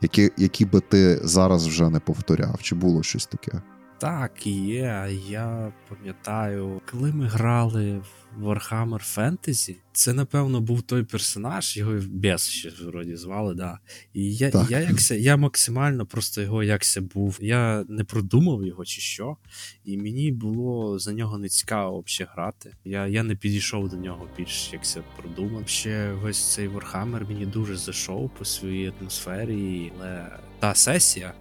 які 0.00 0.30
які 0.36 0.64
би 0.64 0.80
ти 0.80 1.20
зараз 1.24 1.66
вже 1.66 1.90
не 1.90 2.00
повторяв? 2.00 2.58
Чи 2.62 2.74
було 2.74 3.02
щось 3.02 3.26
таке? 3.26 3.62
Так, 4.00 4.46
є. 4.46 5.08
Я 5.28 5.72
пам'ятаю, 5.88 6.80
коли 6.90 7.12
ми 7.12 7.26
грали 7.26 8.02
в 8.36 8.48
Warhammer 8.48 9.16
Fantasy, 9.16 9.76
це, 9.92 10.12
напевно, 10.12 10.60
був 10.60 10.82
той 10.82 11.02
персонаж, 11.02 11.76
його 11.76 12.00
Бес 12.08 12.48
ще 12.48 12.70
вроді 12.84 13.16
звали, 13.16 13.54
да. 13.54 13.78
І 14.14 14.34
я 14.34 14.66
я, 14.68 14.80
якся, 14.80 15.14
я 15.14 15.36
максимально 15.36 16.06
просто 16.06 16.42
його 16.42 16.62
якся 16.62 17.00
був. 17.00 17.38
Я 17.40 17.84
не 17.88 18.04
продумав 18.04 18.66
його 18.66 18.84
чи 18.84 19.00
що. 19.00 19.36
І 19.84 19.96
мені 19.96 20.32
було 20.32 20.98
за 20.98 21.12
нього 21.12 21.38
не 21.38 21.48
цікаво 21.48 22.04
взагалі 22.06 22.30
грати. 22.34 22.74
Я 22.84 23.06
я 23.06 23.22
не 23.22 23.34
підійшов 23.36 23.88
до 23.88 23.96
нього 23.96 24.28
більш 24.36 24.72
якся 24.72 25.02
продумав. 25.16 25.68
Ще 25.68 26.12
весь 26.12 26.54
цей 26.54 26.68
Warhammer 26.68 27.28
мені 27.28 27.46
дуже 27.46 27.76
зайшов 27.76 28.30
по 28.38 28.44
своїй 28.44 28.92
атмосфері, 29.00 29.92
але 29.98 30.26
та 30.58 30.74
сесія. 30.74 31.34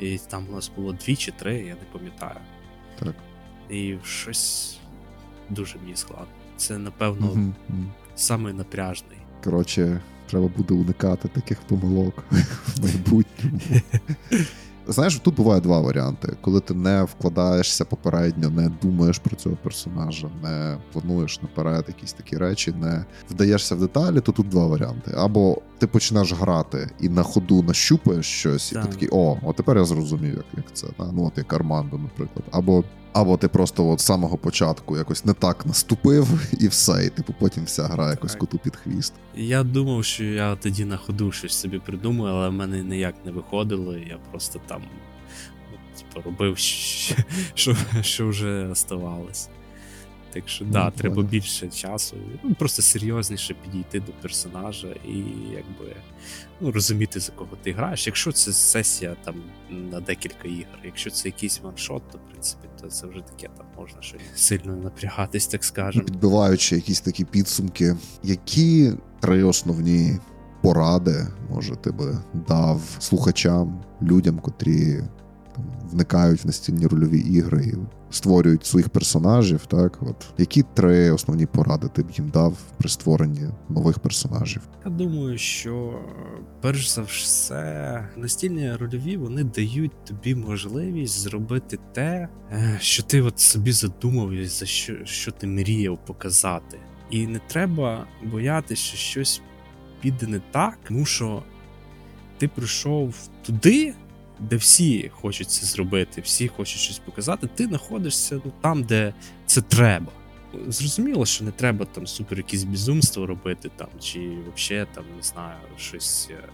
І 0.00 0.18
там 0.18 0.46
у 0.50 0.54
нас 0.54 0.70
було 0.76 0.92
дві 0.92 1.16
чи 1.16 1.32
три, 1.32 1.54
я 1.54 1.74
не 1.74 1.84
пам'ятаю. 1.92 2.40
Так. 2.98 3.14
І 3.70 3.96
щось 4.04 4.78
дуже 5.48 5.78
мені 5.78 5.96
складно. 5.96 6.26
Це, 6.56 6.78
напевно, 6.78 7.26
mm-hmm. 7.26 7.52
самий 8.14 8.52
напряжний. 8.52 9.18
Коротше, 9.44 10.00
треба 10.26 10.48
буде 10.56 10.74
уникати 10.74 11.28
таких 11.28 11.60
помилок 11.60 12.24
в 12.66 12.82
майбутньому. 12.82 13.60
Знаєш, 14.90 15.18
тут 15.18 15.34
буває 15.34 15.60
два 15.60 15.80
варіанти. 15.80 16.36
Коли 16.40 16.60
ти 16.60 16.74
не 16.74 17.02
вкладаєшся 17.02 17.84
попередньо, 17.84 18.50
не 18.50 18.70
думаєш 18.82 19.18
про 19.18 19.36
цього 19.36 19.56
персонажа, 19.62 20.28
не 20.42 20.78
плануєш 20.92 21.42
наперед 21.42 21.84
якісь 21.88 22.12
такі 22.12 22.36
речі, 22.36 22.74
не 22.80 23.04
вдаєшся 23.30 23.74
в 23.74 23.80
деталі, 23.80 24.20
то 24.20 24.32
тут 24.32 24.48
два 24.48 24.66
варіанти. 24.66 25.14
Або 25.16 25.58
ти 25.78 25.86
починаєш 25.86 26.32
грати 26.32 26.90
і 27.00 27.08
на 27.08 27.22
ходу 27.22 27.62
нащупаєш 27.62 28.26
щось, 28.26 28.72
і 28.72 28.74
ти 28.74 28.88
такий, 28.88 29.08
о, 29.12 29.36
от 29.42 29.56
тепер 29.56 29.78
я 29.78 29.84
зрозумів, 29.84 30.34
як 30.34 30.44
як 30.56 30.66
це. 30.72 30.86
Ну, 31.12 31.26
от 31.26 31.38
як 31.38 31.52
Армандо, 31.52 31.98
наприклад. 31.98 32.44
Або 32.50 32.84
або 33.12 33.36
ти 33.36 33.48
просто 33.48 33.88
от 33.88 34.00
з 34.00 34.04
самого 34.04 34.36
початку 34.36 34.96
якось 34.96 35.24
не 35.24 35.32
так 35.32 35.66
наступив, 35.66 36.28
і 36.60 36.68
все, 36.68 37.04
і 37.06 37.08
типу 37.08 37.34
потім 37.38 37.64
вся 37.64 37.82
гра 37.82 38.10
якось 38.10 38.34
коту 38.34 38.58
під 38.58 38.76
хвіст. 38.76 39.12
Я 39.36 39.62
думав, 39.62 40.04
що 40.04 40.24
я 40.24 40.56
тоді 40.56 40.84
на 40.84 40.96
ходу 40.96 41.32
щось 41.32 41.52
собі 41.52 41.78
придумав, 41.78 42.26
але 42.26 42.48
в 42.48 42.52
мене 42.52 42.82
ніяк 42.82 43.14
не 43.24 43.32
виходило. 43.32 43.96
Я 43.96 44.18
просто 44.30 44.60
там 44.66 44.82
типу, 45.98 46.28
робив, 46.28 46.58
що 47.54 47.76
що 48.00 48.28
вже 48.28 48.68
оставалось. 48.68 49.48
Так 50.32 50.48
що, 50.48 50.64
ну, 50.64 50.70
да, 50.70 50.90
треба 50.90 51.22
більше 51.22 51.68
часу, 51.68 52.16
ну 52.42 52.54
просто 52.54 52.82
серйозніше 52.82 53.54
підійти 53.54 54.00
до 54.00 54.12
персонажа 54.12 54.88
і 54.88 55.16
якби 55.52 55.96
ну, 56.60 56.72
розуміти, 56.72 57.20
за 57.20 57.32
кого 57.32 57.56
ти 57.62 57.72
граєш. 57.72 58.06
Якщо 58.06 58.32
це 58.32 58.52
сесія 58.52 59.16
там 59.24 59.34
на 59.70 60.00
декілька 60.00 60.48
ігор, 60.48 60.78
якщо 60.84 61.10
це 61.10 61.28
якийсь 61.28 61.60
ваншот, 61.60 62.02
то 62.12 62.18
в 62.18 62.30
принципі 62.30 62.68
то 62.80 62.88
це 62.88 63.06
вже 63.06 63.20
таке 63.20 63.48
там 63.56 63.66
можна 63.78 64.02
щось 64.02 64.20
сильно 64.34 64.76
напрягатись, 64.76 65.46
так 65.46 65.64
скажемо. 65.64 66.04
Підбиваючи 66.04 66.76
якісь 66.76 67.00
такі 67.00 67.24
підсумки, 67.24 67.96
які 68.22 68.92
три 69.20 69.44
основні 69.44 70.18
поради, 70.62 71.26
може, 71.50 71.76
ти 71.76 71.90
би 71.90 72.18
дав 72.48 72.82
слухачам, 72.98 73.84
людям, 74.02 74.38
котрі 74.38 75.02
вникають 75.90 76.44
в 76.44 76.46
настільні 76.46 76.86
рольові 76.86 77.18
ігри 77.18 77.64
і 77.66 77.99
створюють 78.10 78.66
своїх 78.66 78.88
персонажів. 78.88 79.66
Так, 79.66 79.98
от 80.02 80.26
які 80.38 80.64
три 80.74 81.10
основні 81.10 81.46
поради 81.46 81.88
ти 81.88 82.02
б 82.02 82.10
їм 82.10 82.28
дав 82.28 82.56
при 82.78 82.88
створенні 82.88 83.48
нових 83.68 83.98
персонажів? 83.98 84.62
Я 84.84 84.90
думаю, 84.90 85.38
що 85.38 86.00
перш 86.60 86.90
за 86.90 87.02
все 87.02 88.08
настільні 88.16 88.72
рольові 88.76 89.16
вони 89.16 89.44
дають 89.44 90.04
тобі 90.04 90.34
можливість 90.34 91.20
зробити 91.20 91.78
те, 91.92 92.28
е, 92.52 92.78
що 92.80 93.02
ти 93.02 93.22
от 93.22 93.40
собі 93.40 93.72
задумав, 93.72 94.44
за 94.44 94.66
що, 94.66 95.04
що 95.04 95.32
ти 95.32 95.46
мріяв 95.46 95.98
показати. 96.06 96.78
І 97.10 97.26
не 97.26 97.40
треба 97.48 98.06
боятися, 98.24 98.82
що 98.82 98.96
щось 98.96 99.42
піде 100.00 100.26
не 100.26 100.40
так, 100.50 100.78
тому 100.88 101.04
що 101.04 101.42
ти 102.38 102.48
прийшов 102.48 103.14
туди 103.42 103.94
де 104.40 104.56
всі 104.56 105.10
хочуть 105.14 105.50
це 105.50 105.66
зробити, 105.66 106.20
всі 106.20 106.48
хочуть 106.48 106.80
щось 106.80 106.98
показати, 106.98 107.46
ти 107.46 107.66
знаходишся 107.66 108.40
ну, 108.44 108.52
там, 108.60 108.82
де 108.82 109.14
це 109.46 109.60
треба. 109.60 110.12
Зрозуміло, 110.68 111.26
що 111.26 111.44
не 111.44 111.50
треба 111.50 111.84
там 111.84 112.06
супер 112.06 112.38
якісь 112.38 112.64
безумство 112.64 113.26
робити, 113.26 113.70
там, 113.76 113.88
чи 114.00 114.32
взагалі 114.56 114.86
там, 114.94 115.04
не 115.16 115.22
знаю, 115.22 115.56
щось 115.76 116.28
е, 116.30 116.48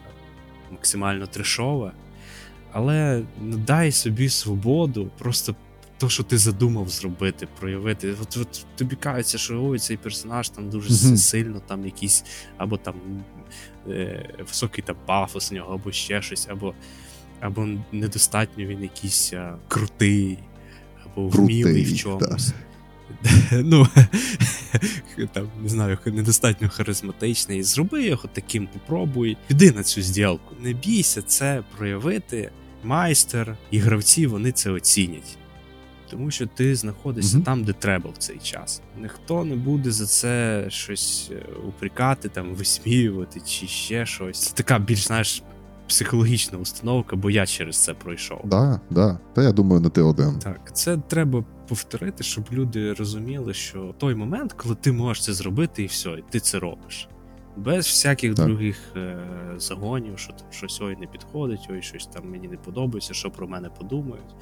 максимально 0.71 1.27
трешове. 1.27 1.93
Але 2.73 3.23
ну, 3.41 3.57
дай 3.57 3.93
собі 3.93 4.29
свободу, 4.29 5.11
просто 5.19 5.55
то, 5.99 6.09
що 6.09 6.23
ти 6.23 6.39
задумав 6.39 6.89
зробити, 6.89 7.49
проявити. 7.61 8.15
От, 8.23 8.37
от 8.37 8.67
тобі 8.77 8.97
кажеться, 8.97 9.39
що 9.39 9.65
ой, 9.65 9.79
цей 9.79 9.97
персонаж 9.97 10.49
там 10.49 10.71
дуже 10.71 10.89
mm-hmm. 10.89 11.17
сильно, 11.17 11.63
там 11.67 11.85
якийсь, 11.85 12.25
або 12.57 12.77
там 12.77 12.95
е, 13.89 14.31
високий 14.49 14.85
там 14.85 14.97
пафос 15.07 15.53
у 15.53 15.55
нього, 15.55 15.75
або 15.75 15.93
ще 15.93 16.23
щось, 16.23 16.49
або 16.49 16.75
або 17.41 17.69
недостатньо 17.93 18.67
він 18.67 18.83
якийсь 18.83 19.33
а, 19.33 19.57
крутий, 19.69 20.39
або 21.05 21.29
вмілий 21.29 21.85
в 21.85 21.97
чомусь. 21.97 22.53
Ну, 23.53 23.87
там, 25.33 25.51
не 25.63 25.69
знаю, 25.69 25.99
недостатньо 26.07 26.69
харизматичний. 26.69 27.63
Зроби 27.63 28.05
його 28.05 28.29
таким, 28.33 28.67
попробуй. 28.67 29.37
Піди 29.47 29.73
на 29.73 29.83
цю 29.83 30.03
зділку. 30.03 30.55
Не 30.61 30.73
бійся 30.73 31.23
це 31.23 31.63
проявити. 31.77 32.51
Майстер 32.85 33.57
і 33.71 33.79
гравці 33.79 34.27
вони 34.27 34.53
це 34.53 34.71
оцінять. 34.71 35.39
Тому 36.11 36.31
що 36.31 36.47
ти 36.47 36.77
знаходишся 36.77 37.39
mm-hmm. 37.39 37.43
там, 37.43 37.65
де 37.65 37.73
треба 37.73 38.11
в 38.11 38.17
цей 38.17 38.39
час. 38.39 38.83
Ніхто 39.03 39.45
не 39.45 39.57
буде 39.57 39.91
за 39.91 40.07
це 40.07 40.65
щось 40.69 41.31
е, 41.33 41.43
упрекати, 41.69 42.29
там, 42.29 42.55
висміювати 42.55 43.41
чи 43.41 43.67
ще 43.67 44.07
щось. 44.07 44.41
Це 44.41 44.55
така 44.55 44.79
більш 44.79 45.07
знаєш, 45.07 45.43
психологічна 45.89 46.59
установка, 46.59 47.17
бо 47.17 47.31
я 47.31 47.47
через 47.47 47.77
це 47.77 47.95
пройшов. 47.95 48.41
Да, 48.45 48.81
да. 48.91 49.19
Та 49.35 49.43
я 49.43 49.53
думаю, 49.53 49.81
не 49.81 49.89
ти 49.89 50.03
один. 50.03 50.39
Так, 50.39 50.77
це 50.77 50.97
треба 50.97 51.45
повторити, 51.69 52.25
щоб 52.25 52.45
люди 52.53 52.93
розуміли, 52.93 53.55
що 53.55 53.95
той 53.99 54.15
момент, 54.15 54.53
коли 54.53 54.75
ти 54.75 54.93
можеш 54.93 55.25
це 55.25 55.33
зробити, 55.33 55.83
і 55.83 55.87
все, 55.87 56.11
і 56.11 56.25
ти 56.31 56.41
це 56.41 56.59
робиш. 56.59 57.09
Без 57.57 57.87
всяких 57.87 58.35
так. 58.35 58.47
других 58.47 58.79
е, 58.97 59.19
загонів, 59.57 60.19
що 60.19 60.33
там 60.33 60.47
щось 60.51 60.81
ой 60.81 60.97
не 61.01 61.07
підходить, 61.07 61.69
ой, 61.71 61.83
щось 61.83 62.07
там 62.07 62.31
мені 62.31 62.49
не 62.49 62.57
подобається, 62.57 63.15
що 63.15 63.31
про 63.31 63.49
мене 63.49 63.69
подумають. 63.69 64.35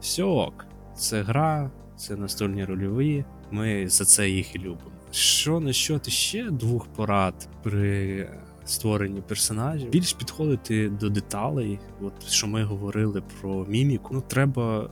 Все 0.00 0.22
ок, 0.22 0.66
це 0.96 1.22
гра, 1.22 1.70
це 1.96 2.16
настольні 2.16 2.64
рольові. 2.64 3.24
Ми 3.50 3.88
за 3.88 4.04
це 4.04 4.28
їх 4.28 4.56
і 4.56 4.58
любимо. 4.58 4.90
Що 5.10 5.60
на 5.60 5.72
що 5.72 5.98
ти 5.98 6.10
ще 6.10 6.50
двох 6.50 6.86
порад 6.86 7.48
при 7.62 8.28
створенні 8.64 9.20
персонажів, 9.20 9.90
більш 9.90 10.12
підходити 10.12 10.88
до 10.88 11.10
деталей, 11.10 11.78
от 12.00 12.28
що 12.28 12.46
ми 12.46 12.64
говорили 12.64 13.22
про 13.40 13.64
міміку. 13.64 14.14
Ну 14.14 14.20
треба 14.20 14.90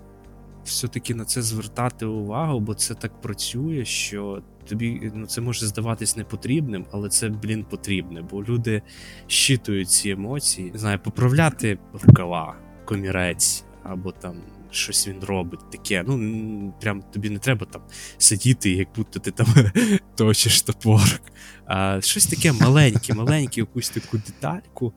все-таки 0.65 1.15
на 1.15 1.25
це 1.25 1.43
звертати 1.43 2.07
увагу, 2.07 2.61
бо 2.61 2.75
це 2.75 2.95
так 2.95 3.21
працює, 3.21 3.85
що 3.85 4.43
тобі 4.69 5.13
ну 5.15 5.27
це 5.27 5.41
може 5.41 5.67
здаватись 5.67 6.17
непотрібним, 6.17 6.87
але 6.91 7.09
це, 7.09 7.29
блін, 7.29 7.65
потрібне, 7.65 8.23
бо 8.31 8.45
люди 8.45 8.83
щитують 9.27 9.91
ці 9.91 10.11
емоції, 10.11 10.71
не 10.71 10.79
знаю, 10.79 10.99
поправляти 10.99 11.79
рукава, 11.93 12.57
комірець 12.85 13.65
або 13.83 14.13
там 14.13 14.37
щось 14.71 15.09
він 15.09 15.21
робить 15.21 15.71
таке. 15.71 16.05
Ну 16.07 16.75
прям 16.81 17.03
тобі 17.13 17.31
не 17.31 17.39
треба 17.39 17.67
там 17.67 17.83
сидіти, 18.19 18.71
як 18.71 18.89
будто 18.97 19.21
ти 19.21 19.31
там 19.31 19.47
точиш 20.15 20.63
топорок. 20.63 21.21
А 21.67 22.01
щось 22.01 22.27
таке 22.27 22.53
маленьке, 22.53 23.15
маленьке, 23.15 23.61
якусь 23.61 23.91
таку 23.91 24.17
детальку, 24.17 24.93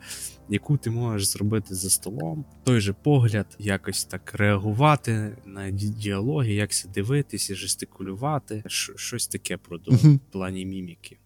яку 0.50 0.78
ти 0.78 0.90
можеш 0.90 1.28
зробити 1.28 1.76
за 1.76 1.90
столом. 1.90 2.46
Той 2.64 2.80
же 2.80 2.94
погляд, 2.94 3.56
якось 3.60 4.06
так 4.06 4.34
реагувати 4.34 5.38
на 5.46 5.72
діалоги, 5.72 6.54
якся 6.54 6.88
дивитися, 6.88 7.56
жестикулювати. 7.56 8.64
Щось 8.96 9.28
таке 9.28 9.58
продумав 9.58 10.16
в 10.16 10.20
плані 10.32 10.66
міміки. 10.66 11.18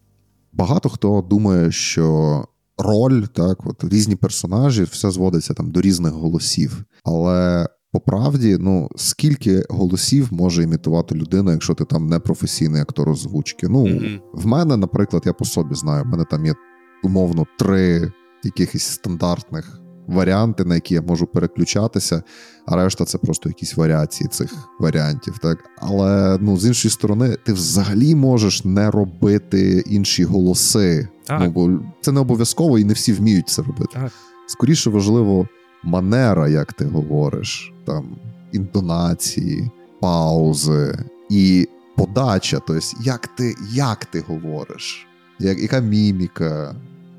Багато 0.52 0.88
хто 0.88 1.26
думає, 1.30 1.72
що. 1.72 2.44
Роль, 2.82 3.22
так, 3.22 3.66
от 3.66 3.84
різні 3.84 4.16
персонажі, 4.16 4.82
все 4.82 5.10
зводиться 5.10 5.54
там 5.54 5.70
до 5.70 5.80
різних 5.80 6.12
голосів. 6.12 6.84
Але 7.04 7.68
по 7.92 8.00
правді, 8.00 8.56
ну 8.60 8.88
скільки 8.96 9.62
голосів 9.68 10.28
може 10.30 10.62
імітувати 10.62 11.14
людина, 11.14 11.52
якщо 11.52 11.74
ти 11.74 11.84
там 11.84 12.06
не 12.06 12.18
професійний 12.18 12.82
актор 12.82 13.08
озвучки? 13.08 13.68
Ну 13.68 13.84
mm-hmm. 13.84 14.20
в 14.32 14.46
мене, 14.46 14.76
наприклад, 14.76 15.22
я 15.26 15.32
по 15.32 15.44
собі 15.44 15.74
знаю, 15.74 16.04
в 16.04 16.06
мене 16.06 16.24
там 16.30 16.46
є 16.46 16.54
умовно 17.02 17.46
три 17.58 18.12
якихось 18.44 18.82
стандартних 18.82 19.80
варіанти, 20.06 20.64
на 20.64 20.74
які 20.74 20.94
я 20.94 21.02
можу 21.02 21.26
переключатися, 21.26 22.22
а 22.66 22.76
решта 22.76 23.04
це 23.04 23.18
просто 23.18 23.48
якісь 23.48 23.76
варіації 23.76 24.28
цих 24.28 24.52
варіантів. 24.80 25.38
Так, 25.38 25.58
але 25.78 26.38
ну 26.40 26.56
з 26.56 26.66
іншої 26.66 26.92
сторони, 26.92 27.36
ти 27.44 27.52
взагалі 27.52 28.14
можеш 28.14 28.64
не 28.64 28.90
робити 28.90 29.84
інші 29.86 30.24
голоси. 30.24 31.08
Так. 31.26 31.40
Ну 31.40 31.50
бо 31.50 31.80
це 32.00 32.12
не 32.12 32.20
обов'язково 32.20 32.78
і 32.78 32.84
не 32.84 32.92
всі 32.92 33.12
вміють 33.12 33.48
це 33.48 33.62
робити. 33.62 33.92
Так. 33.92 34.12
Скоріше 34.46 34.90
важливо 34.90 35.48
манера, 35.82 36.48
як 36.48 36.72
ти 36.72 36.84
говориш, 36.84 37.72
там 37.84 38.16
інтонації, 38.52 39.70
паузи 40.00 41.04
і 41.30 41.68
подача. 41.96 42.60
Тобто, 42.66 42.86
як 43.02 43.26
ти 43.26 43.54
як 43.72 44.04
ти 44.04 44.20
говориш, 44.20 45.06
як, 45.38 45.58
яка 45.58 45.80
міміка. 45.80 46.74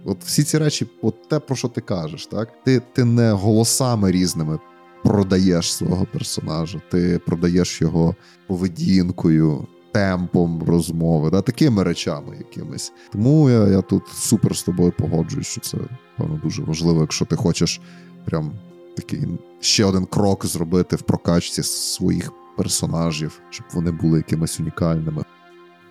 От 0.06 0.24
всі 0.24 0.44
ці 0.44 0.58
речі, 0.58 0.88
от 1.02 1.30
те, 1.30 1.40
про 1.40 1.56
що 1.56 1.68
ти 1.68 1.82
кажеш, 1.82 2.26
так? 2.26 2.50
Ти, 2.64 2.82
Ти 2.94 3.06
не 3.06 3.32
голосами 3.32 4.12
різними 4.12 4.60
продаєш 5.04 5.74
свого 5.74 6.06
персонажа, 6.14 6.82
ти 6.92 7.20
продаєш 7.26 7.82
його 7.82 8.16
поведінкою. 8.48 9.68
Темпом 9.94 10.64
розмови, 10.64 11.30
да, 11.30 11.42
такими 11.42 11.84
речами 11.84 12.38
якимись. 12.38 12.94
Тому 13.12 13.50
я 13.50 13.68
я 13.68 13.82
тут 13.82 14.04
супер 14.08 14.56
з 14.56 14.64
тобою 14.64 14.94
погоджуюсь, 14.98 15.48
що 15.48 15.62
це 15.62 15.78
певно 16.18 16.40
дуже 16.44 16.64
важливо, 16.64 17.02
якщо 17.02 17.26
ти 17.26 17.36
хочеш 17.36 17.82
прям 18.26 18.52
такий 18.96 19.28
ще 19.60 19.86
один 19.86 20.06
крок 20.06 20.46
зробити 20.46 20.96
в 20.96 21.02
прокачці 21.02 21.64
своїх 21.64 22.32
персонажів, 22.58 23.42
щоб 23.50 23.66
вони 23.74 23.92
були 23.92 24.18
якимись 24.18 24.60
унікальними. 24.60 25.24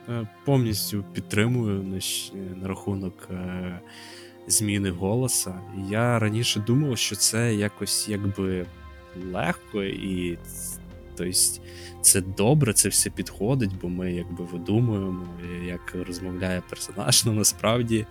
Е, 0.09 0.29
повністю 0.45 1.05
підтримую 1.13 1.83
на, 1.83 2.01
на 2.63 2.69
рахунок 2.69 3.29
е, 3.31 3.81
зміни 4.47 4.91
голоса. 4.91 5.61
Я 5.91 6.19
раніше 6.19 6.61
думав, 6.61 6.99
що 6.99 7.17
це 7.17 7.55
якось 7.55 8.09
якби 8.09 8.67
легко 9.33 9.83
і. 9.83 10.39
Тобто 11.17 11.33
це 12.03 12.21
добре, 12.21 12.73
це 12.73 12.89
все 12.89 13.11
підходить, 13.11 13.71
бо 13.83 13.89
ми 13.89 14.13
якби 14.13 14.45
видумуємо, 14.45 15.27
як 15.67 15.97
розмовляє 16.07 16.63
персонаж. 16.71 17.25
Ну 17.25 17.33
насправді, 17.33 18.07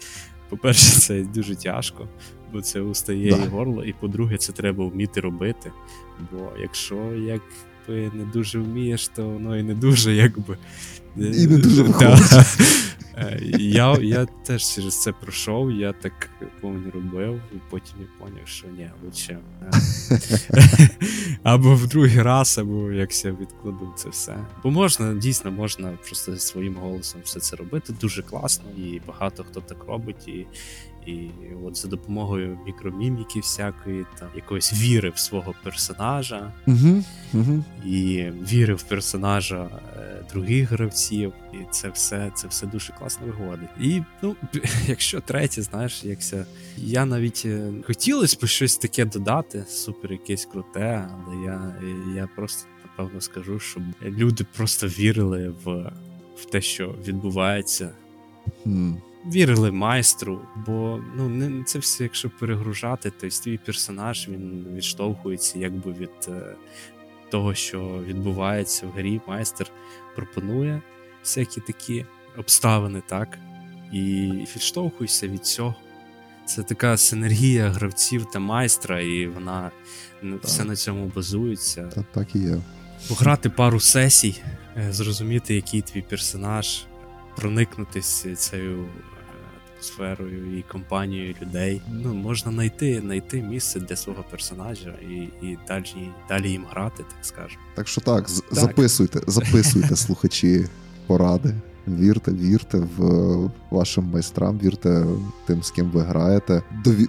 по-перше, 0.50 1.00
це 1.00 1.24
дуже 1.24 1.56
тяжко, 1.56 2.08
бо 2.54 2.62
це 2.62 2.82
устає 2.82 3.32
да. 3.32 3.38
і 3.38 3.48
горло, 3.48 3.84
і 3.84 3.94
по-друге, 3.94 4.38
це 4.38 4.52
треба 4.54 4.86
вміти 4.86 5.22
робити. 5.22 5.72
Бо 6.32 6.52
якщо 6.62 6.96
якби 7.14 8.12
не 8.18 8.26
дуже 8.34 8.60
вмієш, 8.60 9.08
то 9.08 9.30
воно 9.30 9.58
і 9.58 9.64
не 9.64 9.74
дуже 9.74 10.14
якби. 10.14 10.58
І 11.18 11.48
не 11.48 11.58
дуже 11.58 11.84
виходить. 11.84 12.32
Е, 13.20 13.40
я 13.60 13.98
я 14.02 14.26
теж 14.26 14.76
через 14.76 15.02
це 15.02 15.12
пройшов, 15.12 15.72
я 15.72 15.94
так 15.94 16.30
повні 16.62 16.92
робив, 16.92 17.42
і 17.54 17.56
потім 17.70 17.96
я 18.00 18.06
зрозумів, 18.20 18.48
що 18.48 18.68
ні, 18.68 18.90
лучше. 19.06 19.40
Е, 19.62 20.90
або 21.44 21.76
в 21.76 21.88
другий 21.88 22.22
раз, 22.22 22.58
або 22.58 22.92
як 22.92 23.26
я 23.26 23.32
відкладу 23.32 23.94
це 23.96 24.10
все. 24.10 24.38
Бо 24.64 24.72
можна, 24.72 25.14
дійсно, 25.14 25.52
можна 25.52 25.98
просто 26.06 26.34
зі 26.34 26.40
своїм 26.40 26.76
голосом 26.76 27.22
все 27.24 27.40
це 27.40 27.56
робити. 27.56 27.94
Дуже 28.02 28.24
класно, 28.24 28.66
і 28.78 29.02
багато 29.08 29.44
хто 29.44 29.62
так 29.62 29.84
робить. 29.88 30.28
І 30.28 30.46
і 31.06 31.30
от 31.66 31.78
за 31.78 31.88
допомогою 31.88 32.60
мікроміміки 32.66 33.40
всякої, 33.40 34.06
там 34.20 34.28
якоїсь 34.36 34.74
віри 34.74 35.10
в 35.10 35.20
свого 35.20 35.54
персонажа, 35.64 36.54
угу, 36.68 37.04
угу. 37.34 37.64
і 37.86 38.24
віри 38.52 38.74
в 38.74 38.84
персонажа 38.84 39.70
е, 39.98 40.26
других 40.34 40.72
гравців, 40.72 41.34
і 41.54 41.58
це 41.72 41.90
все 41.90 42.32
це 42.36 42.48
все 42.48 42.68
дуже 42.68 42.94
класно 42.94 43.28
виходить. 43.28 43.70
І 43.80 44.02
ну, 44.22 44.36
якщо 44.88 45.22
третє, 45.22 45.62
знаєш, 45.62 46.04
якся 46.04 46.46
я 46.78 47.06
навіть 47.06 47.44
е, 47.46 47.72
хотілося 47.88 48.38
б 48.42 48.48
щось 48.48 48.78
таке 48.78 49.06
додати, 49.06 49.66
супер 49.68 50.12
якесь 50.12 50.46
круте, 50.46 51.10
але 51.26 51.46
я, 51.46 51.76
я 52.16 52.30
просто 52.36 52.68
напевно 52.86 53.22
скажу, 53.22 53.60
щоб 53.60 53.84
люди 54.02 54.46
просто 54.58 54.88
вірили 54.88 55.54
в, 55.64 55.92
в 56.38 56.46
те, 56.46 56.62
що 56.62 56.96
відбувається. 57.08 57.92
Mm 58.66 58.96
вірили 59.26 59.72
майстру, 59.72 60.42
бо 60.66 61.00
ну 61.16 61.30
не 61.30 61.64
це 61.64 61.80
все, 61.80 62.04
якщо 62.04 62.30
перегружати, 62.30 63.12
то 63.12 63.30
твій 63.30 63.58
персонаж 63.58 64.28
він 64.30 64.68
відштовхується 64.76 65.60
якби 65.60 65.94
від 65.94 66.10
е, 66.28 66.56
того, 67.32 67.54
що 67.54 68.04
відбувається 68.08 68.88
в 68.88 68.92
грі. 68.92 69.22
Майстер 69.28 69.72
пропонує 70.16 70.82
всякі 71.24 71.62
такі 71.62 72.06
обставини, 72.38 73.02
так, 73.08 73.38
і 73.94 74.32
відштовхуйся 74.56 75.28
від 75.28 75.46
цього. 75.46 75.76
Це 76.46 76.64
така 76.64 76.98
синергія 76.98 77.70
гравців 77.70 78.26
та 78.26 78.40
майстра, 78.40 79.02
і 79.02 79.28
вона 79.28 79.72
ну, 80.22 80.38
так. 80.38 80.46
все 80.46 80.64
на 80.64 80.76
цьому 80.76 81.12
базується. 81.16 81.88
Так, 81.88 82.06
так 82.14 82.36
і 82.36 82.40
є. 82.40 82.62
Пограти 83.08 83.50
пару 83.50 83.80
сесій, 83.80 84.42
е, 84.78 84.94
зрозуміти, 84.94 85.56
який 85.56 85.82
твій 85.82 86.02
персонаж, 86.02 86.84
проникнутися 87.40 88.36
цією 88.36 88.86
атмосферою 89.80 90.58
і 90.58 90.64
компанією 90.72 91.36
людей. 91.42 91.82
Ну 91.92 92.14
можна 92.14 92.52
знайти 92.52 93.02
знайти 93.02 93.42
місце 93.42 93.80
для 93.80 93.96
свого 93.96 94.26
персонажа 94.32 94.94
і 95.10 95.16
і 95.48 95.58
далі 95.68 96.12
далі 96.30 96.50
їм 96.50 96.66
грати, 96.72 97.04
так 97.04 97.26
скажемо. 97.26 97.62
Так 97.76 97.88
що 97.88 98.02
так, 98.02 98.28
так. 98.28 98.44
записуйте, 98.52 99.20
записуйте 99.28 99.96
слухачі 100.06 100.66
поради. 101.08 101.54
Вірте, 101.88 102.32
вірте 102.32 102.78
в 102.98 103.52
вашим 103.72 104.04
майстрам, 104.04 104.60
вірте 104.64 105.06
тим, 105.48 105.64
з 105.64 105.72
ким 105.72 105.92
ви 105.92 106.02
граєте. 106.02 106.64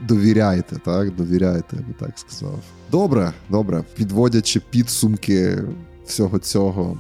Довіряйте, 0.08 0.76
так, 0.84 1.14
довіряйте, 1.14 1.76
я 1.76 1.82
би 1.82 1.94
так 1.98 2.18
сказав. 2.18 2.58
Добре, 2.90 3.32
добре. 3.48 3.84
Підводячи 3.96 4.60
підсумки 4.60 5.58
всього 6.06 6.38
цього. 6.38 6.98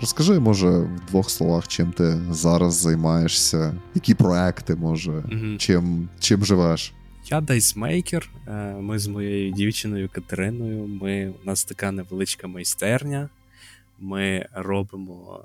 Розкажи, 0.00 0.38
може, 0.38 0.68
в 0.68 1.00
двох 1.08 1.30
словах, 1.30 1.68
чим 1.68 1.92
ти 1.92 2.20
зараз 2.30 2.74
займаєшся, 2.74 3.74
які 3.94 4.14
проекти, 4.14 4.74
може, 4.74 5.10
mm 5.10 5.56
чим 5.58 6.08
чим 6.20 6.44
живеш? 6.44 6.92
Я 7.30 7.40
дайсмейкер. 7.40 8.30
Е, 8.48 8.52
ми 8.80 8.98
з 8.98 9.06
моєю 9.06 9.52
дівчиною 9.52 10.08
Катериною. 10.12 10.86
Ми, 10.86 11.32
У 11.42 11.46
нас 11.46 11.64
така 11.64 11.92
невеличка 11.92 12.46
майстерня. 12.48 13.28
Ми 13.98 14.46
робимо 14.52 15.44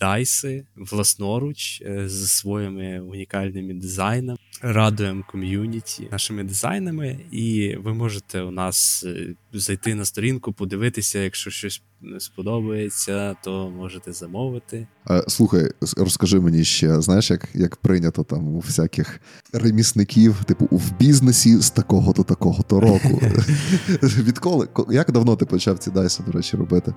дайси 0.00 0.66
власноруч 0.76 1.82
е, 1.82 2.08
з 2.08 2.32
своїми 2.32 3.00
унікальними 3.00 3.74
дизайнами, 3.74 4.38
радуємо 4.62 5.24
ком'юніті 5.30 6.08
нашими 6.10 6.44
дизайнами, 6.44 7.20
і 7.30 7.76
ви 7.76 7.94
можете 7.94 8.42
у 8.42 8.50
нас 8.50 9.04
е, 9.06 9.34
зайти 9.52 9.94
на 9.94 10.04
сторінку, 10.04 10.52
подивитися, 10.52 11.18
якщо 11.18 11.50
щось 11.50 11.82
сподобається, 12.18 13.36
то 13.44 13.70
можете 13.70 14.12
замовити. 14.12 14.86
Слухай, 15.28 15.70
розкажи 15.96 16.40
мені 16.40 16.64
ще, 16.64 17.00
знаєш, 17.00 17.30
як 17.30 17.48
як 17.54 17.76
прийнято 17.76 18.24
там 18.24 18.48
у 18.48 18.58
всяких 18.58 19.20
ремісників, 19.52 20.44
типу, 20.44 20.68
в 20.70 20.98
бізнесі 20.98 21.56
з 21.56 21.70
такого 21.70 22.12
до 22.12 22.22
такого 22.22 22.62
то 22.62 22.80
року. 22.80 23.20
Відколи? 24.02 24.68
Як 24.90 25.12
давно 25.12 25.36
ти 25.36 25.46
почав 25.46 25.78
ці 25.78 25.90
дайси, 25.90 26.22
до 26.26 26.32
речі, 26.32 26.56
робити? 26.56 26.94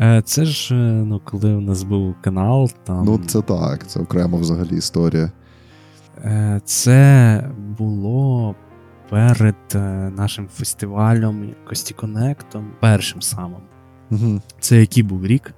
Е, 0.00 0.22
це 0.24 0.44
ж 0.44 0.74
е, 0.74 0.78
ну, 0.78 1.20
коли 1.24 1.54
у 1.54 1.60
нас 1.60 1.82
був 1.82 2.14
канал. 2.22 2.70
там... 2.84 3.04
Ну, 3.04 3.20
це 3.26 3.42
так, 3.42 3.86
це 3.86 4.00
окрема 4.00 4.38
взагалі 4.38 4.76
історія. 4.76 5.32
Е, 6.24 6.60
це 6.64 7.50
було 7.78 8.54
перед 9.10 9.54
нашим 10.16 10.48
фестивалем 10.48 11.54
Кості 11.68 11.94
Конектом, 11.94 12.72
першим 12.80 13.22
самим. 13.22 13.60
Угу. 14.10 14.40
Це 14.60 14.80
який 14.80 15.02
був 15.02 15.26
рік? 15.26 15.54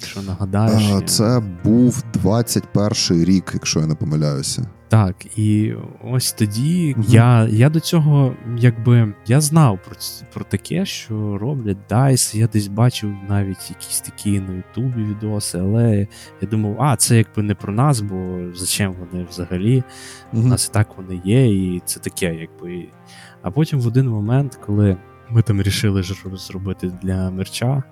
Якщо 0.00 0.22
нагадаєш. 0.22 1.04
Це 1.06 1.42
був 1.64 2.04
21 2.14 3.24
рік, 3.24 3.50
якщо 3.54 3.80
я 3.80 3.86
не 3.86 3.94
помиляюся. 3.94 4.66
Так, 4.92 5.38
і 5.38 5.74
ось 6.04 6.32
тоді 6.32 6.94
угу. 6.98 7.06
я 7.08 7.48
я 7.50 7.70
до 7.70 7.80
цього, 7.80 8.36
якби 8.58 9.14
я 9.26 9.40
знав 9.40 9.78
про 9.84 9.96
про 10.34 10.44
таке, 10.44 10.86
що 10.86 11.38
роблять 11.38 11.76
DICE, 11.90 12.36
Я 12.36 12.46
десь 12.46 12.66
бачив 12.66 13.14
навіть 13.28 13.70
якісь 13.70 14.00
такі 14.00 14.40
на 14.40 14.54
Ютубі 14.54 15.04
відоси, 15.04 15.58
але 15.58 16.06
я 16.40 16.48
думав, 16.48 16.76
а 16.82 16.96
це 16.96 17.16
якби 17.16 17.42
не 17.42 17.54
про 17.54 17.72
нас, 17.72 18.00
бо 18.00 18.38
зачем 18.54 18.92
вони 18.92 19.24
взагалі? 19.24 19.82
Угу. 20.32 20.42
У 20.42 20.46
нас 20.46 20.68
і 20.68 20.72
так 20.72 20.96
вони 20.96 21.20
є, 21.24 21.46
і 21.46 21.82
це 21.84 22.00
таке, 22.00 22.34
якби. 22.34 22.88
А 23.42 23.50
потім 23.50 23.80
в 23.80 23.86
один 23.86 24.08
момент, 24.08 24.58
коли 24.66 24.96
ми 25.30 25.42
там 25.42 25.62
рішили 25.62 26.02
зробити 26.02 26.92
для 27.02 27.30
мерча. 27.30 27.82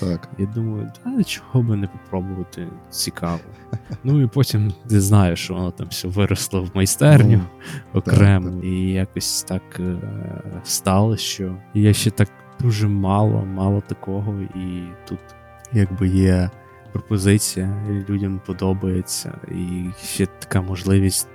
Так. 0.00 0.28
Я 0.38 0.46
думаю, 0.46 0.92
да, 1.04 1.24
чого 1.24 1.62
би 1.62 1.76
не 1.76 1.86
попробувати 1.86 2.68
цікаво. 2.90 3.40
Ну 4.04 4.22
і 4.22 4.26
потім 4.26 4.72
ти 4.88 5.00
знаєш, 5.00 5.44
що 5.44 5.54
воно 5.54 5.70
там 5.70 5.88
все 5.88 6.08
виросло 6.08 6.62
в 6.62 6.70
майстерню 6.74 7.40
ну, 7.70 7.80
окремо. 8.00 8.50
Так, 8.50 8.54
так. 8.54 8.64
І 8.64 8.92
якось 8.92 9.42
так 9.42 9.62
е, 9.80 9.96
стало, 10.64 11.16
що 11.16 11.56
є 11.74 11.94
ще 11.94 12.10
так 12.10 12.28
дуже 12.60 12.88
мало, 12.88 13.44
мало 13.46 13.80
такого, 13.80 14.40
і 14.40 14.82
тут 15.08 15.18
якби 15.72 16.08
є 16.08 16.50
пропозиція, 16.92 17.84
і 17.90 18.12
людям 18.12 18.40
подобається, 18.46 19.32
і 19.48 19.90
ще 20.04 20.26
така 20.26 20.60
можливість 20.62 21.28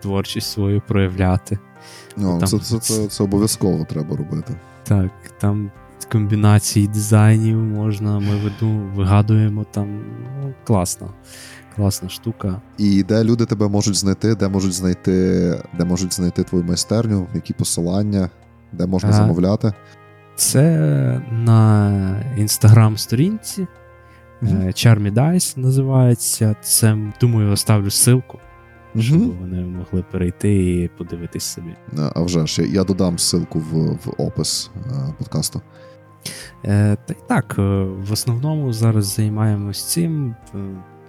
творчість 0.00 0.50
свою 0.50 0.80
проявляти. 0.80 1.58
Ну, 2.16 2.38
там... 2.38 2.48
Це 2.48 2.58
це, 2.58 2.78
це, 2.78 3.06
це 3.06 3.24
обов'язково 3.24 3.84
треба 3.84 4.16
робити. 4.16 4.54
Так, 4.84 5.10
там 5.38 5.70
комбінацій 6.04 6.86
дизайнів 6.86 7.56
можна, 7.58 8.18
ми 8.18 8.36
веду, 8.36 8.68
вигадуємо 8.94 9.66
там. 9.70 10.04
Ну, 10.42 10.54
класно. 10.64 11.14
Класна 11.76 12.08
штука. 12.08 12.60
І 12.78 13.02
де 13.02 13.24
люди 13.24 13.46
тебе 13.46 13.68
можуть 13.68 13.96
знайти, 13.96 14.34
де 14.34 14.48
можуть 14.48 14.72
знайти 14.72 15.12
де 15.78 15.84
можуть 15.84 16.14
знайти 16.14 16.42
твою 16.44 16.64
майстерню, 16.64 17.26
які 17.34 17.52
посилання, 17.52 18.30
де 18.72 18.86
можна 18.86 19.08
а, 19.08 19.12
замовляти? 19.12 19.72
Це 20.36 20.62
на 21.32 22.24
інстаграм-сторінці. 22.36 23.66
Mm-hmm. 24.42 24.66
Charmy 24.66 25.12
Dice 25.12 25.58
називається. 25.58 26.56
Це, 26.62 26.98
думаю, 27.20 27.52
оставлю 27.52 27.86
ссылку, 27.86 28.38
mm-hmm. 28.94 29.02
щоб 29.02 29.38
вони 29.40 29.62
могли 29.62 30.04
перейти 30.12 30.82
і 30.82 30.90
подивитись 30.98 31.44
собі. 31.44 31.76
А 32.14 32.22
вже 32.22 32.46
ж, 32.46 32.62
я 32.62 32.84
додам 32.84 33.16
ссылку 33.16 33.58
в 33.58 33.98
в 34.04 34.14
опис 34.18 34.70
подкасту. 35.18 35.62
Е, 36.64 36.96
Та 37.06 37.12
й 37.12 37.16
так, 37.28 37.54
в 37.58 38.12
основному 38.12 38.72
зараз 38.72 39.04
займаємось 39.04 39.84
цим 39.84 40.34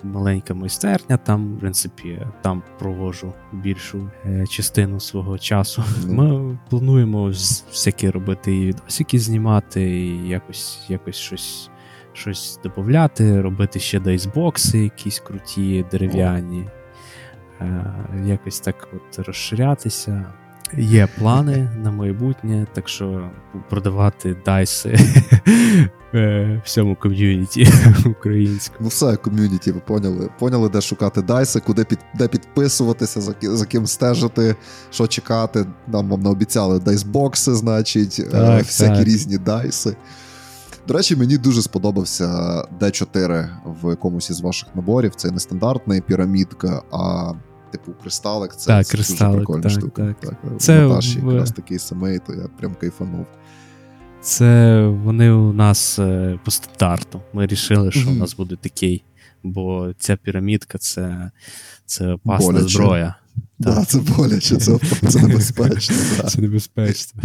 маленька 0.04 0.54
майстерня. 0.54 1.18
Там, 1.18 1.56
в 1.56 1.60
принципі, 1.60 2.22
там 2.42 2.64
провожу 2.80 3.34
більшу 3.54 4.10
е, 4.26 4.46
частину 4.48 5.00
свого 5.00 5.38
часу. 5.38 5.84
Ми 6.08 6.58
плануємо 6.70 7.26
всякі 7.70 8.10
робити 8.10 8.56
і 8.56 8.68
відосики 8.68 9.20
знімати, 9.20 9.82
і 9.84 10.28
якось 10.28 10.86
якось 10.90 11.16
щось 11.16 11.70
щось 12.14 12.60
додати, 12.64 13.42
робити 13.42 13.80
ще 13.80 14.00
дайсбокси, 14.00 14.80
якісь 14.80 15.20
круті, 15.20 15.86
дерев'яні. 15.92 16.68
Е, 17.62 17.96
якось 18.26 18.60
так 18.60 18.88
от 18.94 19.28
розширятися. 19.28 20.34
Є 20.78 21.08
плани 21.18 21.70
на 21.84 21.92
майбутнє, 21.92 22.68
так 22.74 22.90
що 22.90 23.30
продавати 23.70 24.36
дайси 24.46 24.98
е, 26.14 26.62
всьому 26.66 26.96
ком'юніті 26.96 27.68
українському. 28.06 28.80
Ну, 28.82 28.88
все, 28.88 29.16
ком'юніті, 29.16 29.72
ви 29.72 29.80
поняли. 29.80 30.30
Поняли, 30.40 30.70
де 30.70 30.82
шукати 30.82 31.22
дайси, 31.22 31.60
куди 31.60 31.84
під, 31.84 32.00
де 32.16 32.28
підписуватися, 32.28 33.22
за 33.22 33.34
за 33.42 33.66
ким 33.66 33.88
стежити, 33.88 34.56
що 34.92 35.08
чекати. 35.08 35.66
Нам 35.88 36.10
вам 36.10 36.22
наобіцяли 36.22 36.80
дайсбокси, 36.80 37.56
значить, 37.56 38.20
е, 38.20 38.32
так, 38.32 38.64
всякі 38.64 38.98
так. 38.98 39.08
різні 39.08 39.38
дайси. 39.38 39.96
До 40.88 40.94
речі, 40.94 41.16
мені 41.16 41.38
дуже 41.38 41.62
сподобався 41.62 42.28
D4 42.80 43.50
в 43.66 43.90
якомусь 43.90 44.30
із 44.30 44.42
ваших 44.42 44.76
наборів. 44.76 45.16
Це 45.16 45.32
не 45.32 45.40
стандартна 45.40 46.02
пірамідка, 46.02 46.82
а 46.92 47.34
типу, 47.78 47.94
кристалик, 48.02 48.56
це, 48.56 48.68
так, 48.68 48.86
це 48.86 48.92
кристалик, 48.92 49.32
дуже 49.32 49.38
прикольна 49.38 49.64
так, 49.64 49.72
штука. 49.72 50.16
Так. 50.22 50.42
так. 50.42 50.62
Це 50.62 50.82
Наташі 50.82 51.20
в... 51.20 51.32
якраз 51.32 51.52
такий 51.52 51.80
самий, 51.80 52.20
то 52.20 52.34
я 52.34 52.48
прям 52.60 52.76
кайфанув. 52.76 53.26
Це 54.22 54.82
вони 54.88 55.32
у 55.32 55.54
нас 55.54 56.00
е, 56.00 56.40
по 56.46 56.52
стандарту. 56.52 57.22
Ми 57.34 57.46
рішили, 57.46 57.92
що 57.92 58.00
mm-hmm. 58.00 58.16
у 58.16 58.20
нас 58.20 58.36
буде 58.36 58.56
такий, 58.56 59.04
бо 59.44 59.94
ця 60.00 60.16
пірамідка 60.16 60.78
це 60.78 61.32
це 61.86 62.12
опасна 62.12 62.52
боляче. 62.52 62.68
зброя. 62.68 63.16
Так, 63.64 63.88
це 63.88 64.00
боляче, 64.00 64.58
це 64.58 64.78
це 65.10 65.22
небезпечно. 65.28 65.96
Це 66.28 66.42
небезпечно. 66.42 67.22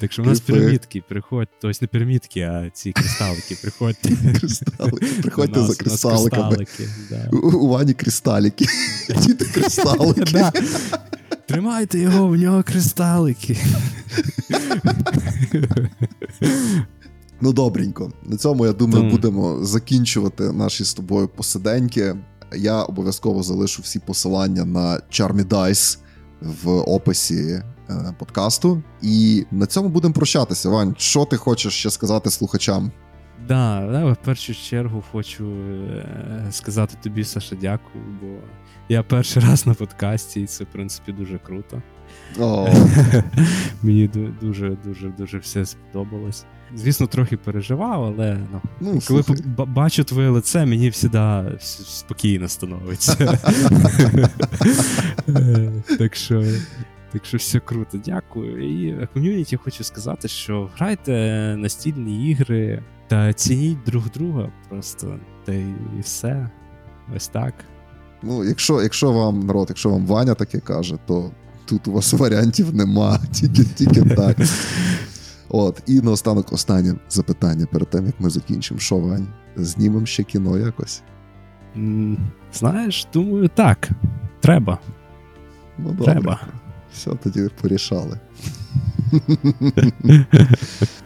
Так 0.00 0.12
що 0.12 0.22
в 0.22 0.26
нас 0.26 0.40
пірамідки, 0.40 1.02
приходь, 1.08 1.48
тобто 1.60 1.78
не 1.80 1.88
пірамідки, 1.88 2.40
а 2.40 2.70
ці 2.70 2.92
кристалики, 2.92 3.56
приходьте. 3.62 4.10
Кристалики, 4.40 5.06
приходьте 5.22 5.60
за 5.60 5.74
кристаликами. 5.74 6.66
У 7.32 7.68
Вані 7.68 7.94
кристалики. 7.94 8.66
Діти 9.22 9.44
кристалики. 9.44 10.44
Тримайте 11.46 11.98
його, 11.98 12.28
в 12.28 12.36
нього 12.36 12.62
кристалики. 12.62 13.56
Ну, 17.40 17.52
добренько. 17.52 18.12
На 18.22 18.36
цьому, 18.36 18.66
я 18.66 18.72
думаю, 18.72 19.10
будемо 19.10 19.64
закінчувати 19.64 20.52
наші 20.52 20.84
з 20.84 20.94
тобою 20.94 21.28
посиденьки. 21.28 22.16
Я 22.56 22.82
обов'язково 22.82 23.42
залишу 23.42 23.82
всі 23.82 23.98
посилання 23.98 24.64
на 24.64 25.00
Charmy 25.10 25.44
Dice 25.44 25.98
в 26.40 26.68
описі 26.68 27.62
подкасту. 28.18 28.82
І 29.02 29.46
на 29.50 29.66
цьому 29.66 29.88
будемо 29.88 30.14
прощатися. 30.14 30.68
Вань, 30.68 30.94
що 30.98 31.24
ти 31.24 31.36
хочеш 31.36 31.72
ще 31.72 31.90
сказати 31.90 32.30
слухачам? 32.30 32.90
Да, 33.48 33.88
да, 33.92 34.12
в 34.12 34.16
першу 34.16 34.54
чергу 34.54 35.04
хочу 35.12 35.44
е, 35.46 36.46
сказати 36.50 36.96
тобі, 37.02 37.24
Саша, 37.24 37.56
дякую, 37.60 38.04
бо 38.20 38.26
я 38.88 39.02
перший 39.02 39.42
раз 39.42 39.66
на 39.66 39.74
подкасті, 39.74 40.40
і 40.40 40.46
це, 40.46 40.64
в 40.64 40.66
принципі, 40.66 41.12
дуже 41.12 41.38
круто. 41.38 41.82
Мені 43.82 44.10
дуже 44.40 44.76
дуже 44.84 45.08
дуже 45.08 45.38
все 45.38 45.66
сподобалось. 45.66 46.44
Звісно, 46.74 47.06
трохи 47.06 47.36
переживав, 47.36 48.04
але 48.04 48.38
ну, 48.52 48.60
ну 48.80 49.00
коли 49.08 49.24
бачу 49.48 50.04
твоє 50.04 50.28
лице, 50.28 50.66
мені 50.66 50.90
завжди 50.90 51.58
спокійно 51.60 52.48
становиться. 52.48 53.40
Е, 55.28 55.72
так 55.98 56.16
що 56.16 56.44
так 57.12 57.24
що 57.24 57.36
все 57.36 57.60
круто, 57.60 57.98
дякую. 58.04 58.70
І 58.70 59.06
ком'юніті 59.06 59.56
хочу 59.56 59.84
сказати, 59.84 60.28
що 60.28 60.70
грайте 60.76 61.12
настільні 61.58 62.30
ігри 62.30 62.82
та 63.08 63.32
цініть 63.32 63.78
друг 63.86 64.10
друга 64.14 64.52
просто. 64.68 65.18
Та 65.44 65.52
і 65.52 66.00
все. 66.00 66.50
Ось 67.16 67.28
так. 67.28 67.54
Ну, 68.22 68.44
якщо 68.44 68.82
якщо 68.82 69.12
вам 69.12 69.40
народ, 69.40 69.66
якщо 69.68 69.90
вам 69.90 70.06
Ваня 70.06 70.34
таке 70.34 70.60
каже, 70.60 70.98
то 71.06 71.30
тут 71.64 71.88
у 71.88 71.92
вас 71.92 72.12
варіантів 72.12 72.74
нема, 72.74 73.20
тільки 73.32 73.64
тільки 73.64 74.02
так. 74.02 74.36
От, 75.48 75.82
і 75.86 76.00
наостанок 76.00 76.52
останнє 76.52 76.94
запитання 77.08 77.66
перед 77.72 77.90
тим, 77.90 78.06
як 78.06 78.20
ми 78.20 78.30
закінчимо. 78.30 78.80
Що, 78.80 78.96
Вань? 78.96 79.28
Знімемо 79.56 80.06
ще 80.06 80.22
кіно 80.22 80.58
якось? 80.58 81.02
Знаєш, 82.52 83.06
думаю, 83.12 83.48
так. 83.54 83.90
Треба. 84.40 84.78
Ну, 85.78 85.96
Треба. 86.04 86.40
Все 86.94 87.10
тоді 87.22 87.48
порішали. 87.60 88.18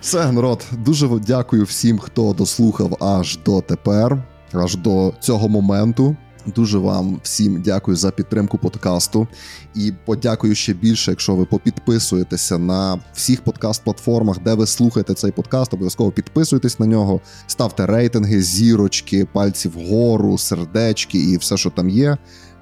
Все, 0.00 0.32
народ, 0.32 0.64
дуже 0.72 1.08
дякую 1.26 1.64
всім, 1.64 1.98
хто 1.98 2.32
дослухав 2.32 2.96
аж 3.00 3.38
до 3.44 3.60
тепер, 3.60 4.24
аж 4.52 4.76
до 4.76 5.14
цього 5.20 5.48
моменту. 5.48 6.16
Дуже 6.46 6.78
вам 6.78 7.20
всім 7.22 7.62
дякую 7.62 7.96
за 7.96 8.10
підтримку 8.10 8.58
подкасту. 8.58 9.28
І 9.74 9.92
подякую 10.04 10.54
ще 10.54 10.72
більше, 10.72 11.10
якщо 11.10 11.34
ви 11.34 11.44
попідписуєтеся 11.44 12.58
на 12.58 13.00
всіх 13.14 13.44
подкаст-платформах, 13.44 14.42
де 14.42 14.54
ви 14.54 14.66
слухаєте 14.66 15.14
цей 15.14 15.32
подкаст. 15.32 15.74
Обов'язково 15.74 16.10
підписуйтесь 16.10 16.80
на 16.80 16.86
нього, 16.86 17.20
ставте 17.46 17.86
рейтинги, 17.86 18.42
зірочки, 18.42 19.24
пальці 19.32 19.68
вгору, 19.68 20.38
сердечки 20.38 21.18
і 21.18 21.36
все, 21.36 21.56
що 21.56 21.70
там 21.70 21.88
є. 21.88 22.16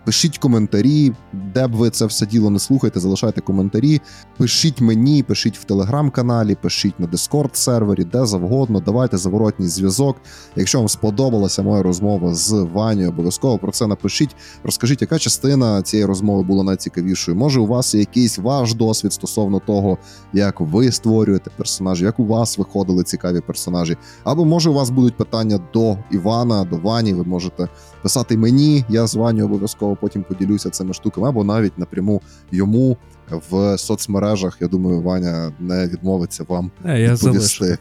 Пишіть 0.05 0.39
коментарі, 0.39 1.13
де 1.33 1.67
б 1.67 1.73
ви 1.73 1.91
це 1.91 2.07
все 2.07 2.27
діло 2.27 2.51
не 2.51 2.59
слухаєте, 2.59 3.01
залишайте 3.01 3.41
коментарі. 3.41 4.01
Пишіть 4.37 4.81
мені, 4.81 5.23
пишіть 5.23 5.59
в 5.59 5.65
телеграм-каналі, 5.65 6.55
пишіть 6.55 7.01
на 7.01 7.07
дискорд 7.07 7.57
сервері, 7.57 8.05
де 8.05 8.27
завгодно. 8.27 8.81
Давайте 8.81 9.19
заворотній 9.19 9.69
зв'язок. 9.69 10.17
Якщо 10.57 10.79
вам 10.79 10.89
сподобалася 10.89 11.63
моя 11.63 11.83
розмова 11.83 12.35
з 12.35 12.53
Ваню, 12.53 13.09
обов'язково 13.09 13.59
про 13.59 13.73
це 13.73 13.87
напишіть. 13.87 14.37
Розкажіть, 14.65 15.03
яка 15.03 15.19
частина 15.19 15.83
цієї 15.83 16.07
розмови 16.07 16.43
була 16.43 16.65
найцікавішою. 16.65 17.37
Може, 17.37 17.61
у 17.61 17.67
вас 17.67 17.95
є 17.95 18.01
якийсь 18.01 18.39
ваш 18.39 18.75
досвід 18.75 19.13
стосовно 19.13 19.61
того, 19.67 19.99
як 20.33 20.61
ви 20.61 20.93
створюєте 20.93 21.51
персонажі, 21.57 22.05
як 22.05 22.21
у 22.21 22.27
вас 22.27 22.59
виходили 22.59 23.05
цікаві 23.05 23.41
персонажі. 23.41 23.97
Або 24.25 24.45
може 24.45 24.71
у 24.71 24.75
вас 24.75 24.91
будуть 24.91 25.17
питання 25.17 25.61
до 25.75 25.99
Івана, 26.11 26.65
до 26.65 26.77
Вані. 26.77 27.15
Ви 27.15 27.25
можете 27.25 27.69
писати 28.03 28.37
мені, 28.37 28.85
я 28.89 29.07
з 29.07 29.15
Ваню 29.15 29.45
обов'язково 29.45 29.92
потім 29.97 30.23
поділюся 30.23 30.71
цими 30.71 30.95
штуками, 30.95 31.29
або 31.29 31.45
навіть 31.45 31.79
напряму 31.79 32.23
йому 32.53 32.97
в 33.51 33.79
соцмережах. 33.79 34.57
Я 34.61 34.69
думаю, 34.69 35.03
Ваня 35.03 35.53
не 35.61 35.89
відмовиться 35.89 36.45
вам 36.49 36.71
не, 36.85 37.01
я 37.01 37.15
відповісти. 37.15 37.79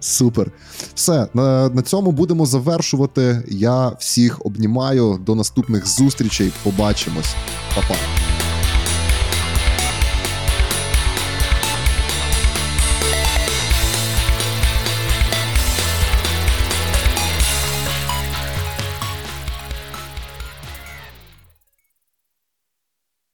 Супер. 0.00 0.52
Все, 0.94 1.26
на, 1.34 1.68
на 1.68 1.82
цьому 1.82 2.12
будемо 2.12 2.46
завершувати. 2.46 3.42
Я 3.48 3.88
всіх 3.88 4.46
обнімаю. 4.46 5.18
До 5.26 5.34
наступних 5.34 5.86
зустрічей. 5.86 6.52
Побачимось. 6.62 7.34
Па-па. 7.74 8.37